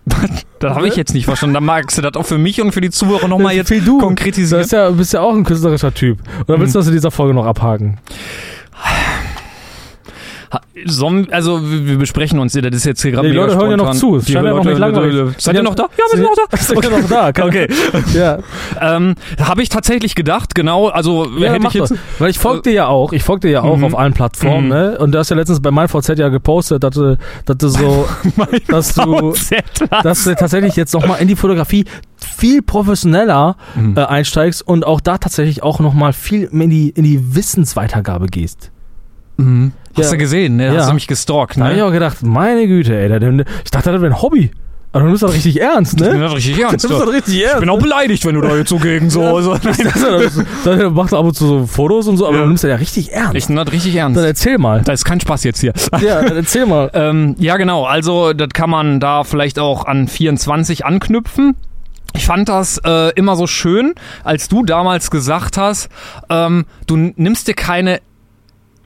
[0.60, 1.54] Das habe ich jetzt nicht verstanden.
[1.54, 4.00] Dann magst du das auch für mich und für die Zuhörer nochmal jetzt viel du.
[4.00, 4.60] konkretisieren.
[4.60, 6.20] Du bist ja, bist ja auch ein künstlerischer Typ.
[6.50, 7.98] Oder willst du das in dieser Folge noch abhaken?
[10.86, 13.78] Sollen, also wir besprechen uns, das ist jetzt hier gerade Die mega Leute hören ja
[13.78, 14.00] noch spontan.
[14.00, 15.36] zu, es Die scheint ja noch nicht langweilig.
[15.38, 15.84] Seid ihr noch da?
[15.98, 16.58] Ja, wir sind noch da.
[16.58, 17.46] Sind ja noch da.
[17.46, 17.68] Okay.
[18.14, 18.38] Ja,
[18.80, 21.92] Ähm, Habe ich tatsächlich gedacht, genau, also ja hätte ich jetzt...
[21.92, 21.98] doch.
[22.20, 23.84] Weil ich folge dir ja auch, ich folge dir ja auch Mhm.
[23.86, 24.70] auf allen Plattformen, Mhm.
[24.70, 24.98] ne?
[25.00, 28.08] Und du hast ja letztens bei MeinVZ ja gepostet, dass du, dass du so,
[28.68, 29.34] dass du,
[30.04, 31.86] dass du tatsächlich jetzt nochmal in die Fotografie
[32.38, 33.98] viel professioneller Mhm.
[33.98, 38.72] äh, einsteigst und auch da tatsächlich auch nochmal viel in die, in die Wissensweitergabe gehst.
[39.40, 39.72] Mhm.
[39.96, 40.12] Hast Ja.
[40.12, 40.68] du gesehen, ne?
[40.74, 40.80] Ja.
[40.80, 41.86] Hast du mich gestalkt, Da habe ich ne?
[41.86, 44.52] auch gedacht, meine Güte, ey, der- der- ich dachte, das wäre ein Hobby.
[44.92, 46.32] Aber du bist das richtig ernst, Ich bin ne?
[46.32, 46.74] richtig Du ernst.
[46.88, 47.10] bist das du.
[47.12, 47.60] richtig Ich ernst.
[47.60, 49.40] bin auch beleidigt, wenn du da jetzt so gegen so...
[49.42, 49.56] so
[50.66, 52.42] Dann machst du ab und zu so Fotos und so, aber Ja.
[52.42, 53.36] du nimmst das ja richtig ernst.
[53.36, 54.18] ich bin das richtig ernst.
[54.18, 54.82] Dann erzähl mal.
[54.84, 55.74] Da ist kein Spaß jetzt hier.
[56.02, 56.90] Ja, dann erzähl mal.
[57.00, 57.86] Ähm, ja, genau.
[57.86, 61.56] Also, das kann man da vielleicht auch an 24 anknüpfen.
[62.16, 65.90] Ich fand das äh, immer so schön, als du damals gesagt hast,
[66.32, 68.00] ähm, du nimmst dir keine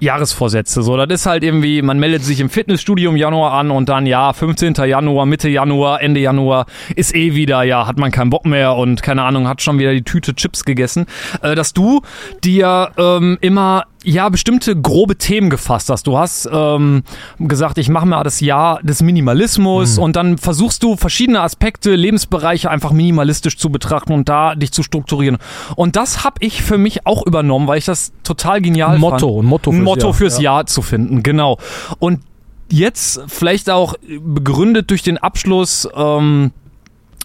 [0.04, 0.82] Jahresvorsätze.
[0.84, 4.06] So, das ist halt irgendwie, man meldet sich im Fitnessstudio im Januar an und dann,
[4.06, 4.74] ja, 15.
[4.86, 9.02] Januar, Mitte Januar, Ende Januar ist eh wieder, ja, hat man keinen Bock mehr und
[9.02, 11.06] keine Ahnung, hat schon wieder die Tüte Chips gegessen.
[11.42, 12.02] Äh, dass du
[12.44, 16.08] dir ähm, immer ja bestimmte grobe Themen gefasst hast.
[16.08, 17.04] Du hast ähm,
[17.40, 22.70] gesagt, ich mache mal das Jahr des Minimalismus und dann versuchst du verschiedene Aspekte, Lebensbereiche
[22.70, 25.38] einfach minimalistisch zu betrachten und da dich zu strukturieren.
[25.76, 29.22] Und das habe ich für mich auch übernommen, weil ich das total genial Ein fand
[29.22, 30.14] Motto, ein Motto fürs Motto Jahr.
[30.14, 30.44] fürs Ja.
[30.44, 31.58] Jahr zu finden, genau.
[32.00, 32.22] Und
[32.70, 36.52] jetzt vielleicht auch begründet durch den Abschluss ähm,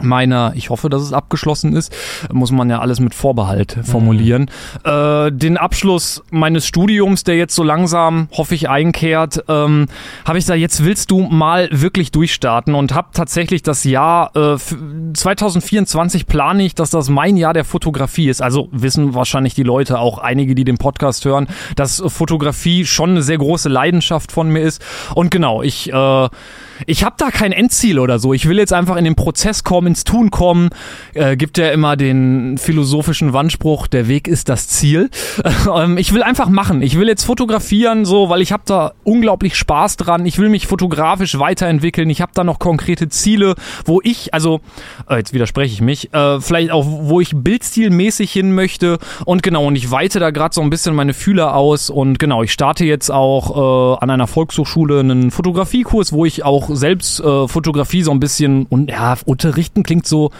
[0.01, 1.95] meiner, ich hoffe, dass es abgeschlossen ist,
[2.33, 4.51] muss man ja alles mit Vorbehalt formulieren.
[4.85, 9.87] Äh, den Abschluss meines Studiums, der jetzt so langsam, hoffe ich, einkehrt, ähm,
[10.25, 14.55] habe ich da jetzt willst du mal wirklich durchstarten und habe tatsächlich das Jahr äh,
[14.55, 14.77] f-
[15.15, 18.43] 2024 plane ich, dass das mein Jahr der Fotografie ist.
[18.43, 23.23] Also wissen wahrscheinlich die Leute, auch einige, die den Podcast hören, dass Fotografie schon eine
[23.23, 24.83] sehr große Leidenschaft von mir ist.
[25.15, 26.29] Und genau, ich äh,
[26.87, 28.33] ich habe da kein Endziel oder so.
[28.33, 30.71] Ich will jetzt einfach in den Prozess kommen, ins Tun kommen.
[31.15, 35.11] Äh, gibt ja immer den philosophischen Wandspruch, der Weg ist das Ziel.
[35.75, 36.83] ähm, ich will einfach machen.
[36.83, 40.27] Ich will jetzt fotografieren, so, weil ich habe da unglaublich Spaß dran.
[40.27, 42.11] Ich will mich fotografisch weiterentwickeln.
[42.11, 43.55] Ich habe da noch konkrete Ziele,
[43.85, 44.61] wo ich, also,
[45.09, 48.99] äh, jetzt widerspreche ich mich, äh, vielleicht auch, wo ich bildstilmäßig hin möchte.
[49.25, 51.91] Und genau, und ich weite da gerade so ein bisschen meine Fühler aus.
[51.91, 56.68] Und genau, ich starte jetzt auch äh, an einer Volkshochschule einen Fotografiekurs, wo ich auch
[56.73, 60.31] selbst äh, Fotografie so ein bisschen und ja, unterrichten klingt so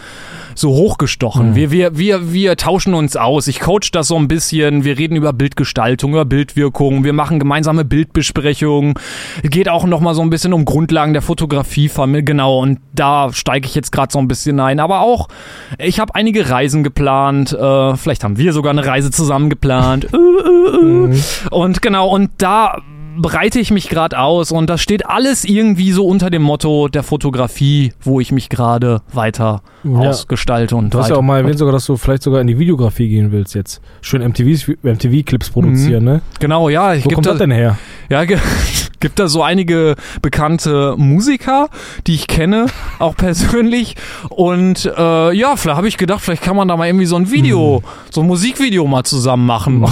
[0.55, 1.55] so hochgestochen.
[1.55, 3.47] Wir, wir, wir, wir tauschen uns aus.
[3.47, 4.83] Ich coach das so ein bisschen.
[4.83, 7.03] Wir reden über Bildgestaltung, über Bildwirkung.
[7.03, 8.95] Wir machen gemeinsame Bildbesprechungen.
[9.43, 11.89] Geht auch noch mal so ein bisschen um Grundlagen der Fotografie.
[11.89, 14.79] Genau, und da steige ich jetzt gerade so ein bisschen ein.
[14.79, 15.29] Aber auch,
[15.77, 17.53] ich habe einige Reisen geplant.
[17.53, 20.07] Äh, vielleicht haben wir sogar eine Reise zusammen geplant.
[20.13, 20.17] Äh.
[21.51, 22.77] Und genau, und da
[23.21, 27.03] breite ich mich gerade aus und das steht alles irgendwie so unter dem Motto der
[27.03, 29.91] Fotografie, wo ich mich gerade weiter Ja.
[30.09, 32.57] ausgestalte und Du hast ja auch mal erwähnt sogar, dass du vielleicht sogar in die
[32.59, 33.81] Videografie gehen willst jetzt.
[34.01, 36.21] Schön MTV-Clips produzieren, ne?
[36.39, 37.77] Genau, ja, ich Wo kommt da, das denn her?
[38.09, 38.23] ja,
[39.01, 41.69] gibt da so einige bekannte Musiker,
[42.07, 42.65] die ich kenne,
[42.99, 43.95] auch persönlich
[44.29, 47.31] und äh, ja, vielleicht habe ich gedacht, vielleicht kann man da mal irgendwie so ein
[47.31, 49.85] Video, so ein Musikvideo mal zusammen machen.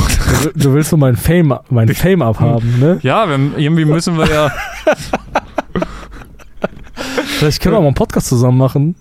[0.44, 3.00] Du, du willst so mein Fame, mein Fame abhaben, ne?
[3.02, 4.52] Ja, wir, irgendwie müssen wir ja,
[7.40, 8.96] Vielleicht können wir mal einen Podcast zusammen machen.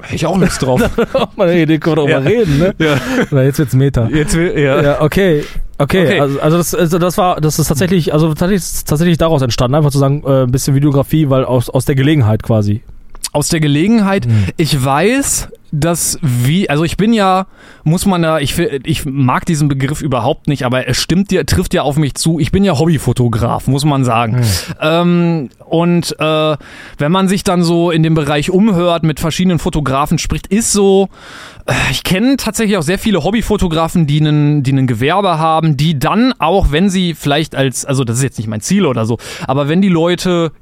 [0.00, 0.80] hätte ich auch Lust drauf.
[1.12, 2.20] Auch mal eine Idee, können wir Ja.
[2.20, 2.74] darüber reden, ne?
[2.78, 2.96] ja.
[3.30, 4.08] Oder jetzt wird's Meta.
[4.08, 4.80] Jetzt will, ja.
[4.82, 5.44] Ja, okay.
[5.78, 6.20] Okay, Okay.
[6.20, 9.90] Also, also, das, also das war, das ist tatsächlich, also tatsächlich, tatsächlich daraus entstanden, einfach
[9.90, 12.82] zu sagen, äh, ein bisschen Videografie, weil aus, aus der Gelegenheit quasi.
[13.32, 14.46] Aus der Gelegenheit, Mhm.
[14.56, 17.46] ich weiß, das wie, also ich bin ja,
[17.82, 21.72] muss man da, ich, ich mag diesen Begriff überhaupt nicht, aber es stimmt dir, trifft
[21.72, 22.38] ja auf mich zu.
[22.38, 24.36] Ich bin ja Hobbyfotograf, muss man sagen.
[24.36, 24.44] Hm.
[24.80, 26.56] Ähm, und äh,
[26.98, 31.08] wenn man sich dann so in dem Bereich umhört, mit verschiedenen Fotografen spricht, ist so,
[31.64, 35.98] äh, ich kenne tatsächlich auch sehr viele Hobbyfotografen, die einen, die ein Gewerbe haben, die
[35.98, 39.16] dann auch, wenn sie vielleicht als, also das ist jetzt nicht mein Ziel oder so,
[39.46, 40.52] aber wenn die Leute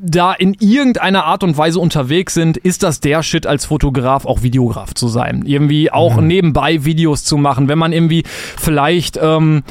[0.00, 4.42] da in irgendeiner Art und Weise unterwegs sind, ist das der Shit als Fotograf auch
[4.42, 5.42] Videograf zu sein.
[5.46, 6.26] Irgendwie auch Mhm.
[6.26, 8.22] nebenbei Videos zu machen, wenn man irgendwie
[8.56, 9.62] vielleicht ähm,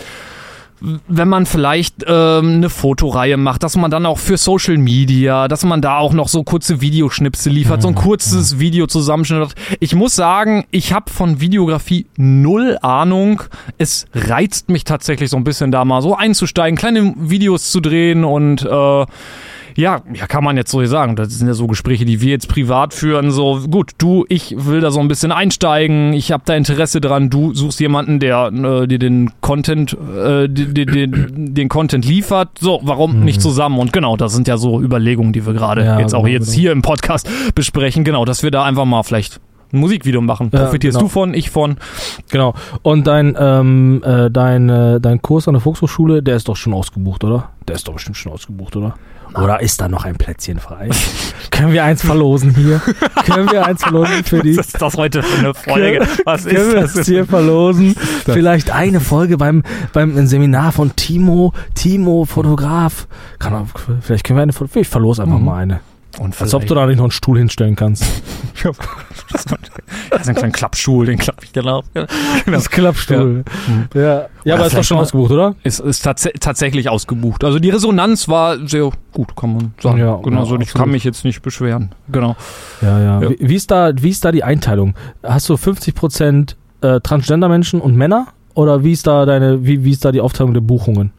[1.07, 5.65] wenn man vielleicht ähm, eine Fotoreihe macht, dass man dann auch für Social Media, dass
[5.65, 9.55] man da auch noch so kurze Videoschnipsel liefert, so ein kurzes Video zusammenschnitt.
[9.79, 13.41] Ich muss sagen, ich habe von Videografie null Ahnung.
[13.79, 18.23] Es reizt mich tatsächlich so ein bisschen da mal so einzusteigen, kleine Videos zu drehen
[18.23, 19.05] und äh,
[19.77, 21.15] ja, ja, kann man jetzt so sagen.
[21.15, 23.29] Das sind ja so Gespräche, die wir jetzt privat führen.
[23.29, 26.13] So, gut, du, ich will da so ein bisschen einsteigen.
[26.13, 27.29] Ich habe da Interesse dran.
[27.29, 32.49] Du suchst jemanden, der äh, dir den Content, äh, den, den, den Content liefert.
[32.59, 33.77] So, warum nicht zusammen?
[33.77, 36.71] Und genau, das sind ja so Überlegungen, die wir gerade Ja, jetzt auch jetzt hier
[36.71, 38.03] im Podcast besprechen.
[38.03, 39.39] Genau, dass wir da einfach mal vielleicht
[39.73, 40.49] ein Musikvideo machen.
[40.53, 41.07] Ja, Profitierst genau.
[41.07, 41.77] du von, ich von.
[42.31, 42.55] Genau.
[42.81, 46.73] Und dein, ähm, äh, dein, äh, dein Kurs an der Volkshochschule, der ist doch schon
[46.73, 47.49] ausgebucht, oder?
[47.67, 48.95] Der ist doch bestimmt schon ausgebucht, oder?
[49.35, 50.89] Oder ist da noch ein Plätzchen frei?
[51.51, 52.81] Können wir eins verlosen hier?
[53.25, 54.57] Können wir eins verlosen für die?
[54.57, 56.07] Was ist das heute für eine Folge?
[56.25, 56.93] Was Können ist wir das?
[56.93, 57.95] das hier verlosen?
[58.25, 59.63] Vielleicht eine Folge beim,
[59.93, 63.07] beim Seminar von Timo, Timo, Fotograf.
[63.39, 63.67] Kann auch,
[64.01, 65.45] vielleicht können wir eine, ich verlose einfach Mhm.
[65.45, 65.79] mal eine.
[66.19, 68.03] Und Als ob du da nicht noch einen Stuhl hinstellen kannst.
[70.09, 71.85] Das ist ein kleiner Klappstuhl, den klapp ich dann auf.
[71.93, 72.07] Genau.
[72.45, 73.43] Das Klappstuhl.
[73.93, 74.25] Ja, ja.
[74.43, 75.55] Ja, aber ist doch schon ausgebucht, oder?
[75.63, 77.43] ist, ist tats tatsächlich ausgebucht.
[77.43, 79.97] Also die Resonanz war sehr gut, kann man sagen.
[79.97, 81.93] Ja, genau, ja, also ich kann mich jetzt nicht beschweren.
[82.11, 82.35] Genau.
[82.81, 83.21] Ja, ja.
[83.21, 83.29] Ja.
[83.29, 84.95] Wie, wie, ist da, wie ist da die Einteilung?
[85.23, 88.27] Hast du 50% äh, Transgender-Menschen und Männer?
[88.53, 91.11] Oder wie ist da deine, wie, wie ist da die Aufteilung der Buchungen?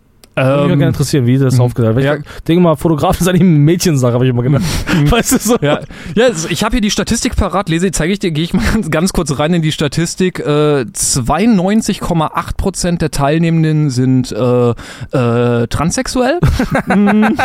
[0.47, 1.61] Würde mich mal gerne interessieren, wie das mhm.
[1.63, 2.05] aufgeteilt wird.
[2.07, 2.17] Ja.
[2.17, 4.63] Ich denke mal, Fotograf ist eigentlich eine Mädchensache, habe ich immer gedacht.
[5.11, 5.57] weißt du so?
[5.61, 5.81] ja,
[6.15, 8.63] ja, es- ich habe hier die Statistik parat, lese, zeige ich dir, gehe ich mal
[8.73, 10.41] ganz, ganz kurz rein in die Statistik.
[10.41, 16.39] Äh, 92,8 Prozent der Teilnehmenden sind äh, äh, transsexuell.
[16.87, 17.37] Mm,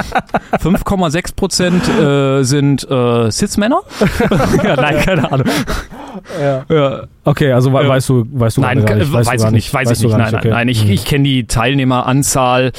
[0.62, 3.82] 5,6 Prozent äh, sind äh, Cis-Männer.
[4.64, 5.48] ja, nein, keine Ahnung.
[6.40, 6.66] Ja.
[6.70, 7.88] Ja, Okay, also we Ja.
[7.88, 10.08] weißt du, weißt du Nein, gar äh, nicht, weiß, du ich nicht, weiß weißt ich
[10.08, 10.12] nicht.
[10.18, 10.50] gar Nein, okay.
[10.50, 10.68] nein, nein.
[10.68, 12.74] Ich, ich kenne die Teilnehmeranzahl.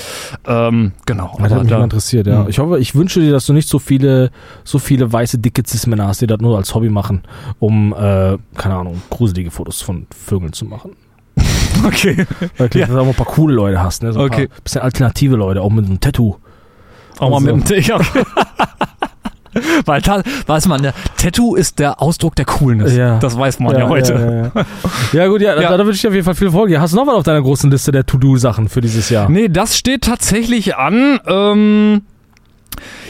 [0.46, 1.32] Ähm, genau.
[1.38, 2.40] Das hat aber mich da- mal interessiert, ja.
[2.42, 2.48] Hm.
[2.48, 4.30] Ich hoffe, ich wünsche dir, dass du nicht so viele,
[4.64, 7.22] so viele weiße, dicke Cis-Männer hast, die das nur als Hobby machen,
[7.58, 10.92] um, äh, keine Ahnung, gruselige Fotos von Vögeln zu machen.
[11.84, 12.24] Okay.
[12.58, 12.68] Ja.
[12.68, 14.12] dass du auch mal ein paar coole Leute hast, ne?
[14.12, 14.46] So ein Okay.
[14.46, 16.36] paar bisschen alternative Leute, auch mit einem Tattoo.
[17.18, 17.56] Auch mal Also.
[17.56, 18.22] mit dem ja, okay.
[19.84, 22.94] Weil da, weiß man, der Tattoo ist der Ausdruck der Coolness.
[22.94, 23.18] Ja.
[23.18, 24.14] Das weiß man ja, heute.
[24.14, 24.66] Ja, ja, ja.
[25.12, 25.54] ja gut, ja.
[25.54, 26.80] Da, da wünsche ich dir auf jeden Fall viel Folge.
[26.80, 29.28] Hast du noch was auf deiner großen Liste der To-Do-Sachen für dieses Jahr?
[29.28, 31.20] Nee, das steht tatsächlich an.
[31.26, 32.02] Ähm,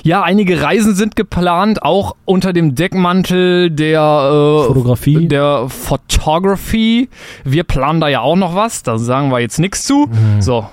[0.02, 5.28] ja, einige Reisen sind geplant, auch unter dem Deckmantel der äh, Fotografie?
[5.28, 7.08] Der Photography.
[7.44, 10.06] Wir planen da ja auch noch was, da sagen wir jetzt nichts zu.
[10.06, 10.42] Mhm.
[10.42, 10.66] So.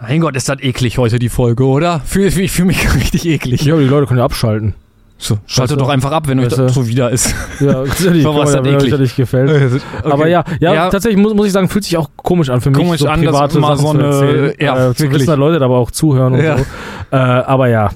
[0.00, 2.02] Mein Gott, ist das eklig heute die Folge, oder?
[2.04, 3.64] Ich fühle mich richtig eklig.
[3.64, 4.74] Ja, die Leute können ja abschalten.
[5.18, 7.34] So, schaltet Weißt du- doch einfach ab, wenn euch das so wieder ist.
[7.60, 8.98] Ja, ganz ehrlich, Warum ist das wenn eklig?
[8.98, 9.82] nicht gefällt.
[10.04, 10.90] Aber ja, ja, Ja.
[10.90, 13.22] tatsächlich muss, muss ich sagen, fühlt sich auch komisch an für mich, Komisch so an,
[13.22, 14.52] dass private immer Sachen so zu eine- erzählen.
[14.60, 15.12] ja, äh, zu wirklich.
[15.22, 16.58] wissen, dass Leute aber auch zuhören und Ja.
[16.58, 16.64] so.
[17.12, 17.90] Äh, aber ja,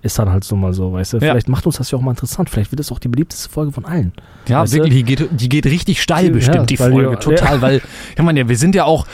[0.00, 1.16] ist dann halt so mal so, weißt du.
[1.18, 1.32] Ja.
[1.32, 2.48] Vielleicht macht uns das ja auch mal interessant.
[2.48, 4.12] Vielleicht wird es auch die beliebteste Folge von allen.
[4.46, 4.76] Ja, Weißt du?
[4.78, 7.10] wirklich, die geht, die geht richtig steil Ja, bestimmt, die weil Folge.
[7.10, 7.82] die- Total, weil,
[8.16, 9.06] ja man, ja, wir sind ja auch,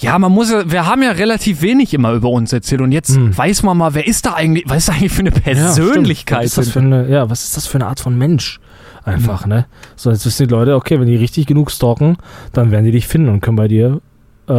[0.00, 3.16] ja, man muss ja, wir haben ja relativ wenig immer über uns erzählt und jetzt
[3.16, 3.36] Hm.
[3.36, 6.38] weiß man mal, wer ist da eigentlich, was ist da eigentlich für eine Ja, Persönlichkeit?
[6.38, 8.60] was, ist das für eine, ja, was ist das für eine Art von Mensch?
[9.04, 9.66] Einfach, ne?
[9.96, 12.16] So, jetzt wissen die Leute, okay, wenn die richtig genug stalken,
[12.52, 14.00] dann werden die dich finden und können bei dir,
[14.48, 14.52] äh,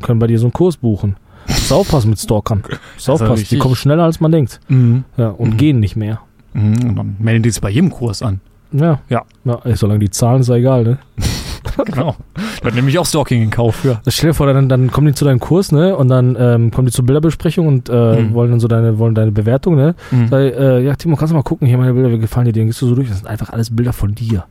[0.00, 1.16] können bei dir so einen Kurs buchen.
[1.48, 2.62] Muss aufpassen mit Stalkern.
[2.62, 3.34] Muss Also aufpassen.
[3.34, 4.60] Die richtig- kommen schneller als man denkt.
[4.68, 5.04] mhm.
[5.16, 5.56] Ja, und Mhm.
[5.56, 6.20] gehen nicht mehr.
[6.54, 6.74] Mhm.
[6.90, 8.40] Und dann melden die sich bei jedem Kurs an.
[8.72, 9.00] Ja.
[9.08, 9.22] Ja.
[9.44, 10.98] ja ey, solange die Zahlen ist ja egal, ne?
[11.86, 12.16] Genau.
[12.62, 14.02] Dann nehme ich auch Stalking in Kauf, ja.
[14.06, 15.96] Stell dir vor, dann, dann kommen die zu deinem Kurs, ne?
[15.96, 18.34] Und dann ähm, kommen die zur Bilderbesprechung und äh, Mhm.
[18.34, 19.94] wollen dann so deine, wollen deine Bewertung, ne?
[20.10, 20.28] Mhm.
[20.28, 22.60] Sag, äh, ja, Timo, kannst du mal gucken, hier meine Bilder, wie gefallen dir die?
[22.60, 24.44] Dann gehst du so durch, das sind einfach alles Bilder von dir.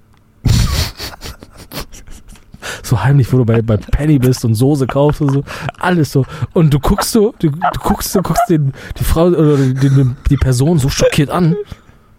[2.91, 5.43] So heimlich, wo du bei, bei Penny bist und Soße kaufst und so.
[5.79, 6.25] Alles so.
[6.53, 10.37] Und du guckst so, du, du guckst, du guckst den, die Frau oder die, die,
[10.37, 11.55] Person so schockiert an.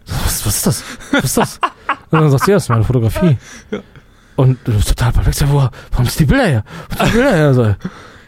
[0.06, 0.84] Was, was ist das?
[1.12, 1.60] Was ist das?
[2.10, 3.36] Und dann sagst du, ja, das ist meine Fotografie.
[4.36, 6.64] Und du bist total perplex, ja, wo, warum ist die Bilder her?
[6.90, 7.54] Ist die Bilder her?
[7.54, 7.74] So,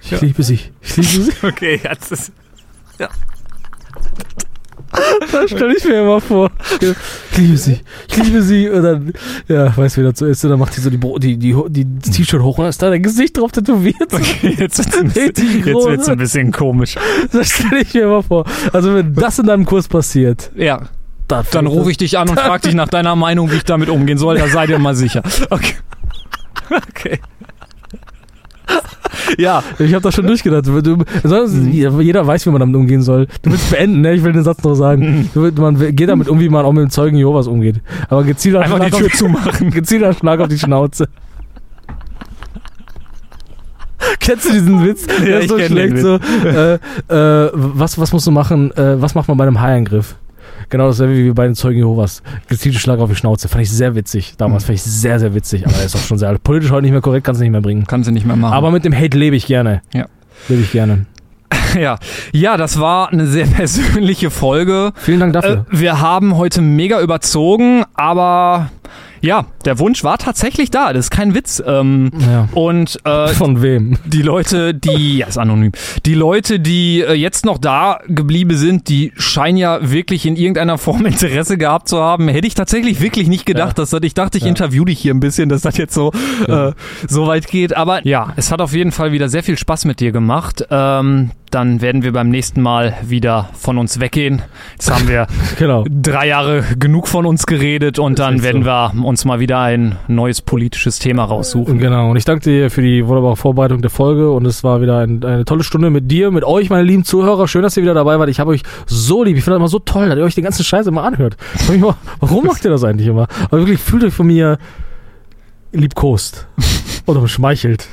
[0.02, 0.60] ich liebe sie.
[0.82, 1.32] Ich liebe sie.
[1.42, 2.32] Okay, jetzt ist.
[2.98, 3.08] Ja.
[5.32, 6.50] Das stelle ich mir immer vor.
[6.80, 7.80] Ich liebe sie.
[8.08, 8.68] Ich liebe sie.
[8.68, 9.12] Und dann,
[9.48, 10.44] ja, weiß wer dazu ist.
[10.44, 13.02] Und dann macht die so die, die, die, die, T-Shirt hoch und ist da dein
[13.02, 14.12] Gesicht drauf tätowiert.
[14.12, 15.86] Okay, jetzt wird's ein bisschen, Richtig jetzt groß.
[15.86, 16.94] wird's ein bisschen komisch.
[17.32, 18.44] Das stelle ich mir immer vor.
[18.72, 20.82] Also wenn das in deinem Kurs passiert, Ja,
[21.28, 23.88] dann, dann rufe ich dich an und frag dich nach deiner Meinung, wie ich damit
[23.88, 24.38] umgehen soll.
[24.38, 25.22] Da seid ihr mal sicher.
[25.50, 25.74] Okay.
[26.70, 27.18] Okay.
[29.38, 30.66] Ja, Ich habe das schon durchgedacht.
[30.66, 33.26] Du, du, sonst, Jeder weiß, wie man damit umgehen soll.
[33.42, 34.14] Du willst beenden, ne?
[34.14, 35.30] Ich will den Satz noch sagen.
[35.34, 37.80] Du, man geht damit um, wie man auch mit dem Zeugen Jehovas umgeht.
[38.08, 39.70] Aber gezielter einfach die Schlag, Tür auf, zumachen.
[39.70, 41.08] gezielter Schlag auf die Schnauze.
[44.20, 45.06] Kennst du diesen Witz?
[45.06, 45.98] Der Ja, ist ich so schlecht.
[45.98, 48.70] So, äh, äh, was, was musst du machen?
[48.76, 50.16] Äh, was macht man bei einem Haiangriff?
[50.74, 52.20] Genau dasselbe wie bei den Zeugen Jehovas.
[52.48, 53.46] Gezielter Schlag auf die Schnauze.
[53.48, 54.34] Fand ich sehr witzig.
[54.38, 54.66] Damals Mhm.
[54.66, 55.64] fand ich sehr, sehr witzig.
[55.64, 56.42] Aber er ist auch schon sehr alt.
[56.42, 57.86] Politisch heute nicht mehr korrekt, kannst du nicht mehr bringen.
[57.86, 58.52] Kann sie nicht mehr machen.
[58.54, 59.82] Aber mit dem Hate lebe ich gerne.
[59.92, 60.06] Ja.
[60.48, 61.06] Lebe ich gerne.
[61.80, 61.96] ja.
[62.32, 64.90] ja, das war eine sehr persönliche Folge.
[64.96, 65.66] Vielen Dank Äh, dafür.
[65.70, 68.70] wir haben heute mega überzogen, aber
[69.24, 70.92] ja, der Wunsch war tatsächlich da.
[70.92, 71.62] Das ist kein Witz.
[71.66, 72.48] Ähm, ja.
[72.52, 73.98] und äh, Von wem?
[74.04, 75.72] die Leute, die, ja, ist anonym,
[76.04, 80.76] die Leute, die äh, jetzt noch da geblieben sind, die scheinen ja wirklich in irgendeiner
[80.78, 82.28] Form Interesse gehabt zu haben.
[82.28, 84.50] Hätte ich tatsächlich wirklich nicht gedacht, dass das, ich dachte, ich Ja.
[84.50, 86.12] interview dich hier ein bisschen, dass das jetzt so,
[86.46, 86.72] äh,
[87.08, 87.76] so weit geht.
[87.76, 90.66] Aber ja, es hat auf jeden Fall wieder sehr viel Spaß mit dir gemacht.
[90.70, 94.42] Ähm, dann werden wir beim nächsten Mal wieder von uns weggehen.
[94.72, 95.28] Jetzt haben wir
[95.58, 95.84] Genau.
[95.88, 98.68] drei Jahre genug von uns geredet und dann echt werden so.
[98.68, 101.78] wir uns mal wieder ein neues politisches Thema raussuchen.
[101.78, 102.10] Genau.
[102.10, 104.30] Und ich danke dir für die wunderbare Vorbereitung der Folge.
[104.30, 107.46] Und es war wieder ein, eine tolle Stunde mit dir, mit euch, meine lieben Zuhörer.
[107.46, 108.28] Schön, dass ihr wieder dabei wart.
[108.28, 109.36] Ich habe euch so lieb.
[109.36, 111.36] Ich finde das immer so toll, dass ihr euch den ganzen Scheiß immer anhört.
[111.72, 113.28] Immer, Warum macht ihr das eigentlich immer?
[113.44, 114.58] Aber wirklich, fühlt euch von mir
[115.72, 116.48] liebkost.
[117.06, 117.86] Oder beschmeichelt.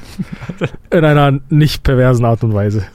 [0.89, 2.85] In einer nicht perversen Art und Weise.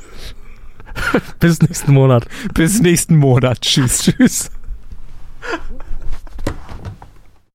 [1.40, 2.26] Bis nächsten Monat.
[2.54, 3.60] Bis nächsten Monat.
[3.60, 3.98] Tschüss.
[4.02, 4.50] Tschüss.